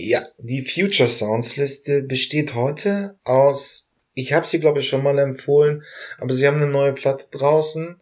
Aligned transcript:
Ja, 0.00 0.24
die 0.38 0.64
Future 0.64 1.08
Sounds 1.08 1.56
Liste 1.56 2.02
besteht 2.02 2.54
heute 2.54 3.18
aus, 3.24 3.88
ich 4.14 4.32
habe 4.32 4.46
sie 4.46 4.60
glaube 4.60 4.78
ich 4.78 4.88
schon 4.88 5.02
mal 5.02 5.18
empfohlen, 5.18 5.82
aber 6.18 6.32
sie 6.32 6.46
haben 6.46 6.58
eine 6.58 6.70
neue 6.70 6.92
Platte 6.92 7.26
draußen. 7.32 8.00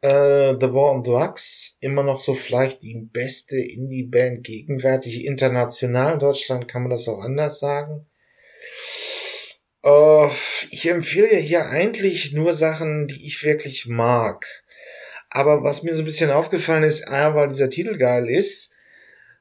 Äh, 0.00 0.54
The 0.60 0.72
War 0.72 0.90
on 0.90 1.04
Drugs, 1.04 1.76
immer 1.78 2.02
noch 2.02 2.18
so 2.18 2.34
vielleicht 2.34 2.82
die 2.82 2.96
beste 3.12 3.56
Indie-Band 3.56 4.42
gegenwärtig 4.42 5.26
international. 5.26 6.14
In 6.14 6.18
Deutschland 6.18 6.66
kann 6.66 6.82
man 6.82 6.90
das 6.90 7.06
auch 7.06 7.20
anders 7.20 7.60
sagen. 7.60 8.04
Äh, 9.84 10.26
ich 10.72 10.88
empfehle 10.90 11.36
hier 11.36 11.66
eigentlich 11.66 12.32
nur 12.32 12.52
Sachen, 12.52 13.06
die 13.06 13.24
ich 13.24 13.44
wirklich 13.44 13.86
mag. 13.86 14.44
Aber 15.30 15.62
was 15.62 15.84
mir 15.84 15.94
so 15.94 16.02
ein 16.02 16.06
bisschen 16.06 16.32
aufgefallen 16.32 16.82
ist, 16.82 17.06
ah, 17.06 17.36
weil 17.36 17.46
dieser 17.46 17.70
Titel 17.70 17.96
geil 17.96 18.28
ist, 18.28 18.72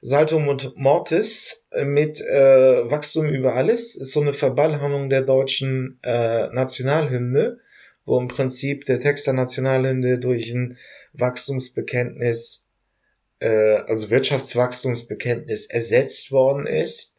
Salto 0.01 0.39
Mortis 0.39 1.65
mit 1.85 2.21
äh, 2.21 2.89
Wachstum 2.89 3.27
über 3.27 3.55
alles, 3.55 3.95
ist 3.95 4.11
so 4.11 4.21
eine 4.21 4.33
Verballhammerung 4.33 5.09
der 5.09 5.23
deutschen 5.23 5.99
äh, 6.03 6.47
Nationalhymne, 6.53 7.59
wo 8.05 8.19
im 8.19 8.27
Prinzip 8.27 8.85
der 8.85 8.99
Text 8.99 9.27
der 9.27 9.33
Nationalhymne 9.33 10.19
durch 10.19 10.51
ein 10.51 10.77
Wachstumsbekenntnis, 11.13 12.65
äh, 13.39 13.77
also 13.87 14.09
Wirtschaftswachstumsbekenntnis 14.09 15.67
ersetzt 15.67 16.31
worden 16.31 16.67
ist 16.67 17.17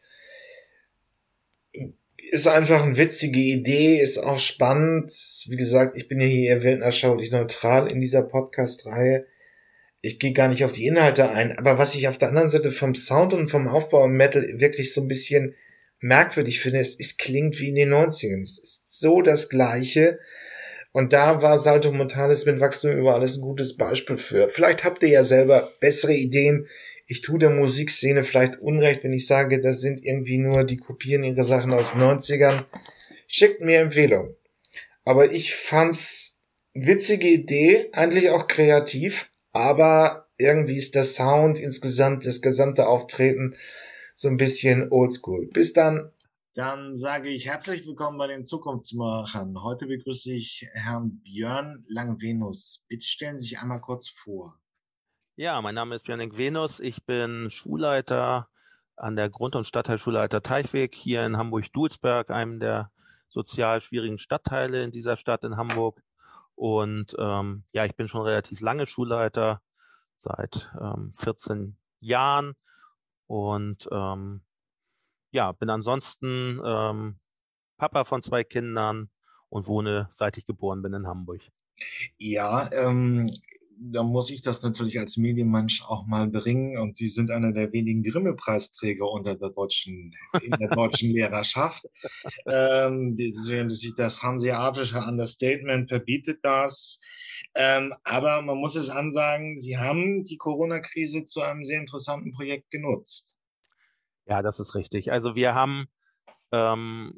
ist 2.31 2.49
einfach 2.49 2.83
eine 2.83 2.97
witzige 2.97 3.41
Idee, 3.41 4.01
ist 4.01 4.19
auch 4.19 4.39
spannend. 4.39 5.11
Wie 5.47 5.57
gesagt, 5.57 5.97
ich 5.97 6.09
bin 6.09 6.21
ja 6.21 6.27
hier 6.27 6.63
weltanschaulich 6.63 7.31
neutral 7.31 7.91
in 7.91 8.01
dieser 8.01 8.23
Podcast-Reihe. 8.23 9.27
Ich 10.01 10.21
gehe 10.21 10.33
gar 10.33 10.49
nicht 10.49 10.65
auf 10.65 10.73
die 10.73 10.87
Inhalte 10.87 11.31
ein, 11.31 11.59
aber 11.59 11.79
was 11.79 11.95
ich 11.95 12.07
auf 12.09 12.19
der 12.19 12.29
anderen 12.29 12.49
Seite 12.49 12.71
vom 12.71 12.95
Sound 12.95 13.33
und 13.33 13.51
vom 13.51 13.67
Aufbau 13.67 14.05
im 14.05 14.13
Metal 14.13 14.43
wirklich 14.59 14.95
so 14.95 15.01
ein 15.01 15.09
bisschen 15.09 15.55
merkwürdig 16.01 16.61
finde, 16.61 16.79
ist, 16.79 17.01
es 17.01 17.17
klingt 17.17 17.59
wie 17.59 17.71
in 17.71 17.75
den 17.75 17.93
90ern. 17.93 18.41
Es 18.41 18.59
ist 18.59 18.85
so 18.87 19.23
das 19.23 19.49
Gleiche. 19.49 20.21
Und 20.93 21.13
da 21.13 21.43
war 21.43 21.59
Salto 21.59 21.93
Mortalis 21.93 22.47
mit 22.47 22.61
Wachstum 22.61 22.97
über 22.97 23.15
alles 23.15 23.37
ein 23.37 23.43
gutes 23.43 23.77
Beispiel 23.77 24.19
für. 24.19 24.49
Vielleicht 24.49 24.85
habt 24.85 25.03
ihr 25.03 25.09
ja 25.09 25.25
selber 25.25 25.73
bessere 25.81 26.15
Ideen, 26.15 26.69
ich 27.11 27.23
tue 27.23 27.39
der 27.39 27.51
Musikszene 27.51 28.23
vielleicht 28.23 28.59
Unrecht, 28.59 29.03
wenn 29.03 29.13
ich 29.13 29.27
sage, 29.27 29.63
das 29.63 29.81
sind 29.81 30.05
irgendwie 30.05 30.37
nur 30.37 30.65
die 30.65 30.77
kopieren 30.77 31.25
ihre 31.25 31.45
Sachen 31.45 31.73
aus 31.73 31.95
90ern. 31.95 32.67
Schickt 33.27 33.63
mir 33.63 33.81
Empfehlungen. 33.81 34.37
Aber 35.05 35.33
ich 35.33 35.55
fand's 35.55 36.39
witzige 36.75 37.27
Idee, 37.27 37.89
eigentlich 37.93 38.29
auch 38.29 38.47
kreativ, 38.47 39.31
aber 39.59 40.29
irgendwie 40.39 40.77
ist 40.77 40.95
der 40.95 41.03
Sound 41.03 41.59
insgesamt, 41.59 42.25
das 42.25 42.43
gesamte 42.43 42.87
Auftreten 42.87 43.57
so 44.15 44.29
ein 44.29 44.37
bisschen 44.37 44.93
oldschool. 44.93 45.49
Bis 45.53 45.73
dann. 45.73 46.13
Dann 46.55 46.95
sage 46.95 47.29
ich 47.29 47.47
herzlich 47.47 47.85
willkommen 47.85 48.19
bei 48.19 48.29
den 48.29 48.45
Zukunftsmachern. 48.45 49.61
Heute 49.61 49.87
begrüße 49.87 50.33
ich 50.33 50.69
Herrn 50.73 51.21
Björn 51.25 51.85
Langvenus. 51.89 52.85
Bitte 52.87 53.05
stellen 53.05 53.39
Sie 53.39 53.47
sich 53.47 53.59
einmal 53.59 53.81
kurz 53.81 54.09
vor. 54.09 54.61
Ja, 55.35 55.61
mein 55.61 55.75
Name 55.75 55.97
ist 55.97 56.07
Björn 56.07 56.37
Venus. 56.37 56.79
Ich 56.79 57.05
bin 57.05 57.51
Schulleiter 57.51 58.49
an 58.95 59.17
der 59.17 59.29
Grund- 59.29 59.57
und 59.57 59.67
Stadtteilschulleiter 59.67 60.41
Teichweg 60.41 60.95
hier 60.95 61.27
in 61.27 61.37
Hamburg-Dulsberg, 61.37 62.31
einem 62.31 62.61
der 62.61 62.93
sozial 63.29 63.81
schwierigen 63.81 64.19
Stadtteile 64.19 64.85
in 64.85 64.93
dieser 64.93 65.17
Stadt 65.17 65.43
in 65.43 65.57
Hamburg. 65.57 66.01
Und 66.59 67.15
ähm, 67.21 67.63
ja, 67.71 67.85
ich 67.85 67.95
bin 67.95 68.09
schon 68.09 68.23
relativ 68.23 68.61
lange 68.61 68.89
Schulleiter, 68.89 69.63
seit 70.17 70.73
ähm, 70.81 71.13
14 71.15 71.79
Jahren. 72.01 72.55
Und 73.29 73.89
ähm, 73.93 74.43
ja, 75.31 75.53
bin 75.53 75.71
ansonsten 75.71 76.61
ähm, 76.65 77.21
Papa 77.77 78.05
von 78.05 78.23
zwei 78.23 78.43
Kindern 78.43 79.09
und 79.49 79.69
wohne, 79.69 80.09
seit 80.11 80.37
ich 80.37 80.47
geboren 80.47 80.83
bin, 80.83 80.95
in 80.95 81.07
Hamburg. 81.07 81.43
Ja, 82.17 82.69
ähm, 82.73 83.33
da 83.81 84.03
muss 84.03 84.31
ich 84.31 84.43
das 84.43 84.63
natürlich 84.63 84.99
als 84.99 85.17
Medienmensch 85.17 85.83
auch 85.83 86.07
mal 86.07 86.29
bringen. 86.29 86.79
Und 86.79 86.97
Sie 86.97 87.09
sind 87.09 87.31
einer 87.31 87.53
der 87.53 87.73
wenigen 87.73 88.03
Grimme-Preisträger 88.03 89.09
unter 89.11 89.37
der 89.37 89.51
deutschen, 89.51 90.15
in 90.43 90.51
der 90.53 90.69
deutschen 90.69 91.11
Lehrerschaft. 91.11 91.87
Ähm, 92.47 93.17
das 93.97 94.23
hanseatische 94.23 94.99
Understatement 94.99 95.89
verbietet 95.89 96.41
das. 96.43 97.01
Ähm, 97.55 97.93
aber 98.05 98.41
man 98.43 98.59
muss 98.59 98.75
es 98.75 98.91
ansagen, 98.91 99.59
Sie 99.59 99.77
haben 99.77 100.25
die 100.25 100.37
Corona-Krise 100.37 101.25
zu 101.25 101.43
einem 101.43 101.63
sehr 101.65 101.81
interessanten 101.81 102.33
Projekt 102.33 102.71
genutzt. 102.71 103.37
Ja, 104.27 104.43
das 104.43 104.61
ist 104.61 104.75
richtig. 104.75 105.13
Also 105.13 105.35
wir 105.35 105.55
haben 105.55 105.89
ähm, 106.53 107.13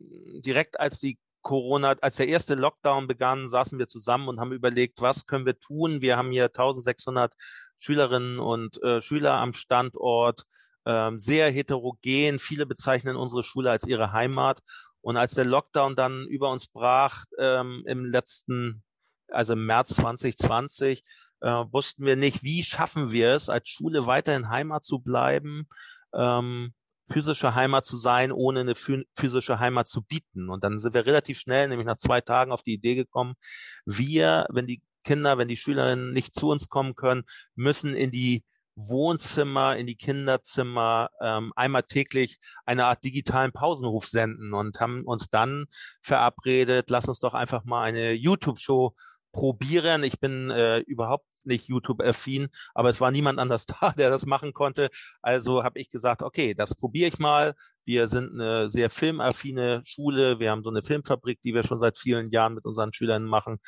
direkt 0.44 0.80
als 0.80 1.00
die 1.00 1.18
Corona, 1.42 1.96
als 2.00 2.16
der 2.16 2.28
erste 2.28 2.54
Lockdown 2.54 3.06
begann, 3.06 3.48
saßen 3.48 3.78
wir 3.78 3.88
zusammen 3.88 4.28
und 4.28 4.40
haben 4.40 4.52
überlegt, 4.52 5.00
was 5.00 5.26
können 5.26 5.46
wir 5.46 5.58
tun. 5.58 6.00
Wir 6.02 6.16
haben 6.16 6.30
hier 6.30 6.44
1600 6.46 7.34
Schülerinnen 7.78 8.38
und 8.38 8.82
äh, 8.82 9.00
Schüler 9.02 9.40
am 9.40 9.54
Standort, 9.54 10.44
ähm, 10.86 11.18
sehr 11.18 11.50
heterogen. 11.50 12.38
Viele 12.38 12.66
bezeichnen 12.66 13.16
unsere 13.16 13.42
Schule 13.42 13.70
als 13.70 13.86
ihre 13.86 14.12
Heimat. 14.12 14.60
Und 15.02 15.16
als 15.16 15.34
der 15.34 15.46
Lockdown 15.46 15.96
dann 15.96 16.26
über 16.26 16.50
uns 16.50 16.68
brach 16.68 17.24
ähm, 17.38 17.82
im 17.86 18.04
letzten, 18.04 18.82
also 19.28 19.54
im 19.54 19.64
März 19.64 19.94
2020, 19.96 21.02
äh, 21.40 21.48
wussten 21.70 22.04
wir 22.04 22.16
nicht, 22.16 22.42
wie 22.42 22.62
schaffen 22.62 23.12
wir 23.12 23.30
es, 23.30 23.48
als 23.48 23.68
Schule 23.68 24.06
weiterhin 24.06 24.50
Heimat 24.50 24.84
zu 24.84 24.98
bleiben. 24.98 25.66
Ähm, 26.14 26.74
physische 27.10 27.54
Heimat 27.54 27.84
zu 27.86 27.96
sein, 27.96 28.32
ohne 28.32 28.60
eine 28.60 28.74
physische 28.74 29.58
Heimat 29.58 29.88
zu 29.88 30.02
bieten. 30.02 30.48
Und 30.48 30.64
dann 30.64 30.78
sind 30.78 30.94
wir 30.94 31.06
relativ 31.06 31.38
schnell, 31.38 31.68
nämlich 31.68 31.86
nach 31.86 31.98
zwei 31.98 32.20
Tagen, 32.20 32.52
auf 32.52 32.62
die 32.62 32.74
Idee 32.74 32.94
gekommen, 32.94 33.34
wir, 33.84 34.46
wenn 34.50 34.66
die 34.66 34.82
Kinder, 35.04 35.38
wenn 35.38 35.48
die 35.48 35.56
Schülerinnen 35.56 36.12
nicht 36.12 36.34
zu 36.34 36.50
uns 36.50 36.68
kommen 36.68 36.94
können, 36.94 37.22
müssen 37.54 37.94
in 37.96 38.10
die 38.10 38.44
Wohnzimmer, 38.76 39.76
in 39.76 39.86
die 39.86 39.96
Kinderzimmer 39.96 41.10
ähm, 41.20 41.52
einmal 41.56 41.82
täglich 41.82 42.38
eine 42.64 42.86
Art 42.86 43.04
digitalen 43.04 43.52
Pausenruf 43.52 44.06
senden 44.06 44.54
und 44.54 44.80
haben 44.80 45.04
uns 45.04 45.28
dann 45.28 45.66
verabredet, 46.02 46.90
lass 46.90 47.08
uns 47.08 47.20
doch 47.20 47.34
einfach 47.34 47.64
mal 47.64 47.82
eine 47.82 48.12
YouTube-Show 48.12 48.94
probieren. 49.32 50.02
Ich 50.02 50.18
bin 50.20 50.50
äh, 50.50 50.78
überhaupt 50.80 51.26
nicht 51.46 51.68
YouTube-affin, 51.68 52.48
aber 52.74 52.88
es 52.88 53.00
war 53.00 53.10
niemand 53.10 53.38
anders 53.38 53.66
da, 53.80 53.92
der 53.92 54.10
das 54.10 54.26
machen 54.26 54.52
konnte. 54.52 54.90
Also 55.22 55.64
habe 55.64 55.78
ich 55.78 55.90
gesagt, 55.90 56.22
okay, 56.22 56.54
das 56.54 56.74
probiere 56.74 57.08
ich 57.08 57.18
mal. 57.18 57.54
Wir 57.84 58.08
sind 58.08 58.40
eine 58.40 58.68
sehr 58.70 58.90
filmaffine 58.90 59.82
Schule. 59.84 60.38
Wir 60.38 60.50
haben 60.50 60.62
so 60.62 60.70
eine 60.70 60.82
Filmfabrik, 60.82 61.40
die 61.42 61.54
wir 61.54 61.62
schon 61.62 61.78
seit 61.78 61.96
vielen 61.96 62.30
Jahren 62.30 62.54
mit 62.54 62.64
unseren 62.64 62.92
Schülern 62.92 63.24
machen. 63.24 63.58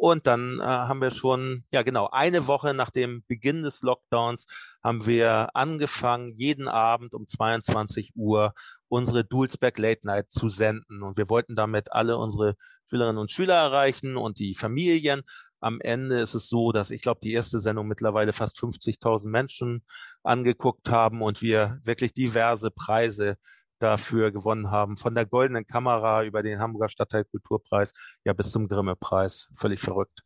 Und 0.00 0.26
dann 0.26 0.60
äh, 0.60 0.64
haben 0.64 1.02
wir 1.02 1.10
schon, 1.10 1.64
ja 1.72 1.82
genau, 1.82 2.08
eine 2.10 2.46
Woche 2.46 2.72
nach 2.72 2.88
dem 2.88 3.22
Beginn 3.28 3.62
des 3.62 3.82
Lockdowns 3.82 4.46
haben 4.82 5.04
wir 5.04 5.50
angefangen, 5.52 6.32
jeden 6.36 6.68
Abend 6.68 7.12
um 7.12 7.26
22 7.26 8.12
Uhr 8.14 8.54
unsere 8.90 9.24
Dulsberg 9.24 9.78
Late 9.78 10.06
Night 10.06 10.30
zu 10.30 10.48
senden. 10.48 11.02
Und 11.02 11.16
wir 11.16 11.30
wollten 11.30 11.56
damit 11.56 11.92
alle 11.92 12.18
unsere 12.18 12.56
Schülerinnen 12.88 13.18
und 13.18 13.30
Schüler 13.30 13.54
erreichen 13.54 14.16
und 14.16 14.38
die 14.38 14.54
Familien. 14.54 15.22
Am 15.60 15.80
Ende 15.80 16.20
ist 16.20 16.34
es 16.34 16.48
so, 16.48 16.72
dass 16.72 16.90
ich 16.90 17.02
glaube, 17.02 17.20
die 17.22 17.32
erste 17.32 17.60
Sendung 17.60 17.86
mittlerweile 17.86 18.32
fast 18.32 18.58
50.000 18.58 19.28
Menschen 19.28 19.84
angeguckt 20.22 20.90
haben 20.90 21.22
und 21.22 21.40
wir 21.40 21.78
wirklich 21.84 22.14
diverse 22.14 22.70
Preise 22.70 23.36
dafür 23.78 24.32
gewonnen 24.32 24.70
haben. 24.70 24.96
Von 24.96 25.14
der 25.14 25.26
goldenen 25.26 25.66
Kamera 25.66 26.24
über 26.24 26.42
den 26.42 26.58
Hamburger 26.58 26.88
Stadtteilkulturpreis 26.88 27.92
ja 28.24 28.32
bis 28.32 28.50
zum 28.50 28.68
Grimme-Preis. 28.68 29.48
Völlig 29.54 29.80
verrückt. 29.80 30.20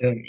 Ähm, 0.00 0.24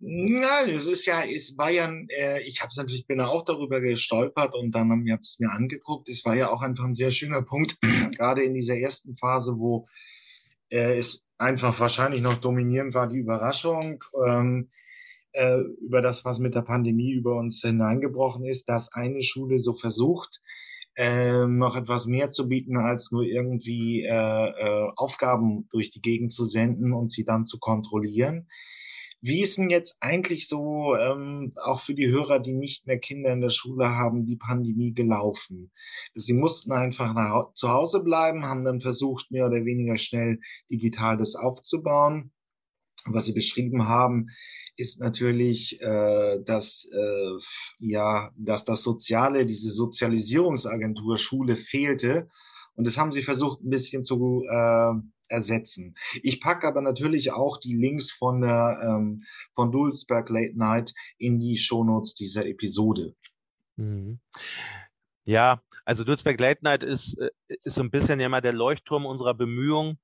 na, 0.00 0.62
es 0.62 0.86
ist 0.86 1.06
ja, 1.06 1.22
es 1.22 1.56
war 1.58 1.70
ja, 1.70 1.92
äh, 2.08 2.42
ich 2.42 2.60
habe 2.60 2.70
es 2.70 2.76
natürlich, 2.76 3.06
bin 3.06 3.20
auch 3.20 3.44
darüber 3.44 3.80
gestolpert 3.80 4.54
und 4.54 4.74
dann 4.74 4.90
habe 4.90 5.02
ich 5.04 5.14
es 5.20 5.38
mir 5.38 5.50
angeguckt. 5.50 6.08
Es 6.08 6.24
war 6.24 6.34
ja 6.34 6.50
auch 6.50 6.62
einfach 6.62 6.84
ein 6.84 6.94
sehr 6.94 7.10
schöner 7.10 7.42
Punkt, 7.42 7.78
gerade 8.16 8.42
in 8.42 8.54
dieser 8.54 8.78
ersten 8.78 9.16
Phase, 9.16 9.58
wo 9.58 9.86
äh, 10.70 10.98
es 10.98 11.26
einfach 11.38 11.78
wahrscheinlich 11.80 12.22
noch 12.22 12.36
dominierend 12.36 12.94
war, 12.94 13.08
die 13.08 13.18
Überraschung 13.18 14.02
ähm, 14.26 14.70
äh, 15.32 15.60
über 15.80 16.02
das, 16.02 16.24
was 16.24 16.38
mit 16.38 16.54
der 16.54 16.62
Pandemie 16.62 17.12
über 17.12 17.36
uns 17.36 17.60
hineingebrochen 17.60 18.44
ist, 18.44 18.68
dass 18.68 18.92
eine 18.92 19.22
Schule 19.22 19.58
so 19.58 19.74
versucht, 19.74 20.40
äh, 20.96 21.46
noch 21.46 21.76
etwas 21.76 22.06
mehr 22.06 22.28
zu 22.28 22.48
bieten, 22.48 22.76
als 22.76 23.12
nur 23.12 23.22
irgendwie 23.22 24.02
äh, 24.02 24.10
äh, 24.10 24.90
Aufgaben 24.96 25.68
durch 25.70 25.90
die 25.90 26.02
Gegend 26.02 26.32
zu 26.32 26.44
senden 26.44 26.92
und 26.92 27.12
sie 27.12 27.24
dann 27.24 27.44
zu 27.44 27.58
kontrollieren. 27.60 28.48
Wie 29.20 29.42
ist 29.42 29.58
denn 29.58 29.68
jetzt 29.68 29.96
eigentlich 30.00 30.48
so, 30.48 30.94
ähm, 30.94 31.52
auch 31.64 31.80
für 31.80 31.94
die 31.94 32.08
Hörer, 32.08 32.38
die 32.38 32.52
nicht 32.52 32.86
mehr 32.86 32.98
Kinder 32.98 33.32
in 33.32 33.40
der 33.40 33.50
Schule 33.50 33.90
haben, 33.90 34.26
die 34.26 34.36
Pandemie 34.36 34.92
gelaufen? 34.92 35.72
Sie 36.14 36.34
mussten 36.34 36.72
einfach 36.72 37.12
nach, 37.14 37.52
zu 37.54 37.70
Hause 37.70 38.04
bleiben, 38.04 38.44
haben 38.44 38.64
dann 38.64 38.80
versucht, 38.80 39.30
mehr 39.30 39.46
oder 39.46 39.64
weniger 39.64 39.96
schnell 39.96 40.38
digital 40.70 41.16
das 41.16 41.34
aufzubauen. 41.34 42.32
was 43.06 43.24
Sie 43.26 43.32
beschrieben 43.32 43.88
haben, 43.88 44.28
ist 44.76 45.00
natürlich, 45.00 45.80
äh, 45.80 46.38
dass 46.44 46.88
äh, 46.92 47.30
ja, 47.80 48.30
dass 48.36 48.64
das 48.64 48.82
Soziale, 48.82 49.46
diese 49.46 49.70
Sozialisierungsagentur 49.70 51.16
Schule 51.18 51.56
fehlte. 51.56 52.28
Und 52.78 52.86
das 52.86 52.96
haben 52.96 53.10
Sie 53.10 53.24
versucht, 53.24 53.60
ein 53.60 53.70
bisschen 53.70 54.04
zu 54.04 54.46
äh, 54.48 54.92
ersetzen. 55.28 55.96
Ich 56.22 56.40
packe 56.40 56.68
aber 56.68 56.80
natürlich 56.80 57.32
auch 57.32 57.56
die 57.56 57.74
Links 57.74 58.12
von 58.12 58.40
der 58.40 58.78
ähm, 58.80 59.24
von 59.56 59.72
Dulsberg 59.72 60.30
Late 60.30 60.56
Night 60.56 60.94
in 61.18 61.40
die 61.40 61.58
Shownotes 61.58 62.14
dieser 62.14 62.46
Episode. 62.46 63.16
Mhm. 63.74 64.20
Ja, 65.24 65.60
also 65.84 66.04
Dulsberg 66.04 66.38
Late 66.38 66.60
Night 66.62 66.84
ist, 66.84 67.18
äh, 67.18 67.30
ist 67.64 67.74
so 67.74 67.82
ein 67.82 67.90
bisschen 67.90 68.20
ja 68.20 68.28
mal 68.28 68.42
der 68.42 68.54
Leuchtturm 68.54 69.06
unserer 69.06 69.34
Bemühungen. 69.34 69.98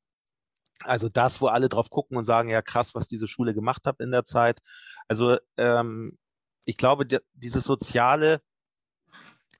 Also 0.83 1.09
das, 1.09 1.41
wo 1.41 1.47
alle 1.47 1.69
drauf 1.69 1.91
gucken 1.91 2.17
und 2.17 2.25
sagen, 2.25 2.51
ja 2.51 2.61
krass, 2.61 2.97
was 2.97 3.07
diese 3.07 3.29
Schule 3.29 3.55
gemacht 3.55 3.83
hat 3.87 4.01
in 4.01 4.11
der 4.11 4.25
Zeit. 4.25 4.59
Also 5.07 5.39
ähm, 5.59 6.19
ich 6.65 6.77
glaube, 6.77 7.07
dieses 7.35 7.63
Soziale, 7.63 8.43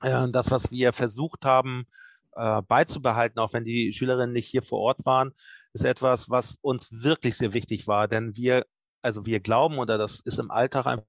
äh, 0.01 0.27
das, 0.31 0.51
was 0.51 0.69
wir 0.69 0.91
versucht 0.91 1.45
haben, 1.45 1.87
äh, 2.35 2.61
beizubehalten, 2.63 3.39
auch 3.39 3.53
wenn 3.53 3.65
die 3.65 3.93
Schülerinnen 3.93 4.33
nicht 4.33 4.47
hier 4.47 4.61
vor 4.61 4.79
Ort 4.79 5.05
waren, 5.05 5.31
ist 5.73 5.85
etwas, 5.85 6.29
was 6.29 6.57
uns 6.61 7.03
wirklich 7.03 7.37
sehr 7.37 7.53
wichtig 7.53 7.87
war. 7.87 8.07
Denn 8.07 8.35
wir, 8.35 8.65
also 9.01 9.25
wir 9.25 9.39
glauben, 9.39 9.79
oder 9.79 9.97
das 9.97 10.19
ist 10.21 10.39
im 10.39 10.51
Alltag 10.51 10.85
einfach 10.85 11.05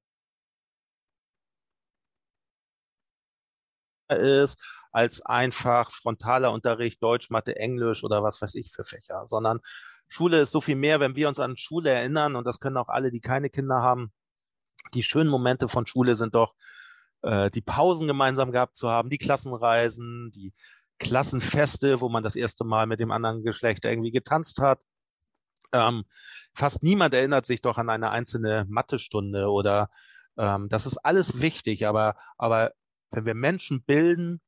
ist 4.08 4.62
als 4.93 5.20
einfach 5.23 5.90
frontaler 5.90 6.52
Unterricht 6.52 7.02
Deutsch, 7.02 7.31
Mathe, 7.31 7.56
Englisch 7.56 8.05
oder 8.05 8.22
was 8.22 8.40
weiß 8.40 8.55
ich 8.55 8.72
für 8.72 8.84
Fächer, 8.84 9.25
sondern 9.26 9.61
Schule 10.08 10.40
ist 10.40 10.52
so 10.52 10.61
viel 10.61 10.76
mehr, 10.76 11.00
wenn 11.00 11.17
wir 11.17 11.29
uns 11.29 11.40
an 11.40 11.56
Schule 11.56 11.90
erinnern 11.90 12.37
und 12.37 12.46
das 12.46 12.61
können 12.61 12.76
auch 12.76 12.88
alle, 12.88 13.11
die 13.11 13.20
keine 13.20 13.50
Kinder 13.50 13.82
haben. 13.82 14.12
Die 14.94 15.02
schönen 15.02 15.29
Momente 15.31 15.69
von 15.69 15.87
Schule 15.87 16.14
sind 16.17 16.34
doch 16.34 16.55
äh, 17.22 17.50
die 17.50 17.61
Pausen 17.61 18.06
gemeinsam 18.06 18.52
gehabt 18.52 18.76
zu 18.76 18.88
haben, 18.88 19.11
die 19.11 19.19
Klassenreisen, 19.19 20.31
die 20.32 20.55
Klassenfeste, 20.98 22.00
wo 22.00 22.08
man 22.08 22.22
das 22.22 22.37
erste 22.37 22.64
Mal 22.64 22.87
mit 22.87 23.00
dem 23.00 23.10
anderen 23.10 23.43
Geschlecht 23.43 23.84
irgendwie 23.84 24.10
getanzt 24.10 24.60
hat. 24.60 24.81
Ähm, 25.72 26.04
fast 26.54 26.82
niemand 26.82 27.14
erinnert 27.14 27.46
sich 27.46 27.60
doch 27.60 27.78
an 27.78 27.90
eine 27.90 28.10
einzelne 28.10 28.66
Mathestunde 28.69 29.48
oder 29.48 29.90
ähm, 30.38 30.69
das 30.69 30.87
ist 30.87 30.98
alles 30.98 31.40
wichtig, 31.40 31.87
aber, 31.87 32.14
aber 32.38 32.72
wenn 33.10 33.26
wir 33.26 33.34
Menschen 33.34 33.82
bilden, 33.84 34.40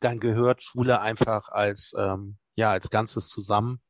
dann 0.00 0.18
gehört 0.18 0.62
Schule 0.62 1.00
einfach 1.00 1.48
als, 1.50 1.92
ähm, 1.96 2.38
ja, 2.54 2.70
als 2.70 2.90
Ganzes 2.90 3.28
zusammen. 3.28 3.80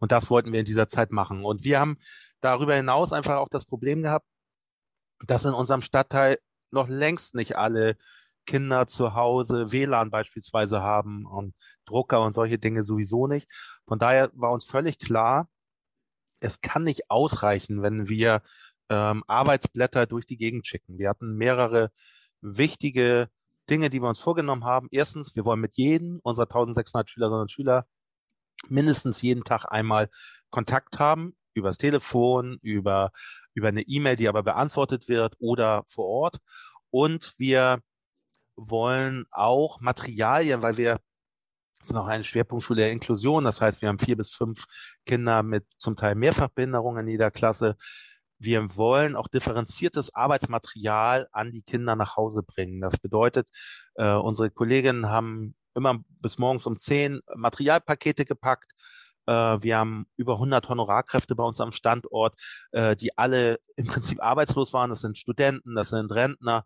Und 0.00 0.12
das 0.12 0.30
wollten 0.30 0.52
wir 0.52 0.60
in 0.60 0.66
dieser 0.66 0.88
Zeit 0.88 1.12
machen. 1.12 1.44
Und 1.44 1.64
wir 1.64 1.80
haben 1.80 1.98
darüber 2.40 2.74
hinaus 2.74 3.12
einfach 3.12 3.36
auch 3.36 3.48
das 3.48 3.64
Problem 3.66 4.02
gehabt, 4.02 4.26
dass 5.26 5.44
in 5.44 5.54
unserem 5.54 5.82
Stadtteil 5.82 6.38
noch 6.70 6.88
längst 6.88 7.34
nicht 7.34 7.56
alle 7.56 7.96
Kinder 8.46 8.86
zu 8.86 9.14
Hause 9.14 9.72
WLAN 9.72 10.10
beispielsweise 10.10 10.82
haben 10.82 11.26
und 11.26 11.54
Drucker 11.84 12.22
und 12.22 12.32
solche 12.32 12.58
Dinge 12.58 12.82
sowieso 12.82 13.26
nicht. 13.26 13.50
Von 13.86 13.98
daher 13.98 14.30
war 14.34 14.52
uns 14.52 14.64
völlig 14.64 14.98
klar, 14.98 15.48
es 16.40 16.60
kann 16.60 16.82
nicht 16.84 17.10
ausreichen, 17.10 17.82
wenn 17.82 18.08
wir 18.08 18.42
ähm, 18.88 19.22
Arbeitsblätter 19.26 20.06
durch 20.06 20.26
die 20.26 20.36
Gegend 20.36 20.66
schicken. 20.66 20.98
Wir 20.98 21.08
hatten 21.08 21.36
mehrere 21.36 21.90
wichtige 22.40 23.28
Dinge, 23.70 23.90
die 23.90 24.02
wir 24.02 24.08
uns 24.08 24.18
vorgenommen 24.18 24.64
haben. 24.64 24.88
Erstens, 24.90 25.36
wir 25.36 25.44
wollen 25.44 25.60
mit 25.60 25.76
jedem 25.76 26.20
unserer 26.22 26.46
1600 26.46 27.08
Schülerinnen 27.08 27.42
und 27.42 27.52
Schüler 27.52 27.86
mindestens 28.68 29.22
jeden 29.22 29.44
Tag 29.44 29.66
einmal 29.70 30.10
Kontakt 30.50 30.98
haben, 30.98 31.36
übers 31.54 31.78
Telefon, 31.78 32.58
über, 32.62 33.12
über 33.54 33.68
eine 33.68 33.82
E-Mail, 33.82 34.16
die 34.16 34.28
aber 34.28 34.42
beantwortet 34.42 35.08
wird 35.08 35.36
oder 35.38 35.84
vor 35.86 36.06
Ort. 36.06 36.38
Und 36.90 37.34
wir 37.38 37.80
wollen 38.70 39.24
auch 39.30 39.80
Materialien, 39.80 40.62
weil 40.62 40.76
wir 40.76 40.98
sind 41.82 41.96
auch 41.96 42.06
eine 42.06 42.24
Schwerpunktschule 42.24 42.82
der 42.82 42.92
Inklusion. 42.92 43.44
Das 43.44 43.60
heißt, 43.60 43.82
wir 43.82 43.88
haben 43.88 43.98
vier 43.98 44.16
bis 44.16 44.32
fünf 44.32 44.66
Kinder 45.04 45.42
mit 45.42 45.64
zum 45.78 45.96
Teil 45.96 46.14
Mehrfachbehinderung 46.14 46.98
in 46.98 47.08
jeder 47.08 47.30
Klasse. 47.30 47.76
Wir 48.38 48.76
wollen 48.76 49.14
auch 49.16 49.28
differenziertes 49.28 50.14
Arbeitsmaterial 50.14 51.28
an 51.32 51.52
die 51.52 51.62
Kinder 51.62 51.96
nach 51.96 52.16
Hause 52.16 52.42
bringen. 52.42 52.80
Das 52.80 52.98
bedeutet, 52.98 53.48
äh, 53.94 54.14
unsere 54.14 54.50
Kolleginnen 54.50 55.08
haben 55.08 55.54
immer 55.74 55.98
bis 56.20 56.38
morgens 56.38 56.66
um 56.66 56.78
zehn 56.78 57.20
Materialpakete 57.34 58.24
gepackt. 58.24 58.72
Äh, 59.26 59.32
wir 59.32 59.76
haben 59.76 60.06
über 60.16 60.34
100 60.34 60.68
Honorarkräfte 60.68 61.36
bei 61.36 61.44
uns 61.44 61.60
am 61.60 61.72
Standort, 61.72 62.34
äh, 62.72 62.96
die 62.96 63.16
alle 63.16 63.58
im 63.76 63.86
Prinzip 63.86 64.20
arbeitslos 64.22 64.72
waren. 64.72 64.90
Das 64.90 65.00
sind 65.00 65.18
Studenten, 65.18 65.74
das 65.74 65.90
sind 65.90 66.10
Rentner, 66.12 66.64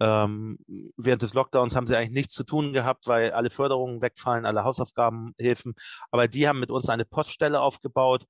ähm, 0.00 0.58
während 0.96 1.22
des 1.22 1.34
Lockdowns 1.34 1.74
haben 1.74 1.86
sie 1.86 1.96
eigentlich 1.96 2.10
nichts 2.10 2.34
zu 2.34 2.44
tun 2.44 2.72
gehabt, 2.72 3.06
weil 3.06 3.32
alle 3.32 3.50
Förderungen 3.50 4.02
wegfallen, 4.02 4.46
alle 4.46 4.64
Hausaufgabenhilfen. 4.64 5.74
Aber 6.10 6.28
die 6.28 6.48
haben 6.48 6.60
mit 6.60 6.70
uns 6.70 6.88
eine 6.88 7.04
Poststelle 7.04 7.60
aufgebaut 7.60 8.26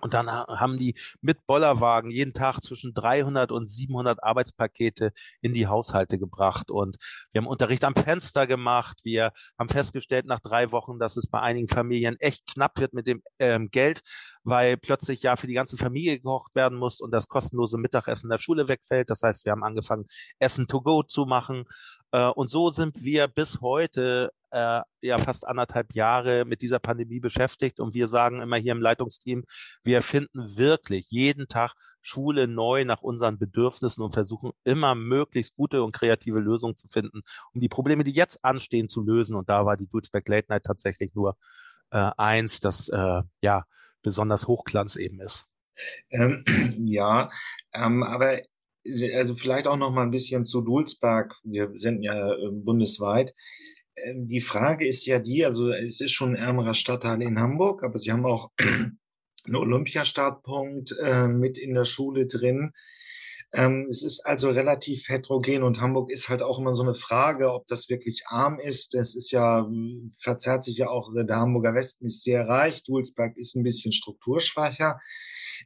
und 0.00 0.14
dann 0.14 0.28
haben 0.30 0.78
die 0.78 0.94
mit 1.20 1.44
Bollerwagen 1.46 2.10
jeden 2.10 2.32
Tag 2.32 2.60
zwischen 2.60 2.94
300 2.94 3.52
und 3.52 3.68
700 3.68 4.22
Arbeitspakete 4.22 5.12
in 5.40 5.52
die 5.52 5.66
Haushalte 5.66 6.18
gebracht. 6.18 6.70
Und 6.70 6.96
wir 7.32 7.40
haben 7.40 7.48
Unterricht 7.48 7.84
am 7.84 7.94
Fenster 7.94 8.46
gemacht. 8.46 9.00
Wir 9.04 9.32
haben 9.58 9.68
festgestellt 9.68 10.26
nach 10.26 10.40
drei 10.40 10.72
Wochen, 10.72 10.98
dass 10.98 11.16
es 11.16 11.28
bei 11.28 11.40
einigen 11.40 11.68
Familien 11.68 12.16
echt 12.18 12.46
knapp 12.52 12.78
wird 12.78 12.94
mit 12.94 13.06
dem 13.06 13.22
ähm, 13.38 13.70
Geld, 13.70 14.00
weil 14.44 14.76
plötzlich 14.76 15.22
ja 15.22 15.36
für 15.36 15.46
die 15.46 15.54
ganze 15.54 15.76
Familie 15.76 16.18
gekocht 16.18 16.54
werden 16.54 16.78
muss 16.78 17.00
und 17.00 17.12
das 17.12 17.28
kostenlose 17.28 17.78
Mittagessen 17.78 18.30
der 18.30 18.38
Schule 18.38 18.68
wegfällt. 18.68 19.10
Das 19.10 19.22
heißt, 19.22 19.44
wir 19.44 19.52
haben 19.52 19.64
angefangen, 19.64 20.06
Essen 20.38 20.66
to 20.66 20.80
go 20.80 21.02
zu 21.02 21.26
machen. 21.26 21.64
Äh, 22.12 22.26
und 22.28 22.48
so 22.48 22.70
sind 22.70 23.02
wir 23.02 23.28
bis 23.28 23.60
heute 23.60 24.32
äh, 24.50 24.80
ja 25.00 25.18
fast 25.18 25.46
anderthalb 25.46 25.94
Jahre 25.94 26.44
mit 26.44 26.62
dieser 26.62 26.78
Pandemie 26.78 27.20
beschäftigt 27.20 27.80
und 27.80 27.94
wir 27.94 28.08
sagen 28.08 28.42
immer 28.42 28.56
hier 28.56 28.72
im 28.72 28.82
Leitungsteam, 28.82 29.44
wir 29.84 30.02
finden 30.02 30.56
wirklich 30.56 31.10
jeden 31.10 31.46
Tag 31.46 31.74
Schule 32.02 32.48
neu 32.48 32.84
nach 32.84 33.02
unseren 33.02 33.38
Bedürfnissen 33.38 34.02
und 34.02 34.12
versuchen 34.12 34.52
immer 34.64 34.94
möglichst 34.94 35.54
gute 35.56 35.82
und 35.82 35.92
kreative 35.92 36.40
Lösungen 36.40 36.76
zu 36.76 36.88
finden, 36.88 37.20
um 37.52 37.60
die 37.60 37.68
Probleme, 37.68 38.04
die 38.04 38.12
jetzt 38.12 38.44
anstehen, 38.44 38.88
zu 38.88 39.02
lösen. 39.02 39.36
Und 39.36 39.48
da 39.48 39.66
war 39.66 39.76
die 39.76 39.86
Dulzberg 39.86 40.26
Late 40.28 40.46
Night 40.48 40.64
tatsächlich 40.64 41.14
nur 41.14 41.36
äh, 41.90 42.10
eins, 42.16 42.60
das 42.60 42.88
äh, 42.88 43.22
ja 43.42 43.64
besonders 44.02 44.48
Hochglanz 44.48 44.96
eben 44.96 45.20
ist. 45.20 45.46
Ähm, 46.10 46.44
ja, 46.84 47.30
ähm, 47.74 48.02
aber 48.02 48.40
also 49.14 49.34
vielleicht 49.36 49.66
auch 49.66 49.76
noch 49.76 49.90
mal 49.90 50.02
ein 50.02 50.10
bisschen 50.10 50.44
zu 50.44 50.62
Dulzberg. 50.62 51.34
Wir 51.44 51.70
sind 51.74 52.02
ja 52.02 52.32
äh, 52.32 52.50
bundesweit. 52.50 53.34
Ähm, 53.96 54.26
die 54.26 54.40
Frage 54.40 54.86
ist 54.86 55.06
ja 55.06 55.18
die, 55.18 55.44
also 55.44 55.70
es 55.70 56.00
ist 56.00 56.12
schon 56.12 56.30
ein 56.30 56.42
ärmerer 56.42 56.74
Stadtteil 56.74 57.22
in 57.22 57.40
Hamburg, 57.40 57.82
aber 57.82 57.98
sie 57.98 58.12
haben 58.12 58.26
auch 58.26 58.50
einen 58.58 59.56
Olympiastartpunkt 59.56 60.94
äh, 61.02 61.28
mit 61.28 61.58
in 61.58 61.74
der 61.74 61.84
Schule 61.84 62.26
drin. 62.26 62.72
Ähm, 63.52 63.86
es 63.90 64.02
ist 64.04 64.20
also 64.26 64.50
relativ 64.50 65.08
heterogen 65.08 65.64
und 65.64 65.80
Hamburg 65.80 66.10
ist 66.12 66.28
halt 66.28 66.40
auch 66.40 66.58
immer 66.58 66.74
so 66.74 66.82
eine 66.82 66.94
Frage, 66.94 67.52
ob 67.52 67.66
das 67.66 67.88
wirklich 67.88 68.22
arm 68.28 68.60
ist. 68.60 68.94
Es 68.94 69.16
ist 69.16 69.32
ja, 69.32 69.68
verzerrt 70.20 70.62
sich 70.62 70.76
ja 70.76 70.88
auch, 70.88 71.10
der 71.14 71.36
Hamburger 71.36 71.74
Westen 71.74 72.06
ist 72.06 72.22
sehr 72.22 72.46
reich, 72.46 72.84
Dulsberg 72.84 73.36
ist 73.36 73.56
ein 73.56 73.64
bisschen 73.64 73.92
strukturschwacher. 73.92 75.00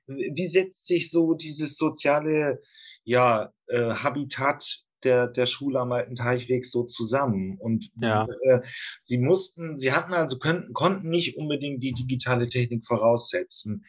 Wie 0.07 0.49
setzt 0.49 0.87
sich 0.87 1.11
so 1.11 1.35
dieses 1.35 1.77
soziale 1.77 2.63
ja, 3.05 3.53
äh, 3.69 3.91
Habitat 3.91 4.85
der, 5.05 5.27
der 5.27 5.47
Schule 5.47 5.81
am 5.81 5.93
Alten 5.93 6.15
Teichweg 6.15 6.65
so 6.65 6.85
zusammen. 6.85 7.57
Und 7.59 7.91
ja. 7.97 8.27
äh, 8.43 8.61
sie 9.03 9.19
mussten, 9.19 9.79
sie 9.79 9.93
hatten 9.93 10.13
also, 10.13 10.39
könnten, 10.39 10.73
konnten 10.73 11.09
nicht 11.09 11.37
unbedingt 11.37 11.83
die 11.83 11.93
digitale 11.93 12.49
Technik 12.49 12.87
voraussetzen 12.87 13.85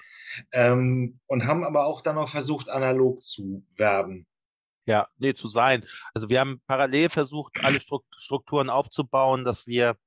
ähm, 0.52 1.20
und 1.28 1.46
haben 1.46 1.64
aber 1.64 1.86
auch 1.86 2.02
dann 2.02 2.16
noch 2.16 2.30
versucht, 2.30 2.70
analog 2.70 3.24
zu 3.24 3.66
werden. 3.76 4.26
Ja, 4.88 5.08
nee, 5.18 5.34
zu 5.34 5.48
sein. 5.48 5.84
Also 6.14 6.30
wir 6.30 6.40
haben 6.40 6.62
parallel 6.68 7.10
versucht, 7.10 7.54
alle 7.64 7.80
Strukturen 7.80 8.70
aufzubauen, 8.70 9.44
dass 9.44 9.66
wir 9.66 9.98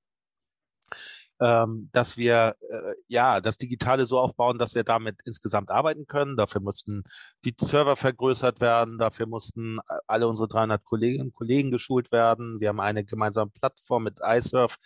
ähm, 1.40 1.88
dass 1.92 2.16
wir 2.16 2.57
äh, 2.68 2.95
ja 3.09 3.40
das 3.40 3.59
Digitale 3.59 4.07
so 4.07 4.18
aufbauen, 4.18 4.59
dass 4.59 4.75
wir 4.75 4.85
damit 4.85 5.16
insgesamt 5.25 5.71
arbeiten 5.71 6.07
können. 6.07 6.37
Dafür 6.37 6.61
mussten 6.61 7.04
die 7.45 7.54
Server 7.59 7.97
vergrößert 7.97 8.61
werden, 8.61 8.99
dafür 8.99 9.26
mussten 9.26 9.78
alle 10.07 10.28
unsere 10.28 10.49
300 10.49 10.85
Kolleginnen 10.85 11.28
und 11.28 11.35
Kollegen 11.35 11.71
geschult 11.71 12.12
werden. 12.12 12.61
Wir 12.61 12.68
haben 12.68 12.80
eine 12.80 13.04
gemeinsame 13.04 13.50
Plattform 13.50 14.04
mit 14.04 14.18
iSurf. 14.23 14.76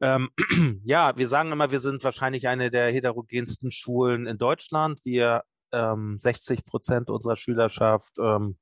Ähm, 0.00 0.30
ja, 0.84 1.16
wir 1.16 1.28
sagen 1.28 1.52
immer, 1.52 1.70
wir 1.70 1.80
sind 1.80 2.04
wahrscheinlich 2.04 2.48
eine 2.48 2.70
der 2.70 2.92
heterogensten 2.92 3.70
Schulen 3.72 4.26
in 4.26 4.38
Deutschland. 4.38 5.00
Wir 5.04 5.42
ähm, 5.72 6.18
60 6.20 6.64
Prozent 6.64 7.10
unserer 7.10 7.36
Schülerschaft 7.36 8.14
ähm, 8.18 8.56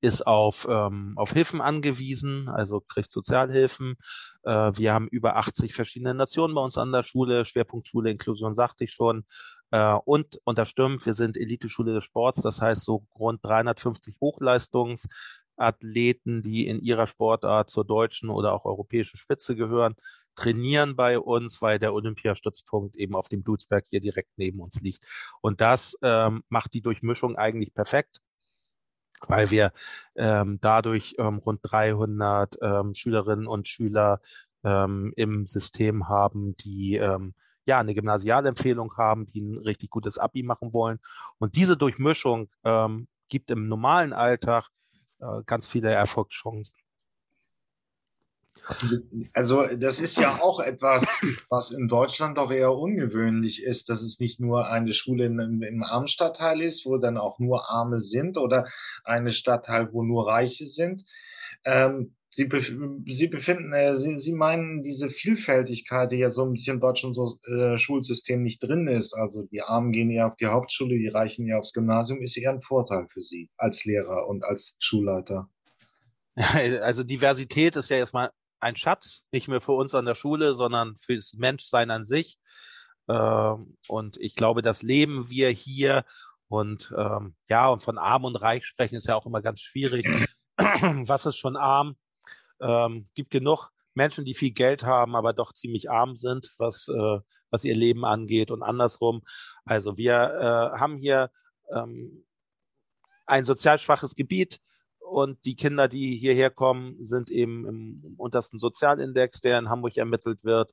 ist 0.00 0.26
auf, 0.26 0.66
ähm, 0.70 1.14
auf 1.16 1.32
Hilfen 1.32 1.60
angewiesen, 1.60 2.48
also 2.48 2.80
kriegt 2.80 3.12
Sozialhilfen. 3.12 3.96
Äh, 4.44 4.72
wir 4.74 4.92
haben 4.92 5.08
über 5.08 5.36
80 5.36 5.74
verschiedene 5.74 6.14
Nationen 6.14 6.54
bei 6.54 6.60
uns 6.60 6.78
an 6.78 6.92
der 6.92 7.02
Schule, 7.02 7.44
Schwerpunktschule 7.44 8.10
Inklusion 8.10 8.54
sagte 8.54 8.84
ich 8.84 8.92
schon. 8.92 9.24
Äh, 9.70 9.94
und 10.04 10.40
unterstimmt, 10.44 11.04
wir 11.04 11.14
sind 11.14 11.36
Elite-Schule 11.36 11.94
des 11.94 12.04
Sports, 12.04 12.42
das 12.42 12.60
heißt 12.60 12.84
so 12.84 13.06
rund 13.18 13.44
350 13.44 14.16
Hochleistungsathleten, 14.20 16.42
die 16.42 16.66
in 16.66 16.80
ihrer 16.80 17.06
Sportart 17.06 17.70
zur 17.70 17.84
deutschen 17.84 18.30
oder 18.30 18.52
auch 18.54 18.64
europäischen 18.64 19.18
Spitze 19.18 19.56
gehören, 19.56 19.94
trainieren 20.36 20.96
bei 20.96 21.18
uns, 21.18 21.60
weil 21.60 21.78
der 21.78 21.92
Olympiastützpunkt 21.94 22.96
eben 22.96 23.14
auf 23.14 23.28
dem 23.28 23.42
Blutsberg 23.42 23.84
hier 23.86 24.00
direkt 24.00 24.30
neben 24.36 24.60
uns 24.60 24.80
liegt. 24.80 25.04
Und 25.42 25.60
das 25.60 25.96
ähm, 26.02 26.42
macht 26.48 26.72
die 26.74 26.82
Durchmischung 26.82 27.36
eigentlich 27.36 27.74
perfekt 27.74 28.20
weil 29.26 29.50
wir 29.50 29.72
ähm, 30.16 30.58
dadurch 30.60 31.14
ähm, 31.18 31.38
rund 31.38 31.60
300 31.62 32.56
ähm, 32.62 32.94
Schülerinnen 32.94 33.46
und 33.46 33.68
Schüler 33.68 34.20
ähm, 34.64 35.12
im 35.16 35.46
System 35.46 36.08
haben, 36.08 36.56
die 36.56 36.96
ähm, 36.96 37.34
ja 37.66 37.78
eine 37.78 37.94
Gymnasialempfehlung 37.94 38.96
haben, 38.96 39.26
die 39.26 39.40
ein 39.40 39.58
richtig 39.58 39.90
gutes 39.90 40.18
Abi 40.18 40.42
machen 40.42 40.72
wollen. 40.72 40.98
Und 41.38 41.56
diese 41.56 41.76
Durchmischung 41.76 42.48
ähm, 42.64 43.08
gibt 43.28 43.50
im 43.50 43.68
normalen 43.68 44.12
Alltag 44.12 44.68
äh, 45.20 45.42
ganz 45.44 45.66
viele 45.66 45.90
Erfolgschancen. 45.90 46.78
Also 49.32 49.64
das 49.76 50.00
ist 50.00 50.18
ja 50.18 50.40
auch 50.40 50.60
etwas, 50.60 51.22
was 51.48 51.70
in 51.70 51.88
Deutschland 51.88 52.38
doch 52.38 52.50
eher 52.50 52.72
ungewöhnlich 52.72 53.62
ist, 53.62 53.88
dass 53.88 54.02
es 54.02 54.20
nicht 54.20 54.40
nur 54.40 54.68
eine 54.68 54.92
Schule 54.92 55.26
in, 55.26 55.62
im 55.62 55.82
armen 55.82 56.08
ist, 56.60 56.86
wo 56.86 56.98
dann 56.98 57.18
auch 57.18 57.38
nur 57.38 57.70
Arme 57.70 58.00
sind 58.00 58.38
oder 58.38 58.66
eine 59.04 59.30
Stadtteil, 59.30 59.92
wo 59.92 60.02
nur 60.02 60.28
Reiche 60.28 60.66
sind. 60.66 61.04
Ähm, 61.64 62.14
Sie, 62.30 62.44
bef 62.44 62.72
Sie 63.06 63.28
befinden, 63.28 63.72
äh, 63.72 63.96
Sie, 63.96 64.18
Sie 64.18 64.34
meinen 64.34 64.82
diese 64.82 65.08
Vielfältigkeit, 65.08 66.12
die 66.12 66.18
ja 66.18 66.30
so 66.30 66.44
ein 66.44 66.52
bisschen 66.52 66.74
im 66.74 66.80
deutschen 66.80 67.14
so, 67.14 67.38
äh, 67.46 67.78
Schulsystem 67.78 68.42
nicht 68.42 68.62
drin 68.62 68.86
ist. 68.86 69.14
Also 69.14 69.42
die 69.50 69.62
Armen 69.62 69.92
gehen 69.92 70.10
ja 70.10 70.28
auf 70.28 70.36
die 70.36 70.46
Hauptschule, 70.46 70.98
die 70.98 71.08
Reichen 71.08 71.46
ja 71.46 71.58
aufs 71.58 71.72
Gymnasium, 71.72 72.20
ist 72.22 72.36
eher 72.36 72.50
ein 72.50 72.60
Vorteil 72.60 73.06
für 73.10 73.22
Sie 73.22 73.48
als 73.56 73.84
Lehrer 73.84 74.28
und 74.28 74.44
als 74.44 74.74
Schulleiter. 74.78 75.48
Also 76.82 77.02
Diversität 77.02 77.74
ist 77.74 77.90
ja 77.90 77.96
erstmal 77.96 78.30
ein 78.60 78.76
Schatz, 78.76 79.24
nicht 79.32 79.48
mehr 79.48 79.60
für 79.60 79.72
uns 79.72 79.94
an 79.94 80.04
der 80.04 80.14
Schule, 80.14 80.54
sondern 80.54 80.96
für 80.96 81.16
das 81.16 81.34
Menschsein 81.34 81.90
an 81.90 82.04
sich. 82.04 82.38
Ähm, 83.08 83.76
und 83.88 84.16
ich 84.18 84.34
glaube, 84.34 84.62
das 84.62 84.82
leben 84.82 85.28
wir 85.30 85.50
hier. 85.50 86.04
Und 86.48 86.92
ähm, 86.96 87.36
ja, 87.48 87.68
und 87.68 87.80
von 87.80 87.98
arm 87.98 88.24
und 88.24 88.36
reich 88.36 88.64
sprechen 88.64 88.96
ist 88.96 89.06
ja 89.06 89.16
auch 89.16 89.26
immer 89.26 89.42
ganz 89.42 89.60
schwierig. 89.60 90.06
Was 90.56 91.26
ist 91.26 91.36
schon 91.36 91.56
arm? 91.56 91.96
Ähm, 92.60 93.08
gibt 93.14 93.30
genug 93.30 93.70
Menschen, 93.94 94.24
die 94.24 94.34
viel 94.34 94.52
Geld 94.52 94.84
haben, 94.84 95.14
aber 95.16 95.32
doch 95.32 95.52
ziemlich 95.52 95.90
arm 95.90 96.16
sind, 96.16 96.48
was, 96.58 96.88
äh, 96.88 97.18
was 97.50 97.64
ihr 97.64 97.74
Leben 97.74 98.04
angeht 98.04 98.50
und 98.50 98.62
andersrum. 98.62 99.22
Also 99.64 99.96
wir 99.98 100.14
äh, 100.14 100.78
haben 100.78 100.96
hier 100.96 101.30
ähm, 101.74 102.24
ein 103.26 103.44
sozial 103.44 103.78
schwaches 103.78 104.14
Gebiet 104.14 104.60
und 105.10 105.44
die 105.44 105.56
Kinder, 105.56 105.88
die 105.88 106.16
hierher 106.16 106.50
kommen, 106.50 107.02
sind 107.02 107.30
eben 107.30 107.66
im 107.66 108.14
untersten 108.16 108.58
Sozialindex, 108.58 109.40
der 109.40 109.58
in 109.58 109.68
Hamburg 109.68 109.96
ermittelt 109.96 110.44
wird, 110.44 110.72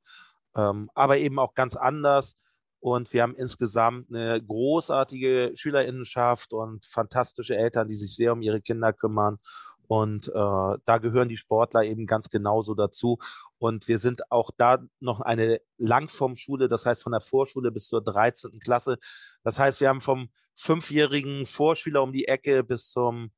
ähm, 0.55 0.89
aber 0.93 1.17
eben 1.17 1.39
auch 1.39 1.53
ganz 1.53 1.75
anders. 1.75 2.35
Und 2.79 3.11
wir 3.13 3.23
haben 3.23 3.35
insgesamt 3.35 4.09
eine 4.09 4.41
großartige 4.43 5.53
Schülerinnenschaft 5.55 6.53
und 6.53 6.85
fantastische 6.85 7.55
Eltern, 7.55 7.87
die 7.87 7.95
sich 7.95 8.15
sehr 8.15 8.33
um 8.33 8.41
ihre 8.41 8.61
Kinder 8.61 8.93
kümmern. 8.93 9.39
Und 9.87 10.27
äh, 10.27 10.31
da 10.31 10.97
gehören 10.99 11.29
die 11.29 11.37
Sportler 11.37 11.83
eben 11.83 12.05
ganz 12.05 12.29
genauso 12.29 12.75
dazu. 12.75 13.17
Und 13.57 13.87
wir 13.87 13.99
sind 13.99 14.31
auch 14.31 14.51
da 14.57 14.79
noch 14.99 15.21
eine 15.21 15.59
Langformschule, 15.77 16.67
das 16.67 16.85
heißt 16.85 17.03
von 17.03 17.11
der 17.11 17.21
Vorschule 17.21 17.71
bis 17.71 17.87
zur 17.87 18.03
13. 18.03 18.59
Klasse. 18.59 18.97
Das 19.43 19.59
heißt, 19.59 19.81
wir 19.81 19.89
haben 19.89 20.01
vom 20.01 20.29
fünfjährigen 20.55 21.45
Vorschüler 21.45 22.03
um 22.03 22.13
die 22.13 22.27
Ecke 22.27 22.63
bis 22.63 22.89
zum 22.89 23.31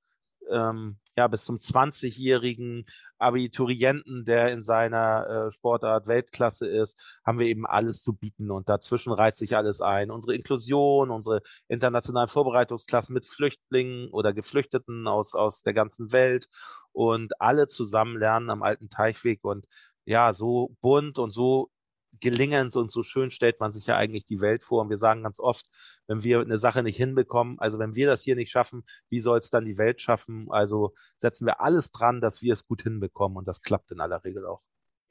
ähm, 0.51 0.97
ja, 1.17 1.27
bis 1.27 1.45
zum 1.45 1.57
20-jährigen 1.57 2.85
Abiturienten, 3.17 4.23
der 4.23 4.51
in 4.53 4.61
seiner 4.61 5.47
äh, 5.47 5.51
Sportart 5.51 6.07
Weltklasse 6.07 6.67
ist, 6.67 7.19
haben 7.25 7.39
wir 7.39 7.47
eben 7.47 7.65
alles 7.65 8.03
zu 8.03 8.13
bieten. 8.13 8.51
Und 8.51 8.69
dazwischen 8.69 9.11
reizt 9.11 9.39
sich 9.39 9.57
alles 9.57 9.81
ein. 9.81 10.11
Unsere 10.11 10.35
Inklusion, 10.35 11.09
unsere 11.09 11.41
internationalen 11.67 12.29
Vorbereitungsklassen 12.29 13.13
mit 13.15 13.25
Flüchtlingen 13.25 14.09
oder 14.11 14.33
Geflüchteten 14.33 15.07
aus, 15.07 15.33
aus 15.33 15.63
der 15.63 15.73
ganzen 15.73 16.11
Welt. 16.11 16.47
Und 16.91 17.41
alle 17.41 17.65
zusammen 17.67 18.17
lernen 18.17 18.51
am 18.51 18.61
alten 18.61 18.89
Teichweg. 18.89 19.43
Und 19.43 19.65
ja, 20.05 20.33
so 20.33 20.75
bunt 20.81 21.17
und 21.17 21.31
so 21.31 21.71
gelingend 22.19 22.75
und 22.75 22.91
so 22.91 23.03
schön 23.03 23.31
stellt 23.31 23.59
man 23.59 23.71
sich 23.71 23.87
ja 23.87 23.97
eigentlich 23.97 24.25
die 24.25 24.41
Welt 24.41 24.63
vor. 24.63 24.81
Und 24.81 24.89
wir 24.89 24.97
sagen 24.97 25.23
ganz 25.23 25.39
oft, 25.39 25.67
wenn 26.07 26.23
wir 26.23 26.41
eine 26.41 26.57
Sache 26.57 26.83
nicht 26.83 26.97
hinbekommen, 26.97 27.59
also 27.59 27.79
wenn 27.79 27.95
wir 27.95 28.07
das 28.07 28.23
hier 28.23 28.35
nicht 28.35 28.51
schaffen, 28.51 28.83
wie 29.09 29.19
soll 29.19 29.39
es 29.39 29.49
dann 29.49 29.65
die 29.65 29.77
Welt 29.77 30.01
schaffen? 30.01 30.47
Also 30.49 30.93
setzen 31.17 31.45
wir 31.45 31.61
alles 31.61 31.91
dran, 31.91 32.21
dass 32.21 32.41
wir 32.41 32.53
es 32.53 32.67
gut 32.67 32.83
hinbekommen. 32.83 33.37
Und 33.37 33.47
das 33.47 33.61
klappt 33.61 33.91
in 33.91 33.99
aller 33.99 34.23
Regel 34.23 34.45
auch. 34.45 34.61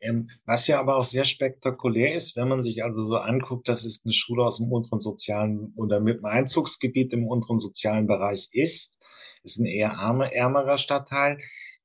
Ähm, 0.00 0.28
was 0.44 0.66
ja 0.66 0.78
aber 0.78 0.96
auch 0.96 1.04
sehr 1.04 1.24
spektakulär 1.24 2.14
ist, 2.14 2.36
wenn 2.36 2.48
man 2.48 2.62
sich 2.62 2.84
also 2.84 3.04
so 3.04 3.16
anguckt, 3.16 3.68
dass 3.68 3.84
es 3.84 4.02
eine 4.04 4.12
Schule 4.12 4.44
aus 4.44 4.58
dem 4.58 4.70
unteren 4.70 5.00
sozialen 5.00 5.72
oder 5.76 6.00
mit 6.00 6.16
einem 6.16 6.26
Einzugsgebiet 6.26 7.12
im 7.14 7.26
unteren 7.26 7.58
sozialen 7.58 8.06
Bereich 8.06 8.48
ist, 8.52 8.94
ist 9.42 9.58
ein 9.58 9.66
eher 9.66 9.98
armer, 9.98 10.32
ärmerer 10.32 10.76
Stadtteil. 10.76 11.38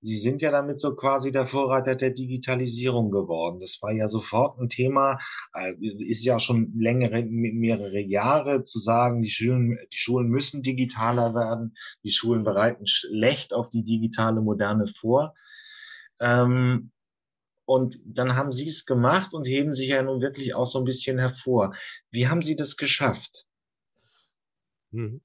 Sie 0.04 0.18
sind 0.18 0.42
ja 0.42 0.50
damit 0.50 0.80
so 0.80 0.96
quasi 0.96 1.32
der 1.32 1.46
Vorreiter 1.46 1.96
der 1.96 2.10
Digitalisierung 2.10 3.12
geworden. 3.12 3.60
Das 3.60 3.80
war 3.84 3.92
ja 3.92 4.08
sofort 4.08 4.60
ein 4.60 4.68
Thema, 4.68 5.20
äh, 5.54 5.74
ist 5.80 6.26
ja 6.26 6.40
schon 6.40 6.74
längere, 6.76 7.22
mehrere 7.24 8.00
Jahre 8.00 8.64
zu 8.64 8.80
sagen, 8.80 9.22
die 9.22 9.30
Schulen, 9.30 9.78
die 9.94 9.98
Schulen 9.98 10.28
müssen 10.28 10.64
digitaler 10.64 11.36
werden, 11.36 11.76
die 12.04 12.12
Schulen 12.12 12.44
bereiten 12.44 12.88
schlecht 12.88 13.54
auf 13.54 13.70
die 13.70 13.84
digitale 13.84 14.42
Moderne 14.42 14.88
vor. 14.88 15.36
Ähm, 16.20 16.92
und 17.66 18.00
dann 18.04 18.36
haben 18.36 18.52
Sie 18.52 18.68
es 18.68 18.88
gemacht 18.88 19.36
und 19.36 19.46
heben 19.46 19.76
sich 19.76 19.90
ja 19.90 20.02
nun 20.02 20.20
wirklich 20.20 20.56
auch 20.56 20.66
so 20.66 20.80
ein 20.80 20.86
bisschen 20.86 21.20
hervor. 21.20 21.76
Wie 22.10 22.28
haben 22.28 22.42
Sie 22.42 22.56
das 22.56 22.76
geschafft? 22.76 23.46
Hm. 24.92 25.22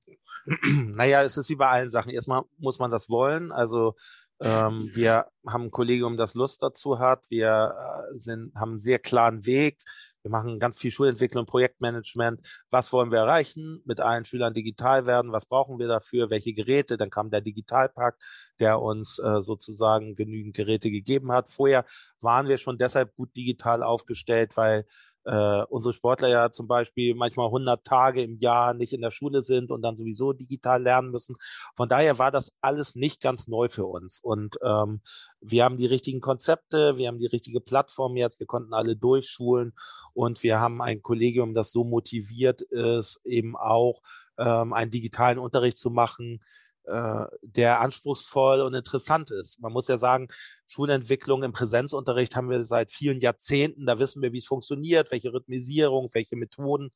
Naja, 0.95 1.25
es 1.25 1.37
ist 1.37 1.49
wie 1.49 1.56
bei 1.56 1.68
allen 1.68 1.88
Sachen. 1.88 2.12
Erstmal 2.12 2.42
muss 2.59 2.78
man 2.78 2.92
das 2.92 3.09
wollen. 3.11 3.50
Also 3.50 3.97
ähm, 4.40 4.90
wir 4.93 5.26
haben 5.47 5.64
ein 5.64 5.71
Kollegium, 5.71 6.16
das 6.16 6.35
Lust 6.35 6.62
dazu 6.62 6.99
hat. 6.99 7.26
Wir 7.31 7.75
äh, 8.12 8.19
sind, 8.19 8.55
haben 8.55 8.73
einen 8.73 8.78
sehr 8.78 8.99
klaren 8.99 9.47
Weg. 9.47 9.78
Wir 10.23 10.31
machen 10.31 10.59
ganz 10.59 10.76
viel 10.76 10.90
Schulentwicklung, 10.90 11.47
Projektmanagement. 11.47 12.40
Was 12.69 12.93
wollen 12.93 13.12
wir 13.12 13.21
erreichen? 13.21 13.81
Mit 13.85 14.00
allen 14.00 14.25
Schülern 14.25 14.55
digital 14.55 15.07
werden. 15.07 15.31
Was 15.31 15.47
brauchen 15.47 15.78
wir 15.78 15.87
dafür? 15.87 16.31
Welche 16.31 16.52
Geräte? 16.52 16.97
Dann 16.97 17.11
kam 17.11 17.31
der 17.31 17.40
Digitalpakt, 17.40 18.21
der 18.59 18.81
uns 18.83 19.21
äh, 19.21 19.40
sozusagen 19.40 20.16
genügend 20.16 20.57
Geräte 20.57 20.90
gegeben 20.90 21.31
hat. 21.31 21.49
Vorher 21.49 21.85
waren 22.21 22.49
wir 22.49 22.59
schon 22.59 22.76
deshalb 22.76 23.14
gut 23.14 23.37
digital 23.37 23.85
aufgestellt, 23.85 24.57
weil 24.57 24.85
äh, 25.26 25.62
unsere 25.68 25.92
Sportler 25.92 26.28
ja 26.28 26.50
zum 26.50 26.68
Beispiel 26.68 27.14
manchmal 27.14 27.47
100 27.47 27.85
Tage 27.85 28.23
im 28.23 28.37
Jahr 28.37 28.75
nicht 28.75 28.92
in 28.92 29.00
der 29.00 29.11
Schule 29.11 29.42
sind 29.42 29.71
und 29.71 29.83
dann 29.83 29.97
sowieso 29.97 30.33
digital 30.33 30.83
lernen 30.83 31.11
müssen. 31.11 31.37
Von 31.75 31.88
daher 31.88 32.18
war 32.18 32.30
das 32.30 32.52
alles 32.61 32.95
nicht 32.95 33.21
ganz 33.21 33.49
neu 33.49 33.68
für 33.68 33.87
uns. 33.87 34.21
Und 34.21 34.56
ähm, 34.62 35.00
wir 35.40 35.64
haben 35.64 35.76
die 35.76 35.87
richtigen 35.87 36.21
Konzepte, 36.21 36.97
wir 36.97 37.09
haben 37.09 37.18
die 37.18 37.26
richtige 37.26 37.61
Plattform 37.61 38.16
jetzt, 38.16 38.38
wir 38.38 38.47
konnten 38.47 38.73
alle 38.73 38.97
durchschulen 38.97 39.75
und 40.14 40.42
wir 40.45 40.61
haben 40.61 40.80
ein 40.80 41.02
Kollegium, 41.02 41.54
das 41.54 41.73
so 41.73 41.83
motiviert 41.83 42.62
ist, 42.62 43.21
eben 43.25 43.56
auch 43.56 44.02
ähm, 44.38 44.73
einen 44.73 44.90
digitalen 44.90 45.38
Unterricht 45.38 45.76
zu 45.76 45.90
machen, 45.90 46.40
äh, 46.87 47.26
der 47.43 47.81
anspruchsvoll 47.81 48.61
und 48.61 48.75
interessant 48.75 49.31
ist. 49.31 49.61
Man 49.61 49.73
muss 49.73 49.88
ja 49.88 49.99
sagen, 49.99 50.28
Schulentwicklung 50.66 51.43
im 51.43 51.52
Präsenzunterricht 51.52 52.37
haben 52.37 52.50
wir 52.50 52.62
seit 52.62 52.90
vielen 52.90 53.21
Jahrzehnten. 53.21 53.87
Da 53.87 53.99
wissen 53.99 54.23
wir, 54.23 54.33
wie 54.33 54.38
es 54.38 54.47
funktioniert, 54.47 55.11
welche 55.11 55.33
Rhythmisierung, 55.33 56.09
welche 56.12 56.37
Methoden. 56.37 56.90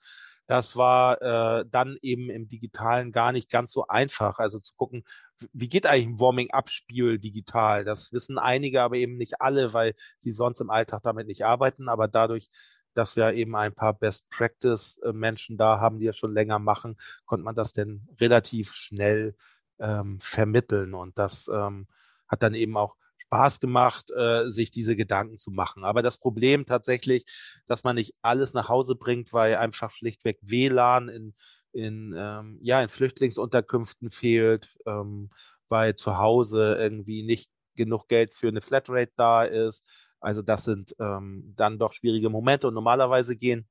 Das 0.47 0.77
war 0.77 1.23
äh, 1.23 1.65
dann 1.71 1.97
eben 2.03 2.29
im 2.31 2.49
Digitalen 2.49 3.13
gar 3.13 3.33
nicht 3.33 3.51
ganz 3.51 3.73
so 3.73 3.87
einfach. 3.87 4.39
Also 4.39 4.59
zu 4.59 4.75
gucken, 4.77 5.05
wie 5.53 5.69
geht 5.69 5.87
eigentlich 5.87 6.07
ein 6.07 6.21
Warming-up-Spiel 6.21 7.19
digital? 7.19 7.85
Das 7.85 8.13
wissen 8.13 8.39
einige, 8.39 8.83
aber 8.83 8.97
eben 8.97 9.17
nicht 9.17 9.41
alle, 9.41 9.75
weil 9.75 9.95
sie 10.19 10.33
sonst 10.33 10.61
im 10.61 10.71
Alltag 10.71 11.03
damit 11.03 11.29
nicht 11.29 11.45
arbeiten. 11.45 11.89
Aber 11.89 12.09
dadurch 12.09 12.49
dass 12.95 13.17
wir 13.17 13.33
eben 13.35 13.55
ein 13.57 13.75
paar 13.75 13.95
Best-Practice-Menschen 13.95 15.57
da 15.57 15.81
haben, 15.81 15.99
die 15.99 16.07
das 16.07 16.17
schon 16.17 16.33
länger 16.33 16.59
machen, 16.59 16.97
konnte 17.25 17.45
man 17.45 17.55
das 17.55 17.73
denn 17.73 18.09
relativ 18.21 18.73
schnell 18.73 19.37
ähm, 19.81 20.19
vermitteln. 20.21 20.95
Und 20.95 21.19
das 21.19 21.49
ähm, 21.53 21.87
hat 22.29 22.43
dann 22.43 22.55
eben 22.55 22.77
auch 22.77 22.97
Spaß 23.17 23.61
gemacht, 23.61 24.11
äh, 24.11 24.47
sich 24.47 24.71
diese 24.71 24.97
Gedanken 24.97 25.37
zu 25.37 25.51
machen. 25.51 25.85
Aber 25.85 26.03
das 26.03 26.19
Problem 26.19 26.67
tatsächlich, 26.67 27.25
dass 27.67 27.85
man 27.85 27.97
nicht 27.97 28.15
alles 28.23 28.55
nach 28.55 28.69
Hause 28.69 28.97
bringt, 28.97 29.33
weil 29.33 29.57
einfach 29.57 29.91
schlichtweg 29.91 30.39
WLAN 30.43 31.09
in, 31.09 31.35
in, 31.73 32.15
ähm, 32.17 32.59
ja, 32.61 32.83
in 32.83 32.89
Flüchtlingsunterkünften 32.89 34.11
fehlt, 34.11 34.77
ähm, 34.87 35.31
weil 35.69 35.95
zu 35.95 36.19
Hause 36.19 36.77
irgendwie 36.79 37.23
nicht 37.23 37.51
genug 37.77 38.09
Geld 38.09 38.35
für 38.35 38.49
eine 38.49 38.61
Flatrate 38.61 39.13
da 39.17 39.45
ist. 39.45 40.13
Also 40.19 40.43
das 40.43 40.65
sind 40.65 40.95
ähm, 40.99 41.55
dann 41.57 41.79
doch 41.79 41.93
schwierige 41.93 42.31
Momente 42.31 42.69
und 42.69 42.75
normalerweise 42.75 43.37
gehen 43.37 43.69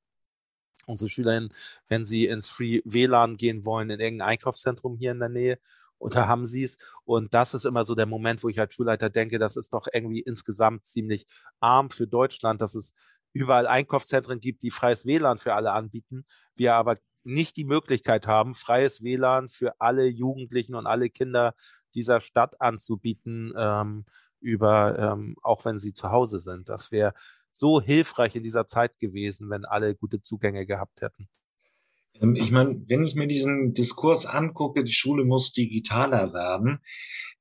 unsere 0.86 1.10
Schülerinnen, 1.10 1.54
wenn 1.88 2.06
sie 2.06 2.26
ins 2.26 2.50
Free 2.50 2.82
WLAN 2.86 3.38
gehen 3.38 3.66
wollen, 3.66 3.90
in 3.90 4.00
irgendein 4.00 4.30
Einkaufszentrum 4.30 4.98
hier 4.98 5.12
in 5.12 5.20
der 5.20 5.30
Nähe, 5.30 5.60
und 6.00 6.16
da 6.16 6.28
haben 6.28 6.48
sie 6.48 6.64
es. 6.64 6.78
Und 7.06 7.34
das 7.34 7.54
ist 7.54 7.66
immer 7.66 7.86
so 7.86 7.94
der 7.94 8.08
Moment, 8.08 8.44
wo 8.44 8.50
ich 8.50 8.60
als 8.60 8.74
Schulleiter 8.74 9.10
denke, 9.10 9.38
das 9.38 9.56
ist 9.58 9.74
doch 9.74 9.88
irgendwie 9.94 10.22
insgesamt 10.22 10.86
ziemlich 10.86 11.28
arm 11.60 11.92
für 11.92 12.08
Deutschland, 12.08 12.62
dass 12.62 12.74
es 12.74 12.94
überall 13.34 13.68
Einkaufszentren 13.68 14.40
gibt, 14.40 14.64
die 14.64 14.72
freies 14.72 15.06
WLAN 15.06 15.38
für 15.38 15.54
alle 15.54 15.72
anbieten. 15.72 16.26
Wir 16.56 16.74
aber 16.74 16.96
nicht 17.24 17.58
die 17.58 17.66
Möglichkeit 17.66 18.28
haben, 18.28 18.56
freies 18.56 19.04
WLAN 19.04 19.50
für 19.50 19.80
alle 19.80 20.08
Jugendlichen 20.08 20.74
und 20.76 20.88
alle 20.88 21.10
Kinder 21.10 21.54
dieser 21.94 22.22
Stadt 22.22 22.60
anzubieten, 22.62 23.54
ähm, 23.56 24.06
über, 24.40 24.98
ähm, 24.98 25.36
auch 25.44 25.66
wenn 25.66 25.80
sie 25.80 25.94
zu 25.94 26.12
Hause 26.12 26.40
sind. 26.40 26.70
Das 26.70 26.92
wäre 26.92 27.14
so 27.52 27.82
hilfreich 27.82 28.36
in 28.36 28.44
dieser 28.44 28.68
Zeit 28.68 28.98
gewesen, 29.00 29.50
wenn 29.50 29.66
alle 29.66 29.96
gute 29.96 30.22
Zugänge 30.22 30.66
gehabt 30.66 31.02
hätten. 31.02 31.28
Ähm, 32.22 32.36
ich 32.36 32.52
meine, 32.52 32.82
wenn 32.88 33.04
ich 33.04 33.16
mir 33.16 33.28
diesen 33.28 33.74
Diskurs 33.74 34.26
angucke, 34.26 34.84
die 34.84 34.94
Schule 34.94 35.26
muss 35.26 35.54
digitaler 35.54 36.34
werden, 36.34 36.80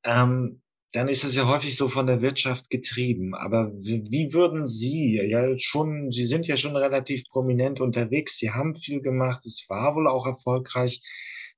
ähm, 0.05 0.63
dann 0.93 1.09
ist 1.09 1.25
es 1.25 1.35
ja 1.35 1.47
häufig 1.47 1.77
so 1.77 1.89
von 1.89 2.07
der 2.07 2.23
Wirtschaft 2.23 2.71
getrieben. 2.71 3.35
Aber 3.35 3.71
wie, 3.75 4.05
wie, 4.11 4.33
würden 4.33 4.67
Sie, 4.67 5.21
ja 5.29 5.57
schon, 5.59 6.13
Sie 6.13 6.25
sind 6.25 6.47
ja 6.47 6.57
schon 6.57 6.77
relativ 6.77 7.25
prominent 7.29 7.81
unterwegs, 7.81 8.39
Sie 8.39 8.51
haben 8.51 8.75
viel 8.75 9.03
gemacht, 9.03 9.45
es 9.45 9.67
war 9.69 9.95
wohl 9.95 10.09
auch 10.09 10.27
erfolgreich. 10.27 11.03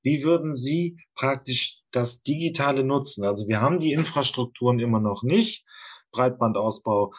Wie 0.02 0.24
würden 0.24 0.54
Sie 0.54 0.96
praktisch 1.14 1.82
das 1.92 2.22
Digitale 2.22 2.82
nutzen? 2.82 3.24
Also 3.24 3.46
wir 3.46 3.60
haben 3.60 3.78
die 3.78 3.92
Infrastrukturen 3.92 4.80
immer 4.80 5.00
noch 5.00 5.22
nicht. 5.22 5.64
Breitbandausbau 6.10 7.12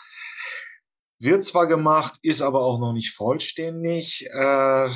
wird 1.20 1.46
zwar 1.46 1.68
gemacht, 1.68 2.20
ist 2.24 2.42
aber 2.42 2.62
auch 2.62 2.80
noch 2.80 2.94
nicht 2.94 3.14
vollständig. 3.14 4.26
Äh, 4.32 4.90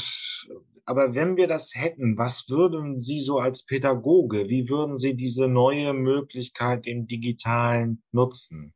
aber 0.86 1.16
wenn 1.16 1.36
wir 1.36 1.48
das 1.48 1.74
hätten, 1.74 2.18
was 2.18 2.48
würden 2.50 3.00
Sie 3.00 3.20
so 3.20 3.40
als 3.40 3.66
Pädagoge, 3.66 4.48
wie 4.50 4.70
würden 4.70 4.98
Sie 4.98 5.16
diese 5.16 5.48
neue 5.48 5.94
Möglichkeit 5.94 6.86
im 6.86 7.08
Digitalen 7.08 8.04
nutzen? 8.12 8.74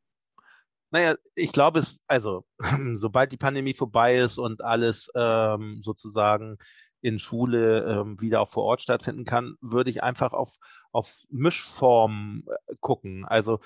Naja, 0.91 1.15
ich 1.35 1.51
glaube 1.51 1.79
es, 1.79 1.99
also 2.07 2.45
sobald 2.93 3.31
die 3.31 3.37
Pandemie 3.37 3.75
vorbei 3.75 4.17
ist 4.17 4.39
und 4.39 4.63
alles 4.63 5.09
ähm, 5.15 5.77
sozusagen 5.81 6.57
in 7.01 7.19
Schule 7.19 7.85
ähm, 7.85 8.19
wieder 8.19 8.41
auch 8.41 8.49
vor 8.49 8.63
Ort 8.63 8.81
stattfinden 8.81 9.23
kann, 9.23 9.55
würde 9.61 9.91
ich 9.91 10.03
einfach 10.03 10.33
auf, 10.33 10.57
auf 10.91 11.21
Mischformen 11.29 12.43
äh, 12.47 12.75
gucken. 12.79 13.23
Also 13.25 13.59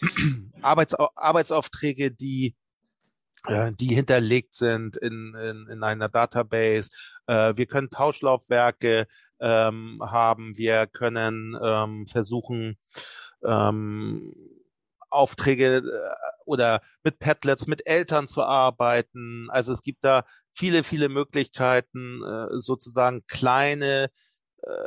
Arbeits, 0.60 0.94
Arbeitsaufträge, 0.94 2.10
die 2.10 2.56
die 3.78 3.94
hinterlegt 3.94 4.54
sind 4.54 4.96
in, 4.96 5.34
in, 5.34 5.66
in 5.70 5.82
einer 5.82 6.08
Database. 6.08 6.90
Äh, 7.26 7.56
wir 7.56 7.66
können 7.66 7.90
Tauschlaufwerke 7.90 9.06
ähm, 9.40 10.00
haben. 10.02 10.56
Wir 10.56 10.86
können 10.86 11.56
ähm, 11.62 12.06
versuchen, 12.06 12.76
ähm, 13.44 14.34
Aufträge 15.10 15.76
äh, 15.78 16.14
oder 16.44 16.80
mit 17.02 17.18
Padlets 17.18 17.66
mit 17.66 17.86
Eltern 17.86 18.26
zu 18.26 18.42
arbeiten. 18.42 19.48
Also 19.50 19.72
es 19.72 19.82
gibt 19.82 20.04
da 20.04 20.24
viele, 20.52 20.84
viele 20.84 21.08
Möglichkeiten, 21.08 22.22
äh, 22.22 22.58
sozusagen 22.58 23.24
kleine 23.26 24.10
äh, 24.62 24.84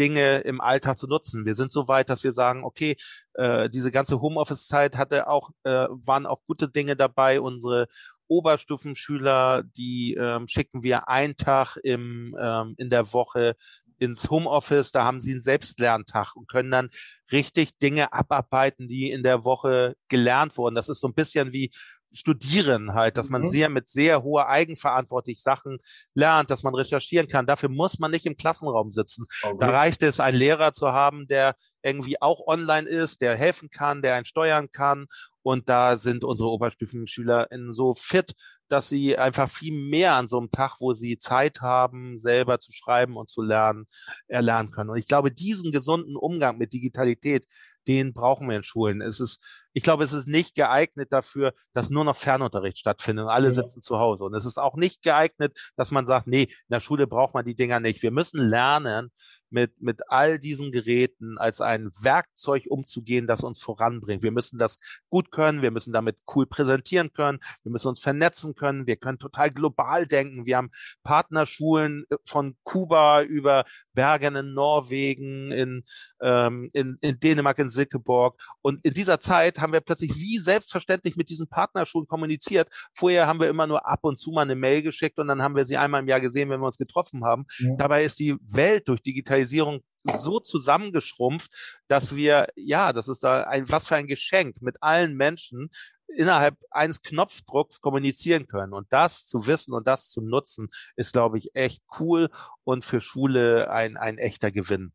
Dinge 0.00 0.38
im 0.38 0.62
Alltag 0.62 0.96
zu 0.96 1.06
nutzen. 1.06 1.44
Wir 1.44 1.54
sind 1.54 1.70
so 1.70 1.86
weit, 1.86 2.08
dass 2.08 2.24
wir 2.24 2.32
sagen, 2.32 2.64
okay, 2.64 2.96
äh, 3.34 3.68
diese 3.68 3.90
ganze 3.90 4.22
Homeoffice-Zeit 4.22 4.96
hatte 4.96 5.28
auch, 5.28 5.50
äh, 5.64 5.88
waren 5.90 6.24
auch 6.24 6.40
gute 6.46 6.70
Dinge 6.70 6.96
dabei. 6.96 7.42
Unsere 7.42 7.86
Oberstufenschüler, 8.26 9.62
die 9.76 10.14
ähm, 10.14 10.48
schicken 10.48 10.82
wir 10.82 11.10
einen 11.10 11.36
Tag 11.36 11.76
im, 11.82 12.34
ähm, 12.40 12.74
in 12.78 12.88
der 12.88 13.12
Woche 13.12 13.56
ins 13.98 14.30
Homeoffice, 14.30 14.92
da 14.92 15.04
haben 15.04 15.20
sie 15.20 15.32
einen 15.32 15.42
Selbstlerntag 15.42 16.34
und 16.34 16.48
können 16.48 16.70
dann 16.70 16.88
richtig 17.30 17.76
Dinge 17.76 18.14
abarbeiten, 18.14 18.88
die 18.88 19.10
in 19.10 19.22
der 19.22 19.44
Woche 19.44 19.94
gelernt 20.08 20.56
wurden. 20.56 20.74
Das 20.74 20.88
ist 20.88 21.00
so 21.00 21.08
ein 21.08 21.14
bisschen 21.14 21.52
wie 21.52 21.70
Studieren 22.12 22.94
halt, 22.94 23.16
dass 23.16 23.28
man 23.28 23.42
mhm. 23.42 23.48
sehr 23.48 23.68
mit 23.68 23.88
sehr 23.88 24.22
hoher 24.22 24.48
Eigenverantwortlich 24.48 25.42
Sachen 25.42 25.78
lernt, 26.14 26.50
dass 26.50 26.62
man 26.62 26.74
recherchieren 26.74 27.28
kann. 27.28 27.46
Dafür 27.46 27.68
muss 27.68 27.98
man 27.98 28.10
nicht 28.10 28.26
im 28.26 28.36
Klassenraum 28.36 28.90
sitzen. 28.90 29.26
Okay. 29.42 29.56
Da 29.60 29.70
reicht 29.70 30.02
es, 30.02 30.20
einen 30.20 30.36
Lehrer 30.36 30.72
zu 30.72 30.92
haben, 30.92 31.26
der 31.26 31.54
irgendwie 31.82 32.20
auch 32.20 32.46
online 32.46 32.88
ist, 32.88 33.20
der 33.20 33.36
helfen 33.36 33.70
kann, 33.70 34.02
der 34.02 34.14
einen 34.14 34.24
steuern 34.24 34.70
kann. 34.70 35.06
Und 35.42 35.68
da 35.68 35.96
sind 35.96 36.24
unsere 36.24 36.50
Oberstufenschülerinnen 36.50 37.72
so 37.72 37.94
fit, 37.94 38.34
dass 38.68 38.88
sie 38.88 39.16
einfach 39.18 39.50
viel 39.50 39.74
mehr 39.88 40.14
an 40.14 40.26
so 40.26 40.38
einem 40.38 40.50
Tag, 40.50 40.76
wo 40.80 40.92
sie 40.92 41.18
Zeit 41.18 41.60
haben, 41.60 42.16
selber 42.16 42.60
zu 42.60 42.72
schreiben 42.72 43.16
und 43.16 43.28
zu 43.28 43.42
lernen, 43.42 43.86
erlernen 44.28 44.70
können. 44.70 44.90
Und 44.90 44.98
ich 44.98 45.08
glaube, 45.08 45.32
diesen 45.32 45.72
gesunden 45.72 46.16
Umgang 46.16 46.56
mit 46.56 46.72
Digitalität, 46.72 47.46
den 47.88 48.12
brauchen 48.12 48.48
wir 48.48 48.56
in 48.56 48.62
Schulen. 48.62 49.00
Es 49.00 49.18
ist, 49.18 49.40
ich 49.72 49.82
glaube, 49.82 50.04
es 50.04 50.12
ist 50.12 50.28
nicht 50.28 50.54
geeignet 50.54 51.12
dafür, 51.12 51.52
dass 51.72 51.90
nur 51.90 52.04
noch 52.04 52.14
Fernunterricht 52.14 52.78
stattfindet 52.78 53.24
und 53.24 53.30
alle 53.30 53.48
ja. 53.48 53.54
sitzen 53.54 53.80
zu 53.80 53.98
Hause. 53.98 54.24
Und 54.24 54.34
es 54.34 54.44
ist 54.44 54.58
auch 54.58 54.76
nicht 54.76 55.02
geeignet, 55.02 55.72
dass 55.76 55.90
man 55.90 56.06
sagt, 56.06 56.28
nee, 56.28 56.44
in 56.44 56.68
der 56.68 56.80
Schule 56.80 57.06
braucht 57.06 57.34
man 57.34 57.44
die 57.44 57.56
Dinger 57.56 57.80
nicht. 57.80 58.02
Wir 58.02 58.12
müssen 58.12 58.46
lernen, 58.46 59.10
mit, 59.50 59.80
mit 59.80 60.00
all 60.08 60.38
diesen 60.38 60.72
Geräten 60.72 61.38
als 61.38 61.60
ein 61.60 61.90
Werkzeug 62.00 62.64
umzugehen, 62.68 63.26
das 63.26 63.42
uns 63.42 63.60
voranbringt. 63.60 64.22
Wir 64.22 64.30
müssen 64.30 64.58
das 64.58 64.78
gut 65.08 65.30
können, 65.32 65.62
wir 65.62 65.70
müssen 65.70 65.92
damit 65.92 66.16
cool 66.34 66.46
präsentieren 66.46 67.12
können, 67.12 67.38
wir 67.62 67.72
müssen 67.72 67.88
uns 67.88 68.00
vernetzen 68.00 68.54
können, 68.54 68.86
wir 68.86 68.96
können 68.96 69.18
total 69.18 69.50
global 69.50 70.06
denken. 70.06 70.46
Wir 70.46 70.56
haben 70.56 70.70
Partnerschulen 71.02 72.04
äh, 72.10 72.16
von 72.24 72.54
Kuba 72.62 73.22
über 73.22 73.64
Bergen 73.92 74.36
in 74.36 74.54
Norwegen, 74.54 75.50
in, 75.50 75.82
ähm, 76.20 76.70
in, 76.72 76.96
in 77.00 77.18
Dänemark, 77.18 77.58
in 77.58 77.70
Silkeborg. 77.70 78.40
Und 78.62 78.84
in 78.84 78.94
dieser 78.94 79.18
Zeit 79.18 79.60
haben 79.60 79.72
wir 79.72 79.80
plötzlich 79.80 80.14
wie 80.14 80.38
selbstverständlich 80.38 81.16
mit 81.16 81.28
diesen 81.28 81.48
Partnerschulen 81.48 82.06
kommuniziert. 82.06 82.68
Vorher 82.94 83.26
haben 83.26 83.40
wir 83.40 83.48
immer 83.48 83.66
nur 83.66 83.86
ab 83.86 84.00
und 84.02 84.18
zu 84.18 84.30
mal 84.30 84.42
eine 84.42 84.54
Mail 84.54 84.82
geschickt 84.82 85.18
und 85.18 85.28
dann 85.28 85.42
haben 85.42 85.56
wir 85.56 85.64
sie 85.64 85.76
einmal 85.76 86.02
im 86.02 86.08
Jahr 86.08 86.20
gesehen, 86.20 86.50
wenn 86.50 86.60
wir 86.60 86.66
uns 86.66 86.78
getroffen 86.78 87.24
haben. 87.24 87.46
Ja. 87.58 87.74
Dabei 87.76 88.04
ist 88.04 88.18
die 88.18 88.36
Welt 88.42 88.88
durch 88.88 89.02
Digitalisierung 89.02 89.39
Digitalisierung 89.40 89.80
so 90.04 90.40
zusammengeschrumpft, 90.40 91.80
dass 91.86 92.16
wir, 92.16 92.46
ja, 92.56 92.92
das 92.92 93.08
ist 93.08 93.22
da 93.22 93.42
ein, 93.42 93.70
was 93.70 93.86
für 93.86 93.96
ein 93.96 94.06
Geschenk 94.06 94.62
mit 94.62 94.76
allen 94.82 95.14
Menschen 95.14 95.68
innerhalb 96.08 96.56
eines 96.70 97.02
Knopfdrucks 97.02 97.80
kommunizieren 97.80 98.46
können. 98.46 98.72
Und 98.72 98.86
das 98.90 99.26
zu 99.26 99.46
wissen 99.46 99.74
und 99.74 99.86
das 99.86 100.08
zu 100.08 100.22
nutzen, 100.22 100.68
ist, 100.96 101.12
glaube 101.12 101.38
ich, 101.38 101.54
echt 101.54 101.82
cool 101.98 102.28
und 102.64 102.84
für 102.84 103.00
Schule 103.00 103.70
ein, 103.70 103.96
ein 103.96 104.16
echter 104.16 104.50
Gewinn. 104.50 104.92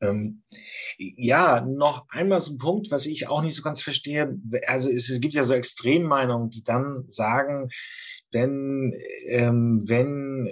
Ähm, 0.00 0.44
ja, 0.98 1.62
noch 1.62 2.06
einmal 2.10 2.40
so 2.40 2.52
ein 2.52 2.58
Punkt, 2.58 2.90
was 2.90 3.06
ich 3.06 3.26
auch 3.28 3.42
nicht 3.42 3.56
so 3.56 3.62
ganz 3.62 3.82
verstehe. 3.82 4.38
Also 4.66 4.90
es, 4.90 5.08
es 5.08 5.20
gibt 5.20 5.34
ja 5.34 5.42
so 5.42 5.54
Extremmeinungen, 5.54 6.50
die 6.50 6.62
dann 6.62 7.04
sagen, 7.08 7.68
wenn, 8.30 8.92
ähm, 9.26 9.82
wenn 9.86 10.48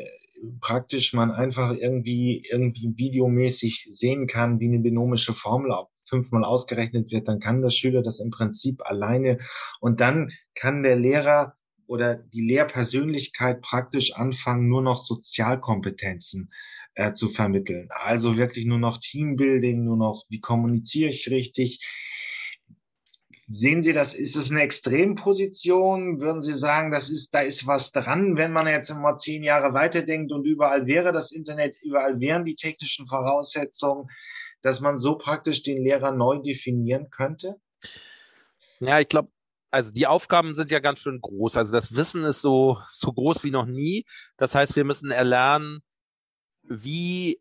praktisch 0.60 1.12
man 1.12 1.30
einfach 1.30 1.74
irgendwie, 1.76 2.42
irgendwie 2.50 2.92
videomäßig 2.96 3.88
sehen 3.90 4.26
kann, 4.26 4.60
wie 4.60 4.66
eine 4.66 4.80
binomische 4.80 5.34
Formel 5.34 5.72
fünfmal 6.04 6.44
ausgerechnet 6.44 7.10
wird, 7.10 7.28
dann 7.28 7.40
kann 7.40 7.62
der 7.62 7.70
Schüler 7.70 8.02
das 8.02 8.20
im 8.20 8.30
Prinzip 8.30 8.80
alleine 8.84 9.38
und 9.80 10.00
dann 10.00 10.30
kann 10.54 10.82
der 10.82 10.96
Lehrer 10.96 11.54
oder 11.86 12.16
die 12.16 12.42
Lehrpersönlichkeit 12.42 13.60
praktisch 13.62 14.14
anfangen, 14.14 14.68
nur 14.68 14.82
noch 14.82 14.98
Sozialkompetenzen 14.98 16.50
äh, 16.94 17.12
zu 17.12 17.28
vermitteln. 17.28 17.88
Also 17.90 18.36
wirklich 18.36 18.66
nur 18.66 18.78
noch 18.78 18.98
Teambuilding, 18.98 19.84
nur 19.84 19.96
noch, 19.96 20.24
wie 20.28 20.40
kommuniziere 20.40 21.10
ich 21.10 21.30
richtig, 21.30 21.84
Sehen 23.48 23.80
Sie 23.80 23.92
das, 23.92 24.14
ist 24.14 24.34
es 24.34 24.50
eine 24.50 24.62
Extremposition? 24.62 26.20
Würden 26.20 26.40
Sie 26.40 26.52
sagen, 26.52 26.90
das 26.90 27.10
ist, 27.10 27.32
da 27.32 27.40
ist 27.40 27.66
was 27.66 27.92
dran, 27.92 28.36
wenn 28.36 28.52
man 28.52 28.66
jetzt 28.66 28.90
immer 28.90 29.14
zehn 29.14 29.44
Jahre 29.44 29.72
weiterdenkt 29.72 30.32
und 30.32 30.44
überall 30.44 30.86
wäre 30.86 31.12
das 31.12 31.30
Internet, 31.30 31.80
überall 31.82 32.18
wären 32.18 32.44
die 32.44 32.56
technischen 32.56 33.06
Voraussetzungen, 33.06 34.08
dass 34.62 34.80
man 34.80 34.98
so 34.98 35.16
praktisch 35.16 35.62
den 35.62 35.80
Lehrer 35.80 36.10
neu 36.10 36.38
definieren 36.38 37.08
könnte? 37.10 37.60
Ja, 38.80 38.98
ich 38.98 39.08
glaube, 39.08 39.30
also 39.70 39.92
die 39.92 40.08
Aufgaben 40.08 40.56
sind 40.56 40.72
ja 40.72 40.80
ganz 40.80 40.98
schön 40.98 41.20
groß. 41.20 41.56
Also 41.56 41.72
das 41.72 41.94
Wissen 41.94 42.24
ist 42.24 42.40
so, 42.40 42.78
so 42.88 43.12
groß 43.12 43.44
wie 43.44 43.52
noch 43.52 43.66
nie. 43.66 44.04
Das 44.38 44.56
heißt, 44.56 44.74
wir 44.74 44.84
müssen 44.84 45.12
erlernen, 45.12 45.82
wie 46.64 47.38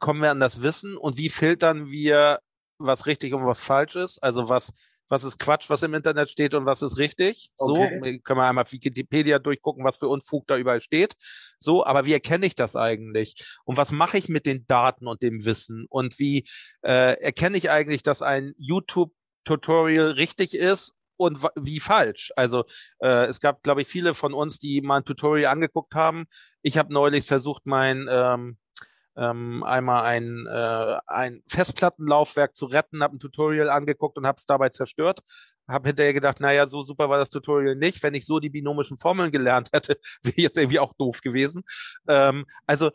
kommen 0.00 0.22
wir 0.22 0.32
an 0.32 0.40
das 0.40 0.62
Wissen 0.62 0.96
und 0.96 1.18
wie 1.18 1.28
filtern 1.28 1.88
wir, 1.88 2.40
was 2.78 3.06
richtig 3.06 3.32
und 3.32 3.46
was 3.46 3.60
falsch 3.60 3.94
ist. 3.94 4.22
Also 4.22 4.48
was 4.48 4.72
was 5.08 5.24
ist 5.24 5.38
Quatsch, 5.38 5.70
was 5.70 5.82
im 5.82 5.94
Internet 5.94 6.28
steht 6.28 6.54
und 6.54 6.66
was 6.66 6.82
ist 6.82 6.98
richtig. 6.98 7.50
Okay. 7.58 8.00
So, 8.02 8.20
können 8.22 8.40
wir 8.40 8.48
einmal 8.48 8.70
Wikipedia 8.70 9.38
durchgucken, 9.38 9.84
was 9.84 9.96
für 9.96 10.08
Unfug 10.08 10.46
da 10.46 10.56
überall 10.56 10.80
steht. 10.80 11.14
So, 11.58 11.84
aber 11.84 12.06
wie 12.06 12.12
erkenne 12.12 12.46
ich 12.46 12.54
das 12.54 12.76
eigentlich? 12.76 13.34
Und 13.64 13.76
was 13.76 13.92
mache 13.92 14.18
ich 14.18 14.28
mit 14.28 14.46
den 14.46 14.66
Daten 14.66 15.06
und 15.06 15.22
dem 15.22 15.44
Wissen? 15.44 15.86
Und 15.88 16.18
wie 16.18 16.44
äh, 16.82 17.20
erkenne 17.20 17.56
ich 17.56 17.70
eigentlich, 17.70 18.02
dass 18.02 18.22
ein 18.22 18.54
YouTube 18.58 19.12
Tutorial 19.44 20.10
richtig 20.10 20.54
ist 20.54 20.94
und 21.16 21.38
wie 21.56 21.80
falsch. 21.80 22.32
Also 22.36 22.64
äh, 22.98 23.26
es 23.26 23.40
gab, 23.40 23.62
glaube 23.62 23.82
ich, 23.82 23.88
viele 23.88 24.12
von 24.12 24.34
uns, 24.34 24.58
die 24.58 24.82
mal 24.82 24.98
ein 24.98 25.04
Tutorial 25.04 25.52
angeguckt 25.52 25.94
haben. 25.94 26.26
Ich 26.62 26.76
habe 26.76 26.92
neulich 26.92 27.26
versucht, 27.26 27.64
mein 27.64 28.06
ähm, 28.10 28.58
ähm, 29.16 29.62
einmal 29.64 30.04
ein, 30.04 30.46
äh, 30.46 30.96
ein 31.06 31.42
Festplattenlaufwerk 31.46 32.54
zu 32.54 32.66
retten, 32.66 33.02
habe 33.02 33.16
ein 33.16 33.18
Tutorial 33.18 33.68
angeguckt 33.70 34.18
und 34.18 34.26
habe 34.26 34.36
es 34.36 34.46
dabei 34.46 34.68
zerstört. 34.68 35.20
Habe 35.68 35.88
hinterher 35.88 36.12
gedacht, 36.12 36.38
naja, 36.38 36.66
so 36.66 36.82
super 36.84 37.08
war 37.08 37.18
das 37.18 37.30
Tutorial 37.30 37.74
nicht. 37.74 38.02
Wenn 38.02 38.14
ich 38.14 38.24
so 38.24 38.38
die 38.38 38.50
binomischen 38.50 38.96
Formeln 38.96 39.32
gelernt 39.32 39.70
hätte, 39.72 39.98
wäre 40.22 40.36
jetzt 40.36 40.56
irgendwie 40.56 40.78
auch 40.78 40.92
doof 40.98 41.20
gewesen. 41.22 41.62
Ähm, 42.08 42.46
also 42.66 42.90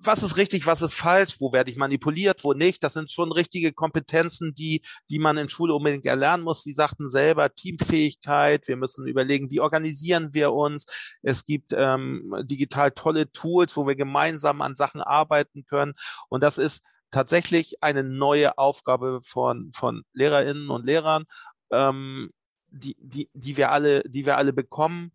was 0.00 0.22
ist 0.22 0.36
richtig, 0.36 0.66
was 0.66 0.82
ist 0.82 0.94
falsch, 0.94 1.40
wo 1.40 1.52
werde 1.52 1.70
ich 1.70 1.76
manipuliert, 1.76 2.44
wo 2.44 2.52
nicht. 2.52 2.82
Das 2.82 2.94
sind 2.94 3.10
schon 3.10 3.32
richtige 3.32 3.72
Kompetenzen, 3.72 4.54
die, 4.54 4.82
die 5.10 5.18
man 5.18 5.36
in 5.36 5.48
Schule 5.48 5.74
unbedingt 5.74 6.06
erlernen 6.06 6.44
muss. 6.44 6.62
Sie 6.62 6.72
sagten 6.72 7.06
selber 7.06 7.54
Teamfähigkeit. 7.54 8.68
Wir 8.68 8.76
müssen 8.76 9.06
überlegen, 9.06 9.50
wie 9.50 9.60
organisieren 9.60 10.32
wir 10.32 10.52
uns. 10.52 10.86
Es 11.22 11.44
gibt 11.44 11.72
ähm, 11.74 12.34
digital 12.44 12.90
tolle 12.92 13.30
Tools, 13.32 13.76
wo 13.76 13.86
wir 13.86 13.96
gemeinsam 13.96 14.62
an 14.62 14.76
Sachen 14.76 15.00
arbeiten 15.00 15.64
können. 15.66 15.94
Und 16.28 16.42
das 16.42 16.58
ist 16.58 16.82
tatsächlich 17.10 17.82
eine 17.82 18.02
neue 18.02 18.58
Aufgabe 18.58 19.20
von, 19.22 19.70
von 19.72 20.02
Lehrerinnen 20.12 20.70
und 20.70 20.86
Lehrern, 20.86 21.24
ähm, 21.70 22.30
die, 22.68 22.96
die, 22.98 23.30
die 23.32 23.56
wir 23.56 23.70
alle, 23.72 24.02
die 24.02 24.26
wir 24.26 24.36
alle 24.36 24.52
bekommen 24.52 25.12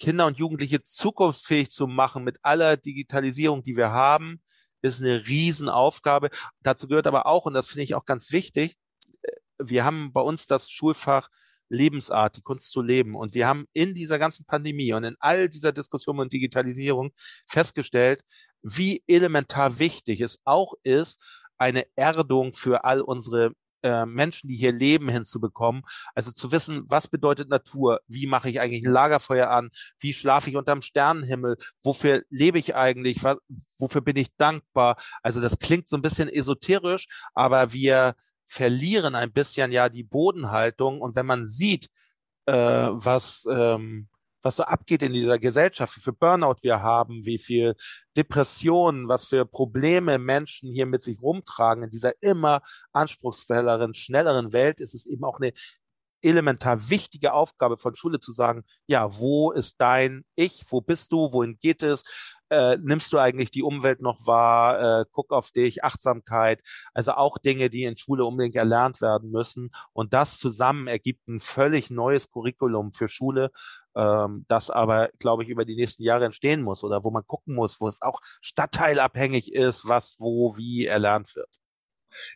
Kinder 0.00 0.26
und 0.26 0.38
Jugendliche 0.38 0.82
zukunftsfähig 0.82 1.70
zu 1.70 1.86
machen 1.86 2.24
mit 2.24 2.38
aller 2.42 2.76
Digitalisierung, 2.76 3.62
die 3.62 3.76
wir 3.76 3.90
haben, 3.90 4.42
ist 4.82 5.00
eine 5.00 5.26
Riesenaufgabe. 5.26 6.30
Dazu 6.60 6.88
gehört 6.88 7.06
aber 7.06 7.26
auch, 7.26 7.44
und 7.46 7.54
das 7.54 7.68
finde 7.68 7.84
ich 7.84 7.94
auch 7.94 8.06
ganz 8.06 8.32
wichtig, 8.32 8.76
äh, 9.22 9.28
wir 9.58 9.84
haben 9.84 10.12
bei 10.12 10.22
uns 10.22 10.46
das 10.46 10.70
Schulfach 10.70 11.28
Lebensart, 11.68 12.36
die 12.36 12.42
Kunst 12.42 12.70
zu 12.70 12.82
leben. 12.82 13.14
Und 13.14 13.34
wir 13.34 13.46
haben 13.46 13.66
in 13.72 13.94
dieser 13.94 14.18
ganzen 14.18 14.44
Pandemie 14.44 14.92
und 14.92 15.04
in 15.04 15.16
all 15.20 15.48
dieser 15.48 15.70
Diskussion 15.72 16.18
und 16.18 16.32
Digitalisierung 16.32 17.12
festgestellt, 17.48 18.22
wie 18.62 19.04
elementar 19.06 19.78
wichtig 19.78 20.20
es 20.20 20.40
auch 20.44 20.74
ist, 20.82 21.20
eine 21.58 21.86
Erdung 21.94 22.54
für 22.54 22.84
all 22.84 23.00
unsere 23.00 23.52
äh, 23.82 24.06
Menschen, 24.06 24.48
die 24.48 24.56
hier 24.56 24.72
leben, 24.72 25.08
hinzubekommen. 25.08 25.82
Also 26.14 26.32
zu 26.32 26.52
wissen, 26.52 26.84
was 26.88 27.08
bedeutet 27.08 27.48
Natur? 27.48 28.00
Wie 28.06 28.26
mache 28.26 28.50
ich 28.50 28.60
eigentlich 28.60 28.84
ein 28.84 28.92
Lagerfeuer 28.92 29.48
an? 29.48 29.70
Wie 29.98 30.12
schlafe 30.12 30.50
ich 30.50 30.56
unterm 30.56 30.82
Sternenhimmel? 30.82 31.56
Wofür 31.82 32.22
lebe 32.30 32.58
ich 32.58 32.74
eigentlich? 32.76 33.22
Was, 33.24 33.38
wofür 33.78 34.00
bin 34.00 34.16
ich 34.16 34.34
dankbar? 34.36 34.96
Also 35.22 35.40
das 35.40 35.58
klingt 35.58 35.88
so 35.88 35.96
ein 35.96 36.02
bisschen 36.02 36.28
esoterisch, 36.28 37.06
aber 37.34 37.72
wir 37.72 38.14
verlieren 38.44 39.14
ein 39.14 39.32
bisschen 39.32 39.72
ja 39.72 39.88
die 39.88 40.04
Bodenhaltung. 40.04 41.00
Und 41.00 41.16
wenn 41.16 41.26
man 41.26 41.46
sieht, 41.46 41.88
äh, 42.46 42.52
was 42.52 43.46
ähm, 43.50 44.09
was 44.42 44.56
so 44.56 44.62
abgeht 44.64 45.02
in 45.02 45.12
dieser 45.12 45.38
Gesellschaft, 45.38 45.96
wie 45.96 46.00
viel 46.00 46.12
Burnout 46.12 46.56
wir 46.62 46.82
haben, 46.82 47.24
wie 47.24 47.38
viel 47.38 47.74
Depressionen, 48.16 49.08
was 49.08 49.26
für 49.26 49.44
Probleme 49.44 50.18
Menschen 50.18 50.72
hier 50.72 50.86
mit 50.86 51.02
sich 51.02 51.20
rumtragen. 51.20 51.84
In 51.84 51.90
dieser 51.90 52.12
immer 52.20 52.62
anspruchsvolleren, 52.92 53.94
schnelleren 53.94 54.52
Welt 54.52 54.80
ist 54.80 54.94
es 54.94 55.06
eben 55.06 55.24
auch 55.24 55.38
eine 55.38 55.52
elementar 56.22 56.90
wichtige 56.90 57.32
Aufgabe 57.32 57.76
von 57.76 57.94
Schule 57.94 58.18
zu 58.18 58.32
sagen, 58.32 58.64
ja, 58.86 59.18
wo 59.18 59.52
ist 59.52 59.80
dein 59.80 60.24
Ich, 60.34 60.64
wo 60.68 60.80
bist 60.80 61.12
du, 61.12 61.32
wohin 61.32 61.58
geht 61.60 61.82
es, 61.82 62.04
äh, 62.50 62.76
nimmst 62.82 63.12
du 63.12 63.18
eigentlich 63.18 63.50
die 63.50 63.62
Umwelt 63.62 64.00
noch 64.02 64.26
wahr, 64.26 65.00
äh, 65.00 65.04
guck 65.12 65.32
auf 65.32 65.50
dich, 65.50 65.84
Achtsamkeit, 65.84 66.60
also 66.94 67.12
auch 67.12 67.38
Dinge, 67.38 67.70
die 67.70 67.84
in 67.84 67.96
Schule 67.96 68.24
unbedingt 68.24 68.56
erlernt 68.56 69.00
werden 69.00 69.30
müssen. 69.30 69.70
Und 69.92 70.12
das 70.12 70.38
zusammen 70.38 70.86
ergibt 70.86 71.28
ein 71.28 71.38
völlig 71.38 71.90
neues 71.90 72.30
Curriculum 72.30 72.92
für 72.92 73.08
Schule, 73.08 73.50
ähm, 73.96 74.44
das 74.48 74.70
aber, 74.70 75.10
glaube 75.18 75.42
ich, 75.44 75.48
über 75.48 75.64
die 75.64 75.76
nächsten 75.76 76.02
Jahre 76.02 76.26
entstehen 76.26 76.62
muss 76.62 76.84
oder 76.84 77.04
wo 77.04 77.10
man 77.10 77.26
gucken 77.26 77.54
muss, 77.54 77.80
wo 77.80 77.88
es 77.88 78.02
auch 78.02 78.20
stadtteilabhängig 78.40 79.52
ist, 79.54 79.88
was 79.88 80.16
wo 80.18 80.56
wie 80.56 80.86
erlernt 80.86 81.34
wird. 81.36 81.59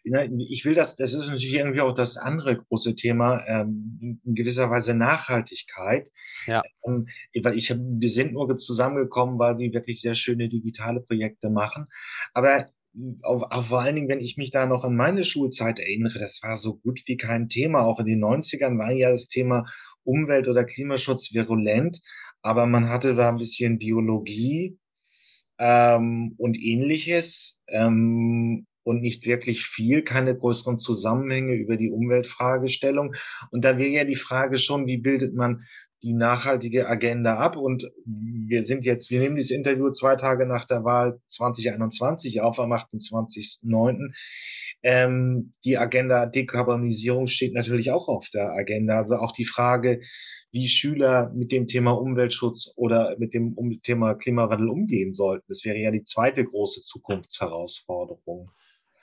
Ich 0.03 0.65
will 0.65 0.75
das, 0.75 0.97
das 0.97 1.13
ist 1.13 1.29
natürlich 1.29 1.55
irgendwie 1.55 1.81
auch 1.81 1.95
das 1.95 2.17
andere 2.17 2.57
große 2.57 2.97
Thema, 2.97 3.41
ähm, 3.47 4.21
in 4.25 4.35
gewisser 4.35 4.71
Weise 4.71 4.95
Nachhaltigkeit. 4.95 6.11
Ja. 6.47 6.63
Ähm, 6.87 7.09
weil 7.43 7.57
ich, 7.57 7.71
wir 7.71 8.09
sind 8.09 8.33
nur 8.33 8.57
zusammengekommen, 8.57 9.39
weil 9.39 9.57
sie 9.57 9.73
wirklich 9.73 10.01
sehr 10.01 10.15
schöne 10.15 10.49
digitale 10.49 11.01
Projekte 11.01 11.51
machen. 11.51 11.87
Aber 12.33 12.69
auch, 13.23 13.51
auch 13.51 13.65
vor 13.65 13.81
allen 13.81 13.97
Dingen, 13.97 14.09
wenn 14.09 14.21
ich 14.21 14.37
mich 14.37 14.51
da 14.51 14.67
noch 14.67 14.85
an 14.85 14.97
meine 14.97 15.25
Schulzeit 15.25 15.79
erinnere, 15.79 16.19
das 16.19 16.41
war 16.43 16.57
so 16.57 16.77
gut 16.77 17.03
wie 17.07 17.17
kein 17.17 17.49
Thema. 17.49 17.81
Auch 17.81 18.01
in 18.01 18.07
den 18.07 18.23
90ern 18.23 18.79
war 18.79 18.93
ja 18.93 19.11
das 19.11 19.29
Thema 19.29 19.67
Umwelt- 20.05 20.49
oder 20.49 20.65
Klimaschutz 20.65 21.33
virulent, 21.33 22.01
aber 22.43 22.67
man 22.67 22.89
hatte 22.89 23.15
da 23.15 23.31
ein 23.31 23.39
bisschen 23.39 23.79
Biologie 23.79 24.79
ähm, 25.59 26.35
und 26.37 26.59
ähnliches. 26.59 27.61
Ähm, 27.69 28.67
und 28.85 29.01
nicht 29.01 29.27
wirklich 29.27 29.65
viel, 29.67 30.03
keine 30.03 30.37
größeren 30.37 30.79
Zusammenhänge 30.79 31.55
über 31.55 31.77
die 31.77 31.91
Umweltfragestellung. 31.91 33.15
Und 33.51 33.65
da 33.65 33.79
wäre 33.79 33.91
ja 33.91 34.05
die 34.05 34.15
Frage 34.15 34.59
schon, 34.59 34.87
wie 34.87 34.99
bildet 34.99 35.35
man 35.35 35.65
die 36.03 36.13
nachhaltige 36.13 36.87
Agenda 36.87 37.39
ab? 37.39 37.57
Und 37.57 37.91
wir 38.05 38.65
sind 38.65 38.85
jetzt, 38.85 39.11
wir 39.11 39.21
nehmen 39.21 39.37
dieses 39.37 39.51
Interview 39.51 39.91
zwei 39.91 40.17
Tage 40.17 40.47
nach 40.47 40.67
der 40.67 40.85
Wahl 40.85 41.19
2021 41.29 42.43
auf, 42.43 42.61
am 42.61 42.73
28.09. 42.73 44.13
Ähm, 44.83 45.55
die 45.65 45.79
Agenda 45.79 46.27
Dekarbonisierung 46.27 47.27
steht 47.27 47.55
natürlich 47.55 47.91
auch 47.91 48.09
auf 48.09 48.29
der 48.29 48.51
Agenda. 48.51 48.99
Also 48.99 49.15
auch 49.15 49.33
die 49.33 49.47
Frage, 49.47 50.03
wie 50.53 50.69
Schüler 50.69 51.33
mit 51.35 51.51
dem 51.51 51.67
Thema 51.67 51.93
Umweltschutz 51.93 52.73
oder 52.77 53.17
mit 53.19 53.33
dem 53.33 53.57
Thema 53.83 54.15
Klimawandel 54.15 54.69
umgehen 54.69 55.13
sollten. 55.13 55.47
Das 55.49 55.65
wäre 55.65 55.79
ja 55.79 55.91
die 55.91 56.05
zweite 56.05 56.45
große 56.45 56.83
Zukunftsherausforderung. 56.83 58.51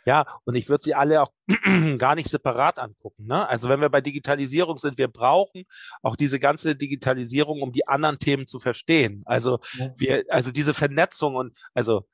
Ja, 0.06 0.26
und 0.46 0.56
ich 0.56 0.70
würde 0.70 0.84
sie 0.84 0.96
alle 0.96 1.22
auch 1.22 1.32
gar 1.98 2.16
nicht 2.16 2.30
separat 2.30 2.80
angucken. 2.80 3.28
Ne? 3.28 3.48
Also 3.48 3.70
wenn 3.70 3.82
wir 3.82 3.90
bei 3.90 4.02
Digitalisierung 4.02 4.78
sind, 4.78 4.98
wir 4.98 5.08
brauchen 5.08 5.64
auch 6.02 6.16
diese 6.16 6.40
ganze 6.40 6.76
Digitalisierung, 6.76 7.62
um 7.62 7.72
die 7.72 7.88
anderen 7.88 8.20
Themen 8.20 8.48
zu 8.48 8.60
verstehen. 8.60 9.24
Also 9.26 9.60
wir, 9.98 10.24
also 10.30 10.52
diese 10.52 10.74
Vernetzung 10.74 11.36
und 11.36 11.58
also 11.74 12.08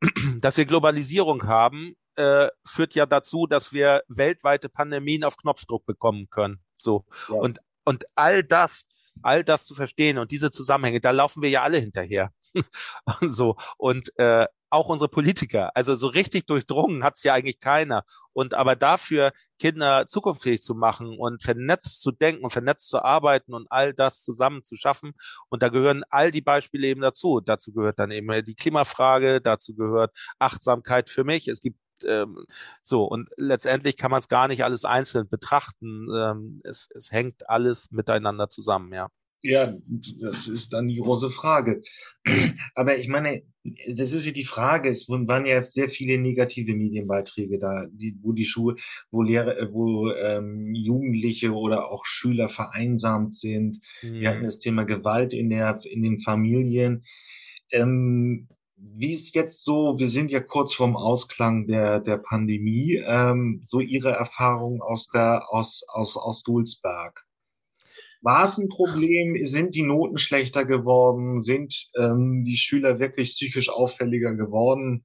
dass 0.40 0.56
wir 0.56 0.64
Globalisierung 0.64 1.46
haben, 1.46 1.94
äh, 2.16 2.48
führt 2.66 2.94
ja 2.94 3.06
dazu, 3.06 3.46
dass 3.46 3.72
wir 3.72 4.02
weltweite 4.08 4.68
Pandemien 4.68 5.24
auf 5.24 5.36
Knopfdruck 5.36 5.86
bekommen 5.86 6.28
können. 6.30 6.62
So 6.76 7.04
ja. 7.28 7.36
und 7.36 7.58
und 7.84 8.04
all 8.14 8.42
das 8.42 8.86
all 9.22 9.44
das 9.44 9.66
zu 9.66 9.74
verstehen 9.74 10.18
und 10.18 10.30
diese 10.30 10.50
Zusammenhänge, 10.50 11.00
da 11.00 11.10
laufen 11.10 11.42
wir 11.42 11.50
ja 11.50 11.62
alle 11.62 11.78
hinterher. 11.78 12.32
So 13.20 13.56
und 13.76 14.12
äh, 14.18 14.46
auch 14.70 14.88
unsere 14.88 15.08
Politiker. 15.08 15.74
Also 15.74 15.96
so 15.96 16.08
richtig 16.08 16.46
durchdrungen 16.46 17.04
hat 17.04 17.16
es 17.16 17.22
ja 17.22 17.34
eigentlich 17.34 17.60
keiner. 17.60 18.04
Und 18.32 18.54
aber 18.54 18.76
dafür 18.76 19.32
Kinder 19.58 20.06
zukunftsfähig 20.06 20.60
zu 20.60 20.74
machen 20.74 21.16
und 21.18 21.42
vernetzt 21.42 22.02
zu 22.02 22.12
denken 22.12 22.44
und 22.44 22.50
vernetzt 22.50 22.88
zu 22.88 23.02
arbeiten 23.02 23.54
und 23.54 23.66
all 23.70 23.94
das 23.94 24.22
zusammen 24.22 24.62
zu 24.62 24.76
schaffen. 24.76 25.12
Und 25.48 25.62
da 25.62 25.68
gehören 25.68 26.04
all 26.10 26.30
die 26.30 26.42
Beispiele 26.42 26.88
eben 26.88 27.00
dazu. 27.00 27.40
Dazu 27.40 27.72
gehört 27.72 27.98
dann 27.98 28.10
eben 28.10 28.28
die 28.44 28.54
Klimafrage, 28.54 29.40
dazu 29.40 29.74
gehört 29.74 30.16
Achtsamkeit 30.38 31.08
für 31.10 31.24
mich. 31.24 31.48
Es 31.48 31.60
gibt 31.60 31.78
ähm, 32.04 32.44
so 32.82 33.04
und 33.04 33.28
letztendlich 33.36 33.96
kann 33.96 34.10
man 34.10 34.20
es 34.20 34.28
gar 34.28 34.48
nicht 34.48 34.64
alles 34.64 34.84
einzeln 34.84 35.28
betrachten. 35.28 36.08
Ähm, 36.14 36.60
es, 36.64 36.88
es 36.94 37.10
hängt 37.12 37.48
alles 37.48 37.90
miteinander 37.90 38.48
zusammen, 38.48 38.92
ja. 38.92 39.08
Ja, 39.42 39.72
das 40.20 40.48
ist 40.48 40.72
dann 40.72 40.88
die 40.88 40.96
große 40.96 41.30
Frage. 41.30 41.80
Aber 42.74 42.98
ich 42.98 43.06
meine, 43.06 43.42
das 43.94 44.12
ist 44.12 44.26
ja 44.26 44.32
die 44.32 44.44
Frage. 44.44 44.88
Es 44.88 45.08
waren 45.08 45.46
ja 45.46 45.62
sehr 45.62 45.88
viele 45.88 46.18
negative 46.18 46.74
Medienbeiträge 46.74 47.58
da, 47.58 47.86
die, 47.90 48.18
wo 48.20 48.32
die 48.32 48.44
Schule, 48.44 48.76
wo 49.10 49.22
Lehrer, 49.22 49.56
äh, 49.56 49.72
wo 49.72 50.10
ähm, 50.10 50.74
Jugendliche 50.74 51.52
oder 51.52 51.90
auch 51.90 52.04
Schüler 52.04 52.48
vereinsamt 52.48 53.36
sind. 53.36 53.78
Mhm. 54.02 54.20
Wir 54.20 54.30
hatten 54.30 54.44
das 54.44 54.58
Thema 54.58 54.84
Gewalt 54.84 55.32
in 55.32 55.50
der 55.50 55.78
in 55.84 56.02
den 56.02 56.18
Familien. 56.18 57.04
Ähm, 57.70 58.48
wie 58.76 59.12
ist 59.12 59.34
jetzt 59.34 59.64
so? 59.64 59.98
Wir 59.98 60.08
sind 60.08 60.30
ja 60.30 60.40
kurz 60.40 60.74
vorm 60.74 60.96
Ausklang 60.96 61.66
der 61.68 62.00
der 62.00 62.18
Pandemie. 62.18 63.00
Ähm, 63.04 63.62
so 63.64 63.78
Ihre 63.80 64.10
Erfahrung 64.10 64.82
aus 64.82 65.08
der 65.08 65.44
aus 65.50 65.84
aus 65.92 66.16
aus 66.16 66.42
Dulsberg? 66.42 67.27
War 68.20 68.44
es 68.44 68.58
ein 68.58 68.68
Problem? 68.68 69.36
Sind 69.44 69.74
die 69.74 69.82
Noten 69.82 70.18
schlechter 70.18 70.64
geworden? 70.64 71.40
Sind 71.40 71.90
ähm, 71.96 72.42
die 72.44 72.56
Schüler 72.56 72.98
wirklich 72.98 73.30
psychisch 73.30 73.68
auffälliger 73.68 74.34
geworden? 74.34 75.04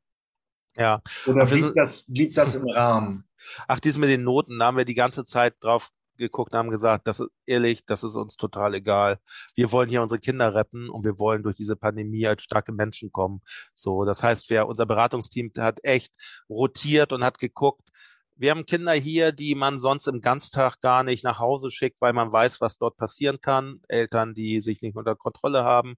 Ja. 0.77 1.01
Oder 1.27 1.45
blieb 1.45 1.73
das, 1.75 2.05
blieb 2.07 2.33
das 2.33 2.55
im 2.55 2.67
Rahmen? 2.69 3.25
Ach, 3.67 3.79
dies 3.79 3.97
mit 3.97 4.09
den 4.09 4.23
Noten, 4.23 4.57
da 4.57 4.67
haben 4.67 4.77
wir 4.77 4.85
die 4.85 4.93
ganze 4.93 5.25
Zeit 5.25 5.55
drauf 5.59 5.89
geguckt 6.17 6.53
und 6.53 6.59
haben 6.59 6.69
gesagt, 6.69 7.07
das 7.07 7.19
ist 7.19 7.29
ehrlich, 7.45 7.85
das 7.85 8.03
ist 8.03 8.15
uns 8.15 8.37
total 8.37 8.75
egal. 8.75 9.19
Wir 9.55 9.71
wollen 9.71 9.89
hier 9.89 10.01
unsere 10.01 10.19
Kinder 10.19 10.53
retten 10.53 10.89
und 10.89 11.03
wir 11.03 11.19
wollen 11.19 11.43
durch 11.43 11.55
diese 11.55 11.75
Pandemie 11.75 12.27
als 12.27 12.43
starke 12.43 12.71
Menschen 12.71 13.11
kommen. 13.11 13.41
So, 13.73 14.05
das 14.05 14.23
heißt, 14.23 14.49
wer 14.49 14.67
unser 14.67 14.85
Beratungsteam 14.85 15.51
hat 15.57 15.79
echt 15.83 16.13
rotiert 16.49 17.13
und 17.13 17.23
hat 17.23 17.39
geguckt, 17.39 17.89
wir 18.35 18.51
haben 18.51 18.65
Kinder 18.65 18.93
hier, 18.93 19.31
die 19.31 19.55
man 19.55 19.77
sonst 19.77 20.07
im 20.07 20.21
Ganztag 20.21 20.81
gar 20.81 21.03
nicht 21.03 21.23
nach 21.23 21.39
Hause 21.39 21.71
schickt, 21.71 22.01
weil 22.01 22.13
man 22.13 22.31
weiß, 22.31 22.61
was 22.61 22.77
dort 22.77 22.97
passieren 22.97 23.39
kann. 23.41 23.81
Eltern, 23.87 24.33
die 24.33 24.61
sich 24.61 24.81
nicht 24.81 24.95
unter 24.95 25.15
Kontrolle 25.15 25.63
haben, 25.63 25.95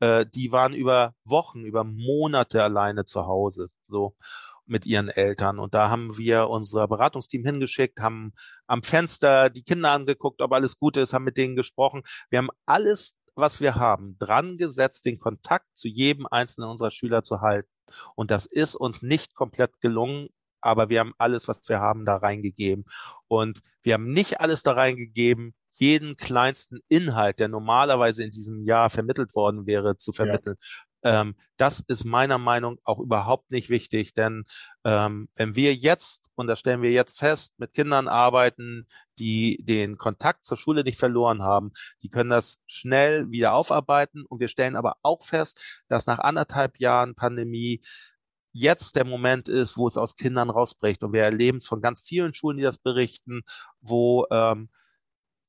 äh, 0.00 0.26
die 0.26 0.52
waren 0.52 0.74
über 0.74 1.14
Wochen, 1.24 1.64
über 1.64 1.84
Monate 1.84 2.62
alleine 2.62 3.04
zu 3.04 3.26
Hause, 3.26 3.68
so 3.86 4.16
mit 4.66 4.86
ihren 4.86 5.08
Eltern. 5.08 5.58
Und 5.58 5.74
da 5.74 5.90
haben 5.90 6.16
wir 6.18 6.48
unser 6.48 6.88
Beratungsteam 6.88 7.44
hingeschickt, 7.44 8.00
haben 8.00 8.32
am 8.66 8.82
Fenster 8.82 9.50
die 9.50 9.62
Kinder 9.62 9.90
angeguckt, 9.90 10.40
ob 10.40 10.52
alles 10.52 10.76
gut 10.78 10.96
ist, 10.96 11.12
haben 11.12 11.24
mit 11.24 11.36
denen 11.36 11.56
gesprochen. 11.56 12.02
Wir 12.30 12.38
haben 12.38 12.50
alles, 12.66 13.16
was 13.34 13.60
wir 13.60 13.74
haben, 13.74 14.16
dran 14.18 14.56
gesetzt, 14.56 15.04
den 15.06 15.18
Kontakt 15.18 15.66
zu 15.74 15.88
jedem 15.88 16.26
einzelnen 16.26 16.70
unserer 16.70 16.90
Schüler 16.90 17.22
zu 17.22 17.40
halten. 17.40 17.68
Und 18.14 18.30
das 18.30 18.46
ist 18.46 18.76
uns 18.76 19.02
nicht 19.02 19.34
komplett 19.34 19.80
gelungen 19.80 20.28
aber 20.62 20.88
wir 20.88 21.00
haben 21.00 21.14
alles, 21.18 21.48
was 21.48 21.68
wir 21.68 21.80
haben, 21.80 22.04
da 22.04 22.16
reingegeben. 22.16 22.84
Und 23.28 23.60
wir 23.82 23.94
haben 23.94 24.08
nicht 24.08 24.40
alles 24.40 24.62
da 24.62 24.72
reingegeben, 24.72 25.54
jeden 25.72 26.16
kleinsten 26.16 26.80
Inhalt, 26.88 27.40
der 27.40 27.48
normalerweise 27.48 28.22
in 28.22 28.30
diesem 28.30 28.62
Jahr 28.62 28.90
vermittelt 28.90 29.34
worden 29.34 29.66
wäre, 29.66 29.96
zu 29.96 30.12
vermitteln. 30.12 30.56
Ja. 30.58 30.66
Ähm, 31.04 31.34
das 31.56 31.80
ist 31.80 32.04
meiner 32.04 32.38
Meinung 32.38 32.78
auch 32.84 33.00
überhaupt 33.00 33.50
nicht 33.50 33.70
wichtig, 33.70 34.14
denn 34.14 34.44
ähm, 34.84 35.28
wenn 35.34 35.56
wir 35.56 35.74
jetzt, 35.74 36.30
und 36.36 36.46
das 36.46 36.60
stellen 36.60 36.82
wir 36.82 36.92
jetzt 36.92 37.18
fest, 37.18 37.54
mit 37.58 37.74
Kindern 37.74 38.06
arbeiten, 38.06 38.86
die 39.18 39.58
den 39.64 39.96
Kontakt 39.96 40.44
zur 40.44 40.56
Schule 40.56 40.84
nicht 40.84 40.98
verloren 40.98 41.42
haben, 41.42 41.72
die 42.02 42.08
können 42.08 42.30
das 42.30 42.58
schnell 42.66 43.30
wieder 43.30 43.54
aufarbeiten. 43.54 44.24
Und 44.28 44.38
wir 44.40 44.48
stellen 44.48 44.76
aber 44.76 44.96
auch 45.02 45.22
fest, 45.22 45.84
dass 45.88 46.06
nach 46.06 46.20
anderthalb 46.20 46.78
Jahren 46.78 47.16
Pandemie 47.16 47.80
jetzt 48.52 48.96
der 48.96 49.06
Moment 49.06 49.48
ist, 49.48 49.76
wo 49.76 49.86
es 49.86 49.96
aus 49.96 50.16
Kindern 50.16 50.50
rausbricht. 50.50 51.02
Und 51.02 51.12
wir 51.12 51.22
erleben 51.22 51.58
es 51.58 51.66
von 51.66 51.80
ganz 51.80 52.00
vielen 52.02 52.34
Schulen, 52.34 52.58
die 52.58 52.62
das 52.62 52.78
berichten, 52.78 53.42
wo 53.80 54.26
ähm, 54.30 54.68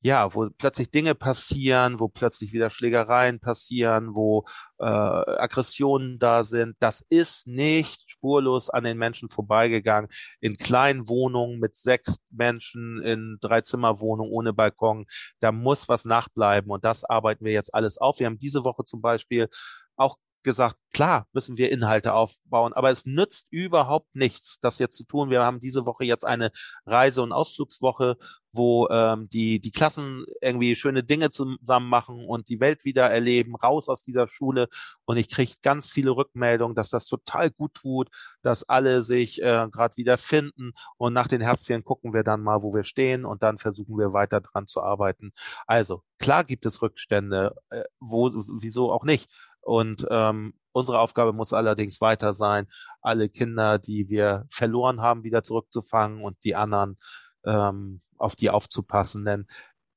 ja, 0.03 0.35
wo 0.35 0.49
plötzlich 0.57 0.91
Dinge 0.91 1.15
passieren, 1.15 1.99
wo 1.99 2.09
plötzlich 2.09 2.51
wieder 2.51 2.69
Schlägereien 2.69 3.39
passieren, 3.39 4.09
wo 4.13 4.43
äh, 4.79 4.83
Aggressionen 4.85 6.19
da 6.19 6.43
sind. 6.43 6.75
Das 6.79 7.05
ist 7.07 7.47
nicht 7.47 8.01
spurlos 8.09 8.69
an 8.69 8.83
den 8.83 8.97
Menschen 8.97 9.29
vorbeigegangen. 9.29 10.09
In 10.41 10.57
kleinen 10.57 11.07
Wohnungen 11.07 11.59
mit 11.59 11.77
sechs 11.77 12.19
Menschen, 12.29 13.01
in 13.01 13.37
Dreizimmerwohnungen 13.39 14.33
ohne 14.33 14.51
Balkon. 14.53 15.05
Da 15.39 15.53
muss 15.53 15.87
was 15.87 16.03
nachbleiben 16.03 16.69
und 16.69 16.83
das 16.83 17.05
arbeiten 17.05 17.45
wir 17.45 17.53
jetzt 17.53 17.73
alles 17.73 17.97
auf. 17.97 18.19
Wir 18.19 18.25
haben 18.27 18.39
diese 18.39 18.65
Woche 18.65 18.83
zum 18.83 19.01
Beispiel 19.01 19.47
auch 19.95 20.17
gesagt, 20.43 20.77
klar 20.93 21.27
müssen 21.33 21.57
wir 21.57 21.71
Inhalte 21.71 22.13
aufbauen, 22.13 22.73
aber 22.73 22.91
es 22.91 23.05
nützt 23.05 23.47
überhaupt 23.51 24.13
nichts, 24.15 24.59
das 24.59 24.79
jetzt 24.79 24.97
zu 24.97 25.05
tun. 25.05 25.29
Wir 25.29 25.41
haben 25.41 25.59
diese 25.59 25.85
Woche 25.85 26.05
jetzt 26.05 26.25
eine 26.25 26.51
Reise- 26.85 27.23
und 27.23 27.31
Ausflugswoche, 27.31 28.17
wo 28.53 28.87
ähm, 28.89 29.27
die, 29.29 29.59
die 29.59 29.71
Klassen 29.71 30.25
irgendwie 30.41 30.75
schöne 30.75 31.03
Dinge 31.03 31.31
zusammen 31.31 31.89
machen 31.89 32.25
und 32.25 32.49
die 32.49 32.59
Welt 32.59 32.85
wieder 32.85 33.09
erleben, 33.09 33.55
raus 33.55 33.89
aus 33.89 34.03
dieser 34.03 34.27
Schule. 34.29 34.67
Und 35.05 35.17
ich 35.17 35.27
kriege 35.27 35.53
ganz 35.63 35.89
viele 35.89 36.11
Rückmeldungen, 36.11 36.75
dass 36.75 36.89
das 36.89 37.07
total 37.07 37.49
gut 37.49 37.73
tut, 37.73 38.09
dass 38.43 38.63
alle 38.69 39.03
sich 39.03 39.41
äh, 39.41 39.67
gerade 39.71 39.97
wieder 39.97 40.17
finden. 40.17 40.71
Und 40.97 41.13
nach 41.13 41.27
den 41.27 41.41
Herbstferien 41.41 41.83
gucken 41.83 42.13
wir 42.13 42.23
dann 42.23 42.41
mal, 42.41 42.61
wo 42.61 42.73
wir 42.73 42.83
stehen 42.83 43.25
und 43.25 43.41
dann 43.43 43.57
versuchen 43.57 43.97
wir 43.97 44.13
weiter 44.13 44.39
dran 44.39 44.67
zu 44.67 44.81
arbeiten. 44.81 45.31
Also 45.65 46.03
klar 46.19 46.43
gibt 46.43 46.65
es 46.65 46.81
Rückstände, 46.81 47.55
äh, 47.71 47.83
wo, 47.99 48.29
wieso 48.61 48.91
auch 48.91 49.03
nicht. 49.03 49.31
Und 49.61 50.05
ähm, 50.11 50.53
unsere 50.73 50.99
Aufgabe 50.99 51.33
muss 51.33 51.53
allerdings 51.53 52.01
weiter 52.01 52.33
sein, 52.33 52.67
alle 53.01 53.29
Kinder, 53.29 53.79
die 53.79 54.09
wir 54.09 54.45
verloren 54.49 55.01
haben, 55.01 55.23
wieder 55.23 55.43
zurückzufangen 55.43 56.23
und 56.23 56.37
die 56.43 56.55
anderen 56.55 56.97
ähm, 57.45 58.01
auf 58.17 58.35
die 58.35 58.49
aufzupassen. 58.49 59.25
Denn 59.25 59.47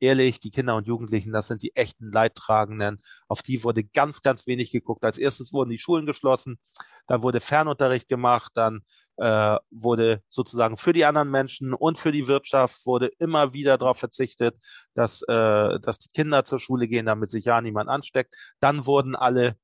ehrlich, 0.00 0.40
die 0.40 0.50
Kinder 0.50 0.76
und 0.76 0.86
Jugendlichen, 0.86 1.32
das 1.32 1.48
sind 1.48 1.62
die 1.62 1.74
echten 1.74 2.10
Leidtragenden. 2.10 3.00
Auf 3.28 3.42
die 3.42 3.64
wurde 3.64 3.84
ganz, 3.84 4.22
ganz 4.22 4.46
wenig 4.46 4.70
geguckt. 4.72 5.04
Als 5.04 5.18
erstes 5.18 5.52
wurden 5.52 5.70
die 5.70 5.78
Schulen 5.78 6.06
geschlossen, 6.06 6.58
dann 7.06 7.22
wurde 7.22 7.40
Fernunterricht 7.40 8.08
gemacht, 8.08 8.52
dann 8.54 8.82
äh, 9.16 9.56
wurde 9.70 10.22
sozusagen 10.28 10.76
für 10.76 10.92
die 10.92 11.04
anderen 11.04 11.30
Menschen 11.30 11.72
und 11.74 11.98
für 11.98 12.12
die 12.12 12.26
Wirtschaft 12.28 12.84
wurde 12.86 13.10
immer 13.18 13.52
wieder 13.52 13.78
darauf 13.78 13.98
verzichtet, 13.98 14.56
dass, 14.94 15.22
äh, 15.22 15.80
dass 15.80 15.98
die 15.98 16.10
Kinder 16.12 16.44
zur 16.44 16.60
Schule 16.60 16.88
gehen, 16.88 17.06
damit 17.06 17.30
sich 17.30 17.46
ja 17.46 17.60
niemand 17.60 17.88
ansteckt. 17.88 18.34
Dann 18.60 18.86
wurden 18.86 19.16
alle 19.16 19.56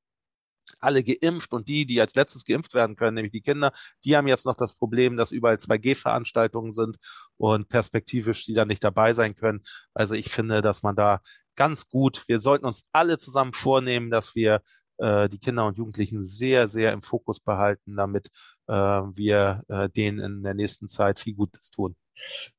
alle 0.79 1.03
geimpft 1.03 1.53
und 1.53 1.67
die, 1.67 1.85
die 1.85 2.01
als 2.01 2.15
letztes 2.15 2.45
geimpft 2.45 2.73
werden 2.73 2.95
können, 2.95 3.15
nämlich 3.15 3.31
die 3.31 3.41
Kinder, 3.41 3.71
die 4.03 4.15
haben 4.15 4.27
jetzt 4.27 4.45
noch 4.45 4.55
das 4.55 4.75
Problem, 4.75 5.17
dass 5.17 5.31
überall 5.31 5.57
2G-Veranstaltungen 5.57 6.71
sind 6.71 6.97
und 7.37 7.69
perspektivisch 7.69 8.45
die 8.45 8.53
dann 8.53 8.67
nicht 8.67 8.83
dabei 8.83 9.13
sein 9.13 9.35
können. 9.35 9.61
Also 9.93 10.15
ich 10.15 10.29
finde, 10.29 10.61
dass 10.61 10.83
man 10.83 10.95
da 10.95 11.21
ganz 11.55 11.87
gut, 11.89 12.27
wir 12.27 12.39
sollten 12.39 12.65
uns 12.65 12.83
alle 12.91 13.17
zusammen 13.17 13.53
vornehmen, 13.53 14.09
dass 14.09 14.35
wir 14.35 14.61
äh, 14.97 15.29
die 15.29 15.39
Kinder 15.39 15.67
und 15.67 15.77
Jugendlichen 15.77 16.23
sehr, 16.23 16.67
sehr 16.67 16.93
im 16.93 17.01
Fokus 17.01 17.39
behalten, 17.39 17.95
damit 17.95 18.27
äh, 18.67 18.73
wir 18.73 19.63
äh, 19.67 19.89
denen 19.89 20.19
in 20.19 20.43
der 20.43 20.53
nächsten 20.53 20.87
Zeit 20.87 21.19
viel 21.19 21.35
Gutes 21.35 21.71
tun. 21.71 21.95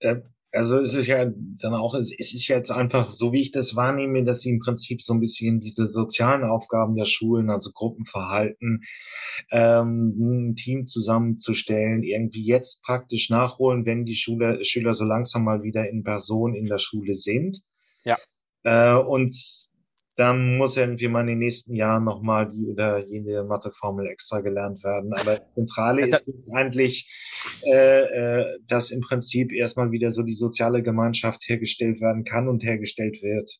Äh, 0.00 0.20
also 0.54 0.78
es 0.78 0.94
ist 0.94 1.06
ja 1.06 1.24
dann 1.24 1.74
auch, 1.74 1.94
es 1.94 2.12
ist 2.12 2.46
jetzt 2.48 2.70
einfach, 2.70 3.10
so 3.10 3.32
wie 3.32 3.40
ich 3.40 3.50
das 3.50 3.74
wahrnehme, 3.76 4.22
dass 4.24 4.40
sie 4.40 4.50
im 4.50 4.60
Prinzip 4.60 5.02
so 5.02 5.12
ein 5.12 5.20
bisschen 5.20 5.60
diese 5.60 5.88
sozialen 5.88 6.44
Aufgaben 6.44 6.94
der 6.94 7.06
Schulen, 7.06 7.50
also 7.50 7.70
Gruppenverhalten, 7.72 8.82
ähm, 9.50 10.14
ein 10.18 10.56
Team 10.56 10.84
zusammenzustellen, 10.84 12.02
irgendwie 12.02 12.44
jetzt 12.44 12.82
praktisch 12.82 13.30
nachholen, 13.30 13.84
wenn 13.84 14.04
die 14.04 14.14
Schüler, 14.14 14.62
Schüler 14.64 14.94
so 14.94 15.04
langsam 15.04 15.44
mal 15.44 15.62
wieder 15.62 15.88
in 15.88 16.04
Person 16.04 16.54
in 16.54 16.66
der 16.66 16.78
Schule 16.78 17.14
sind. 17.14 17.60
Ja. 18.04 18.16
Äh, 18.62 18.96
und 18.96 19.36
dann 20.16 20.56
muss 20.56 20.76
irgendwie 20.76 21.08
mal 21.08 21.22
in 21.22 21.26
den 21.26 21.38
nächsten 21.38 21.74
Jahren 21.74 22.04
nochmal 22.04 22.50
die 22.50 22.66
oder 22.66 23.04
jene 23.06 23.44
Matheformel 23.44 24.06
extra 24.06 24.40
gelernt 24.40 24.84
werden. 24.84 25.12
Aber 25.12 25.40
Zentrale 25.54 26.06
ist 26.06 26.26
jetzt 26.26 26.54
eigentlich, 26.54 27.10
äh, 27.66 28.02
äh, 28.02 28.58
dass 28.68 28.90
im 28.90 29.00
Prinzip 29.00 29.52
erstmal 29.52 29.90
wieder 29.90 30.12
so 30.12 30.22
die 30.22 30.34
soziale 30.34 30.82
Gemeinschaft 30.82 31.42
hergestellt 31.48 32.00
werden 32.00 32.24
kann 32.24 32.48
und 32.48 32.62
hergestellt 32.62 33.22
wird. 33.22 33.58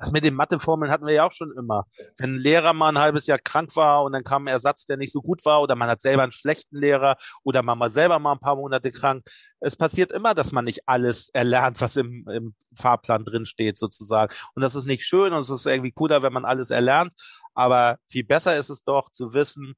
Das 0.00 0.12
mit 0.12 0.24
den 0.24 0.34
Matheformeln 0.34 0.90
hatten 0.90 1.04
wir 1.04 1.12
ja 1.12 1.26
auch 1.26 1.32
schon 1.32 1.52
immer. 1.52 1.84
Wenn 2.16 2.36
ein 2.36 2.38
Lehrer 2.38 2.72
mal 2.72 2.88
ein 2.88 2.98
halbes 2.98 3.26
Jahr 3.26 3.38
krank 3.38 3.76
war 3.76 4.02
und 4.02 4.12
dann 4.12 4.24
kam 4.24 4.44
ein 4.44 4.48
Ersatz, 4.48 4.86
der 4.86 4.96
nicht 4.96 5.12
so 5.12 5.20
gut 5.20 5.44
war, 5.44 5.60
oder 5.60 5.76
man 5.76 5.90
hat 5.90 6.00
selber 6.00 6.22
einen 6.22 6.32
schlechten 6.32 6.76
Lehrer 6.76 7.16
oder 7.44 7.62
man 7.62 7.78
war 7.78 7.90
selber 7.90 8.18
mal 8.18 8.32
ein 8.32 8.40
paar 8.40 8.56
Monate 8.56 8.90
krank. 8.90 9.22
Es 9.60 9.76
passiert 9.76 10.10
immer, 10.10 10.32
dass 10.32 10.52
man 10.52 10.64
nicht 10.64 10.88
alles 10.88 11.28
erlernt, 11.28 11.82
was 11.82 11.96
im, 11.96 12.26
im 12.32 12.54
Fahrplan 12.74 13.26
drin 13.26 13.44
steht, 13.44 13.76
sozusagen. 13.76 14.34
Und 14.54 14.62
das 14.62 14.74
ist 14.74 14.86
nicht 14.86 15.04
schön 15.04 15.34
und 15.34 15.40
es 15.40 15.50
ist 15.50 15.66
irgendwie 15.66 15.92
cooler, 15.92 16.22
wenn 16.22 16.32
man 16.32 16.46
alles 16.46 16.70
erlernt. 16.70 17.12
Aber 17.52 17.98
viel 18.08 18.24
besser 18.24 18.56
ist 18.56 18.70
es 18.70 18.84
doch 18.84 19.10
zu 19.10 19.34
wissen, 19.34 19.74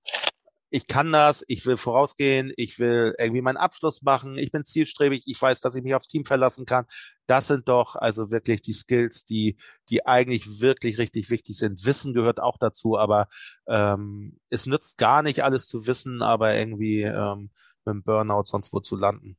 ich 0.73 0.87
kann 0.87 1.13
das, 1.13 1.45
ich 1.49 1.67
will 1.67 1.77
vorausgehen, 1.77 2.51
ich 2.57 2.79
will 2.79 3.15
irgendwie 3.19 3.43
meinen 3.43 3.59
Abschluss 3.59 4.01
machen, 4.01 4.39
ich 4.39 4.51
bin 4.51 4.65
zielstrebig, 4.65 5.25
ich 5.27 5.41
weiß, 5.41 5.61
dass 5.61 5.75
ich 5.75 5.83
mich 5.83 5.95
aufs 5.95 6.09
Team 6.09 6.25
verlassen 6.25 6.65
kann. 6.65 6.87
Das 7.27 7.49
sind 7.49 7.69
doch 7.69 7.95
also 7.95 8.31
wirklich 8.31 8.63
die 8.63 8.73
Skills, 8.73 9.25
die, 9.25 9.57
die 9.91 10.07
eigentlich 10.07 10.61
wirklich 10.63 10.97
richtig 10.97 11.29
wichtig 11.29 11.59
sind. 11.59 11.85
Wissen 11.85 12.15
gehört 12.15 12.41
auch 12.41 12.57
dazu, 12.59 12.97
aber 12.97 13.29
ähm, 13.69 14.41
es 14.49 14.65
nützt 14.65 14.97
gar 14.97 15.23
nicht 15.23 15.45
alles 15.45 15.67
zu 15.67 15.87
wissen, 15.87 16.23
aber 16.23 16.55
irgendwie 16.55 17.03
ähm, 17.03 17.51
mit 17.85 17.95
dem 17.95 18.03
Burnout 18.03 18.45
sonst 18.45 18.73
wo 18.73 18.81
zu 18.81 18.97
landen. 18.97 19.37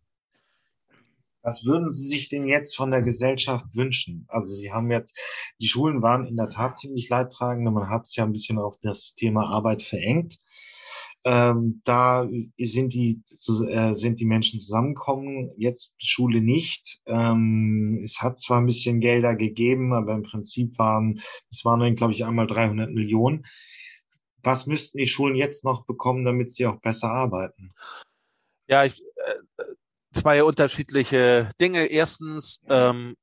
Was 1.42 1.66
würden 1.66 1.90
Sie 1.90 2.08
sich 2.08 2.30
denn 2.30 2.48
jetzt 2.48 2.78
von 2.78 2.92
der 2.92 3.02
Gesellschaft 3.02 3.66
wünschen? 3.76 4.26
Also 4.30 4.54
Sie 4.54 4.72
haben 4.72 4.92
jetzt, 4.92 5.18
die 5.60 5.68
Schulen 5.68 6.04
waren 6.04 6.28
in 6.28 6.38
der 6.38 6.50
Tat 6.50 6.78
ziemlich 6.78 7.10
leidtragend. 7.10 7.66
Man 7.66 7.90
hat 7.90 8.04
es 8.06 8.16
ja 8.16 8.24
ein 8.24 8.32
bisschen 8.32 8.60
auf 8.60 8.78
das 8.82 9.16
Thema 9.16 9.50
Arbeit 9.50 9.82
verengt. 9.82 10.38
Ähm, 11.26 11.82
da 11.86 12.28
sind 12.58 12.94
die, 12.94 13.22
äh, 13.70 13.94
sind 13.94 14.20
die 14.20 14.26
Menschen 14.26 14.60
zusammengekommen, 14.60 15.52
jetzt 15.58 15.94
Schule 15.98 16.42
nicht. 16.42 17.00
Ähm, 17.08 18.02
es 18.04 18.22
hat 18.22 18.40
zwar 18.40 18.60
ein 18.60 18.66
bisschen 18.66 19.00
Gelder 19.00 19.36
gegeben, 19.36 19.94
aber 19.94 20.14
im 20.14 20.24
Prinzip 20.24 20.78
waren, 20.78 21.22
es 21.50 21.64
waren, 21.64 21.96
glaube 21.96 22.14
ich, 22.14 22.26
einmal 22.26 22.48
300 22.48 22.92
Millionen. 22.92 23.46
Was 24.44 24.68
müssten 24.68 24.98
die 24.98 25.08
Schulen 25.08 25.36
jetzt 25.36 25.64
noch 25.64 25.86
bekommen, 25.86 26.26
damit 26.26 26.52
sie 26.52 26.66
auch 26.66 26.82
besser 26.82 27.10
arbeiten? 27.10 27.72
Ja, 28.68 28.84
ich, 28.84 29.00
äh, 29.00 29.64
zwei 30.12 30.44
unterschiedliche 30.44 31.50
Dinge. 31.60 31.86
Erstens, 31.86 32.60
ähm, 32.68 33.16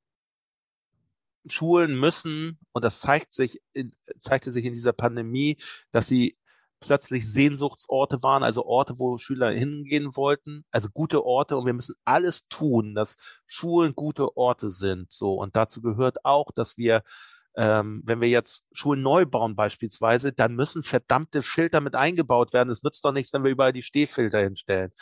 Schulen 1.49 1.99
müssen, 1.99 2.59
und 2.73 2.85
das 2.85 3.01
zeigt 3.01 3.33
sich 3.33 3.61
in, 3.73 3.93
zeigte 4.19 4.53
sich 4.53 4.65
in 4.65 4.75
dieser 4.75 4.93
Pandemie, 4.93 5.57
dass 5.91 6.09
sie 6.09 6.37
plötzlich 6.81 7.31
Sehnsuchtsorte 7.31 8.23
waren, 8.23 8.43
also 8.43 8.65
Orte, 8.65 8.95
wo 8.99 9.19
Schüler 9.19 9.51
hingehen 9.51 10.17
wollten, 10.17 10.65
also 10.71 10.89
gute 10.93 11.25
Orte 11.25 11.57
und 11.57 11.67
wir 11.67 11.75
müssen 11.75 11.95
alles 12.05 12.49
tun, 12.49 12.95
dass 12.95 13.17
Schulen 13.47 13.95
gute 13.95 14.37
Orte 14.37 14.71
sind, 14.71 15.13
so 15.13 15.35
und 15.35 15.57
dazu 15.57 15.81
gehört 15.83 16.25
auch, 16.25 16.51
dass 16.53 16.79
wir 16.79 17.03
ähm, 17.57 18.03
wenn 18.05 18.21
wir 18.21 18.29
jetzt 18.29 18.65
Schulen 18.73 19.03
neu 19.03 19.27
bauen 19.27 19.57
beispielsweise, 19.57 20.33
dann 20.33 20.55
müssen 20.55 20.83
verdammte 20.83 21.43
Filter 21.43 21.81
mit 21.81 21.97
eingebaut 21.97 22.53
werden. 22.53 22.71
Es 22.71 22.83
nützt 22.83 23.05
doch 23.05 23.13
nichts, 23.13 23.33
wenn 23.33 23.43
wir 23.43 23.51
überall 23.51 23.73
die 23.73 23.83
Stehfilter 23.83 24.39
hinstellen. 24.41 24.93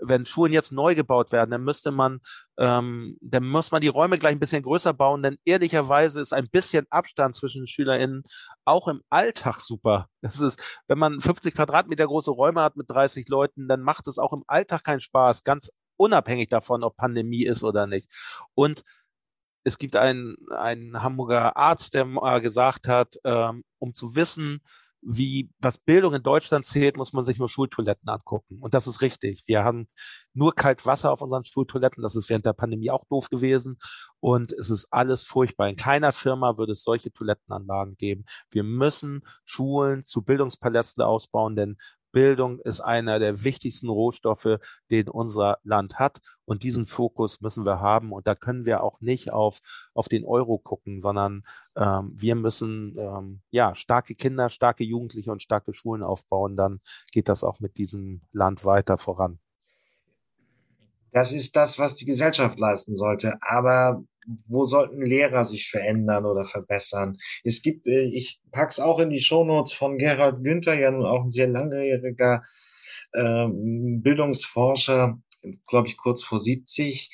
Wenn 0.00 0.26
Schulen 0.26 0.52
jetzt 0.52 0.72
neu 0.72 0.94
gebaut 0.94 1.32
werden, 1.32 1.50
dann 1.50 1.64
müsste 1.64 1.90
man, 1.90 2.20
ähm, 2.58 3.16
dann 3.20 3.46
muss 3.46 3.70
man 3.70 3.80
die 3.80 3.88
Räume 3.88 4.18
gleich 4.18 4.32
ein 4.32 4.40
bisschen 4.40 4.62
größer 4.62 4.92
bauen, 4.94 5.22
denn 5.22 5.36
ehrlicherweise 5.44 6.20
ist 6.20 6.32
ein 6.32 6.48
bisschen 6.50 6.86
Abstand 6.90 7.34
zwischen 7.34 7.66
SchülerInnen 7.66 8.22
auch 8.64 8.88
im 8.88 9.02
Alltag 9.10 9.60
super. 9.60 10.08
Das 10.22 10.40
ist, 10.40 10.82
wenn 10.88 10.98
man 10.98 11.20
50 11.20 11.54
Quadratmeter 11.54 12.06
große 12.06 12.30
Räume 12.30 12.62
hat 12.62 12.76
mit 12.76 12.90
30 12.90 13.28
Leuten, 13.28 13.68
dann 13.68 13.80
macht 13.80 14.06
es 14.06 14.18
auch 14.18 14.32
im 14.32 14.44
Alltag 14.46 14.84
keinen 14.84 15.00
Spaß, 15.00 15.44
ganz 15.44 15.70
unabhängig 15.96 16.48
davon, 16.48 16.82
ob 16.82 16.96
Pandemie 16.96 17.44
ist 17.44 17.62
oder 17.62 17.86
nicht. 17.86 18.10
Und 18.54 18.82
es 19.64 19.78
gibt 19.78 19.96
einen, 19.96 20.36
einen 20.50 21.02
Hamburger 21.02 21.56
Arzt, 21.56 21.94
der 21.94 22.06
mal 22.06 22.40
gesagt 22.40 22.88
hat, 22.88 23.16
ähm, 23.24 23.62
um 23.78 23.94
zu 23.94 24.14
wissen, 24.14 24.60
wie, 25.02 25.50
was 25.58 25.78
Bildung 25.78 26.14
in 26.14 26.22
Deutschland 26.22 26.66
zählt, 26.66 26.96
muss 26.96 27.12
man 27.12 27.24
sich 27.24 27.38
nur 27.38 27.48
Schultoiletten 27.48 28.08
angucken. 28.08 28.58
Und 28.60 28.74
das 28.74 28.86
ist 28.86 29.00
richtig. 29.00 29.44
Wir 29.46 29.64
haben 29.64 29.88
nur 30.34 30.54
kalt 30.54 30.84
Wasser 30.84 31.12
auf 31.12 31.22
unseren 31.22 31.44
Schultoiletten. 31.44 32.02
Das 32.02 32.16
ist 32.16 32.28
während 32.28 32.44
der 32.44 32.52
Pandemie 32.52 32.90
auch 32.90 33.04
doof 33.08 33.30
gewesen. 33.30 33.78
Und 34.20 34.52
es 34.52 34.68
ist 34.68 34.88
alles 34.90 35.22
furchtbar. 35.22 35.68
In 35.68 35.76
keiner 35.76 36.12
Firma 36.12 36.58
würde 36.58 36.72
es 36.72 36.82
solche 36.82 37.10
Toilettenanlagen 37.12 37.94
geben. 37.96 38.24
Wir 38.50 38.62
müssen 38.62 39.22
Schulen 39.44 40.04
zu 40.04 40.22
Bildungspalästen 40.22 41.02
ausbauen, 41.02 41.56
denn 41.56 41.76
Bildung 42.12 42.58
ist 42.60 42.80
einer 42.80 43.18
der 43.18 43.44
wichtigsten 43.44 43.88
Rohstoffe, 43.88 44.58
den 44.90 45.08
unser 45.08 45.58
Land 45.62 45.98
hat. 45.98 46.18
Und 46.44 46.62
diesen 46.62 46.86
Fokus 46.86 47.40
müssen 47.40 47.64
wir 47.64 47.80
haben. 47.80 48.12
Und 48.12 48.26
da 48.26 48.34
können 48.34 48.66
wir 48.66 48.82
auch 48.82 49.00
nicht 49.00 49.32
auf, 49.32 49.60
auf 49.94 50.08
den 50.08 50.24
Euro 50.24 50.58
gucken, 50.58 51.00
sondern 51.00 51.42
ähm, 51.76 52.12
wir 52.14 52.34
müssen 52.34 52.96
ähm, 52.98 53.42
ja 53.50 53.74
starke 53.74 54.14
Kinder, 54.14 54.48
starke 54.48 54.84
Jugendliche 54.84 55.30
und 55.30 55.42
starke 55.42 55.72
Schulen 55.72 56.02
aufbauen. 56.02 56.56
Dann 56.56 56.80
geht 57.12 57.28
das 57.28 57.44
auch 57.44 57.60
mit 57.60 57.76
diesem 57.76 58.22
Land 58.32 58.64
weiter 58.64 58.98
voran. 58.98 59.38
Das 61.12 61.32
ist 61.32 61.56
das, 61.56 61.78
was 61.78 61.96
die 61.96 62.06
Gesellschaft 62.06 62.58
leisten 62.58 62.94
sollte. 62.94 63.36
Aber 63.40 64.04
wo 64.46 64.64
sollten 64.64 65.04
Lehrer 65.04 65.44
sich 65.44 65.70
verändern 65.70 66.26
oder 66.26 66.44
verbessern? 66.44 67.16
Es 67.44 67.62
gibt, 67.62 67.86
äh, 67.86 68.10
ich 68.12 68.40
pack's 68.52 68.80
auch 68.80 68.98
in 69.00 69.10
die 69.10 69.20
Shownotes 69.20 69.72
von 69.72 69.98
Gerhard 69.98 70.42
Günther, 70.42 70.78
ja 70.78 70.90
nun 70.90 71.06
auch 71.06 71.24
ein 71.24 71.30
sehr 71.30 71.48
langjähriger 71.48 72.42
ähm, 73.14 74.02
Bildungsforscher, 74.02 75.18
glaube 75.66 75.88
ich 75.88 75.96
kurz 75.96 76.22
vor 76.22 76.40
70, 76.40 77.10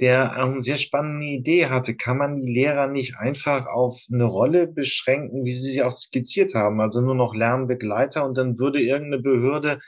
der 0.00 0.36
eine 0.36 0.60
sehr 0.62 0.78
spannende 0.78 1.26
Idee 1.26 1.66
hatte. 1.66 1.94
Kann 1.94 2.18
man 2.18 2.42
die 2.42 2.52
Lehrer 2.52 2.88
nicht 2.88 3.16
einfach 3.16 3.66
auf 3.66 4.04
eine 4.12 4.24
Rolle 4.24 4.66
beschränken, 4.66 5.44
wie 5.44 5.52
sie 5.52 5.70
sie 5.70 5.82
auch 5.82 5.92
skizziert 5.92 6.54
haben, 6.54 6.80
also 6.80 7.00
nur 7.00 7.14
noch 7.14 7.34
Lernbegleiter 7.34 8.24
und 8.24 8.36
dann 8.36 8.58
würde 8.58 8.80
irgendeine 8.80 9.22
Behörde 9.22 9.80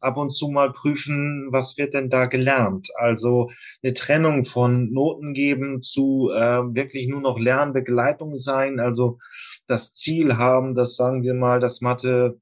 ab 0.00 0.16
und 0.16 0.30
zu 0.30 0.48
mal 0.48 0.72
prüfen, 0.72 1.48
was 1.50 1.76
wird 1.78 1.94
denn 1.94 2.10
da 2.10 2.26
gelernt. 2.26 2.88
Also 2.96 3.50
eine 3.82 3.94
Trennung 3.94 4.44
von 4.44 4.92
Noten 4.92 5.34
geben 5.34 5.82
zu 5.82 6.30
äh, 6.34 6.62
wirklich 6.74 7.08
nur 7.08 7.20
noch 7.20 7.38
Lernbegleitung 7.38 8.36
sein, 8.36 8.80
also 8.80 9.18
das 9.66 9.94
Ziel 9.94 10.36
haben, 10.36 10.74
dass 10.74 10.96
sagen 10.96 11.22
wir 11.22 11.34
mal, 11.34 11.60
dass 11.60 11.80
Mathe 11.80 12.38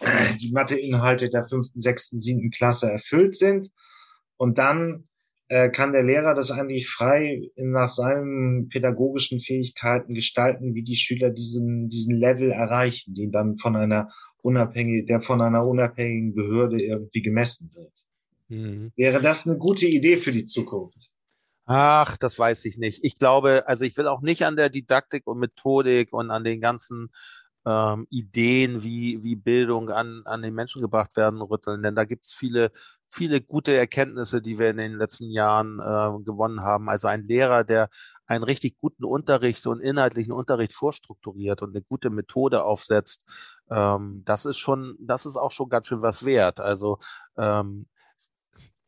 äh, 0.00 0.36
die 0.36 0.52
Matheinhalte 0.52 1.30
der 1.30 1.44
fünften, 1.44 1.80
sechsten, 1.80 2.18
siebten 2.20 2.50
Klasse 2.50 2.90
erfüllt 2.90 3.36
sind 3.36 3.70
und 4.36 4.58
dann 4.58 5.08
äh, 5.48 5.70
kann 5.70 5.92
der 5.92 6.02
Lehrer 6.02 6.34
das 6.34 6.50
eigentlich 6.50 6.88
frei 6.88 7.50
nach 7.56 7.88
seinen 7.88 8.68
pädagogischen 8.68 9.38
Fähigkeiten 9.38 10.14
gestalten, 10.14 10.74
wie 10.74 10.82
die 10.82 10.96
Schüler 10.96 11.30
diesen, 11.30 11.88
diesen 11.88 12.16
Level 12.16 12.50
erreichen, 12.50 13.14
den 13.14 13.30
dann 13.30 13.56
von 13.56 13.76
einer 13.76 14.10
unabhängigen, 14.42 15.06
der 15.06 15.20
von 15.20 15.40
einer 15.40 15.64
unabhängigen 15.66 16.34
Behörde 16.34 16.82
irgendwie 16.82 17.22
gemessen 17.22 17.70
wird. 17.74 18.06
Mhm. 18.48 18.92
Wäre 18.96 19.20
das 19.20 19.46
eine 19.46 19.58
gute 19.58 19.86
Idee 19.86 20.16
für 20.16 20.32
die 20.32 20.44
Zukunft? 20.44 21.10
Ach, 21.66 22.16
das 22.16 22.38
weiß 22.38 22.64
ich 22.66 22.78
nicht. 22.78 23.04
Ich 23.04 23.18
glaube, 23.18 23.64
also 23.66 23.84
ich 23.84 23.96
will 23.96 24.06
auch 24.06 24.22
nicht 24.22 24.44
an 24.44 24.56
der 24.56 24.68
Didaktik 24.68 25.26
und 25.26 25.40
Methodik 25.40 26.12
und 26.12 26.30
an 26.30 26.44
den 26.44 26.60
ganzen 26.60 27.10
ähm, 27.66 28.06
Ideen, 28.08 28.84
wie, 28.84 29.22
wie 29.24 29.34
Bildung 29.34 29.90
an, 29.90 30.22
an 30.24 30.42
den 30.42 30.54
Menschen 30.54 30.80
gebracht 30.80 31.16
werden, 31.16 31.42
rütteln. 31.42 31.82
Denn 31.82 31.96
da 31.96 32.04
gibt's 32.04 32.32
viele 32.32 32.70
viele 33.08 33.40
gute 33.40 33.74
Erkenntnisse, 33.74 34.42
die 34.42 34.58
wir 34.58 34.70
in 34.70 34.78
den 34.78 34.98
letzten 34.98 35.30
Jahren 35.30 35.78
äh, 35.80 36.24
gewonnen 36.24 36.60
haben. 36.60 36.88
Also 36.88 37.08
ein 37.08 37.26
Lehrer, 37.26 37.64
der 37.64 37.88
einen 38.26 38.44
richtig 38.44 38.78
guten 38.78 39.04
Unterricht 39.04 39.66
und 39.66 39.80
inhaltlichen 39.80 40.32
Unterricht 40.32 40.72
vorstrukturiert 40.72 41.62
und 41.62 41.74
eine 41.74 41.82
gute 41.82 42.10
Methode 42.10 42.64
aufsetzt, 42.64 43.24
ähm, 43.70 44.22
das 44.24 44.44
ist 44.44 44.58
schon, 44.58 44.96
das 45.00 45.26
ist 45.26 45.36
auch 45.36 45.52
schon 45.52 45.68
ganz 45.68 45.88
schön 45.88 46.02
was 46.02 46.24
wert. 46.24 46.60
Also 46.60 46.98
ähm, 47.36 47.86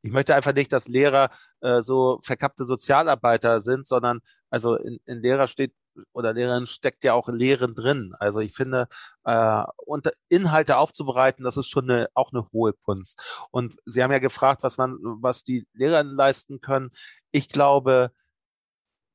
ich 0.02 0.12
möchte 0.12 0.34
einfach 0.34 0.54
nicht, 0.54 0.72
dass 0.72 0.88
Lehrer 0.88 1.30
äh, 1.60 1.82
so 1.82 2.18
verkappte 2.22 2.64
Sozialarbeiter 2.64 3.60
sind, 3.60 3.86
sondern 3.86 4.20
also 4.50 4.76
in, 4.76 4.98
in 5.06 5.20
Lehrer 5.22 5.46
steht 5.46 5.74
oder 6.12 6.32
Lehrerin 6.32 6.66
steckt 6.66 7.04
ja 7.04 7.14
auch 7.14 7.28
Lehren 7.28 7.74
drin. 7.74 8.14
Also 8.18 8.40
ich 8.40 8.54
finde, 8.54 8.88
äh, 9.24 9.64
und 9.76 10.10
Inhalte 10.28 10.76
aufzubereiten, 10.78 11.44
das 11.44 11.56
ist 11.56 11.68
schon 11.68 11.90
eine, 11.90 12.08
auch 12.14 12.32
eine 12.32 12.46
hohe 12.52 12.72
Kunst. 12.72 13.20
Und 13.50 13.76
Sie 13.84 14.02
haben 14.02 14.12
ja 14.12 14.18
gefragt, 14.18 14.62
was 14.62 14.76
man, 14.78 14.98
was 15.02 15.44
die 15.44 15.66
Lehrerinnen 15.74 16.14
leisten 16.16 16.60
können. 16.60 16.90
Ich 17.32 17.48
glaube, 17.48 18.10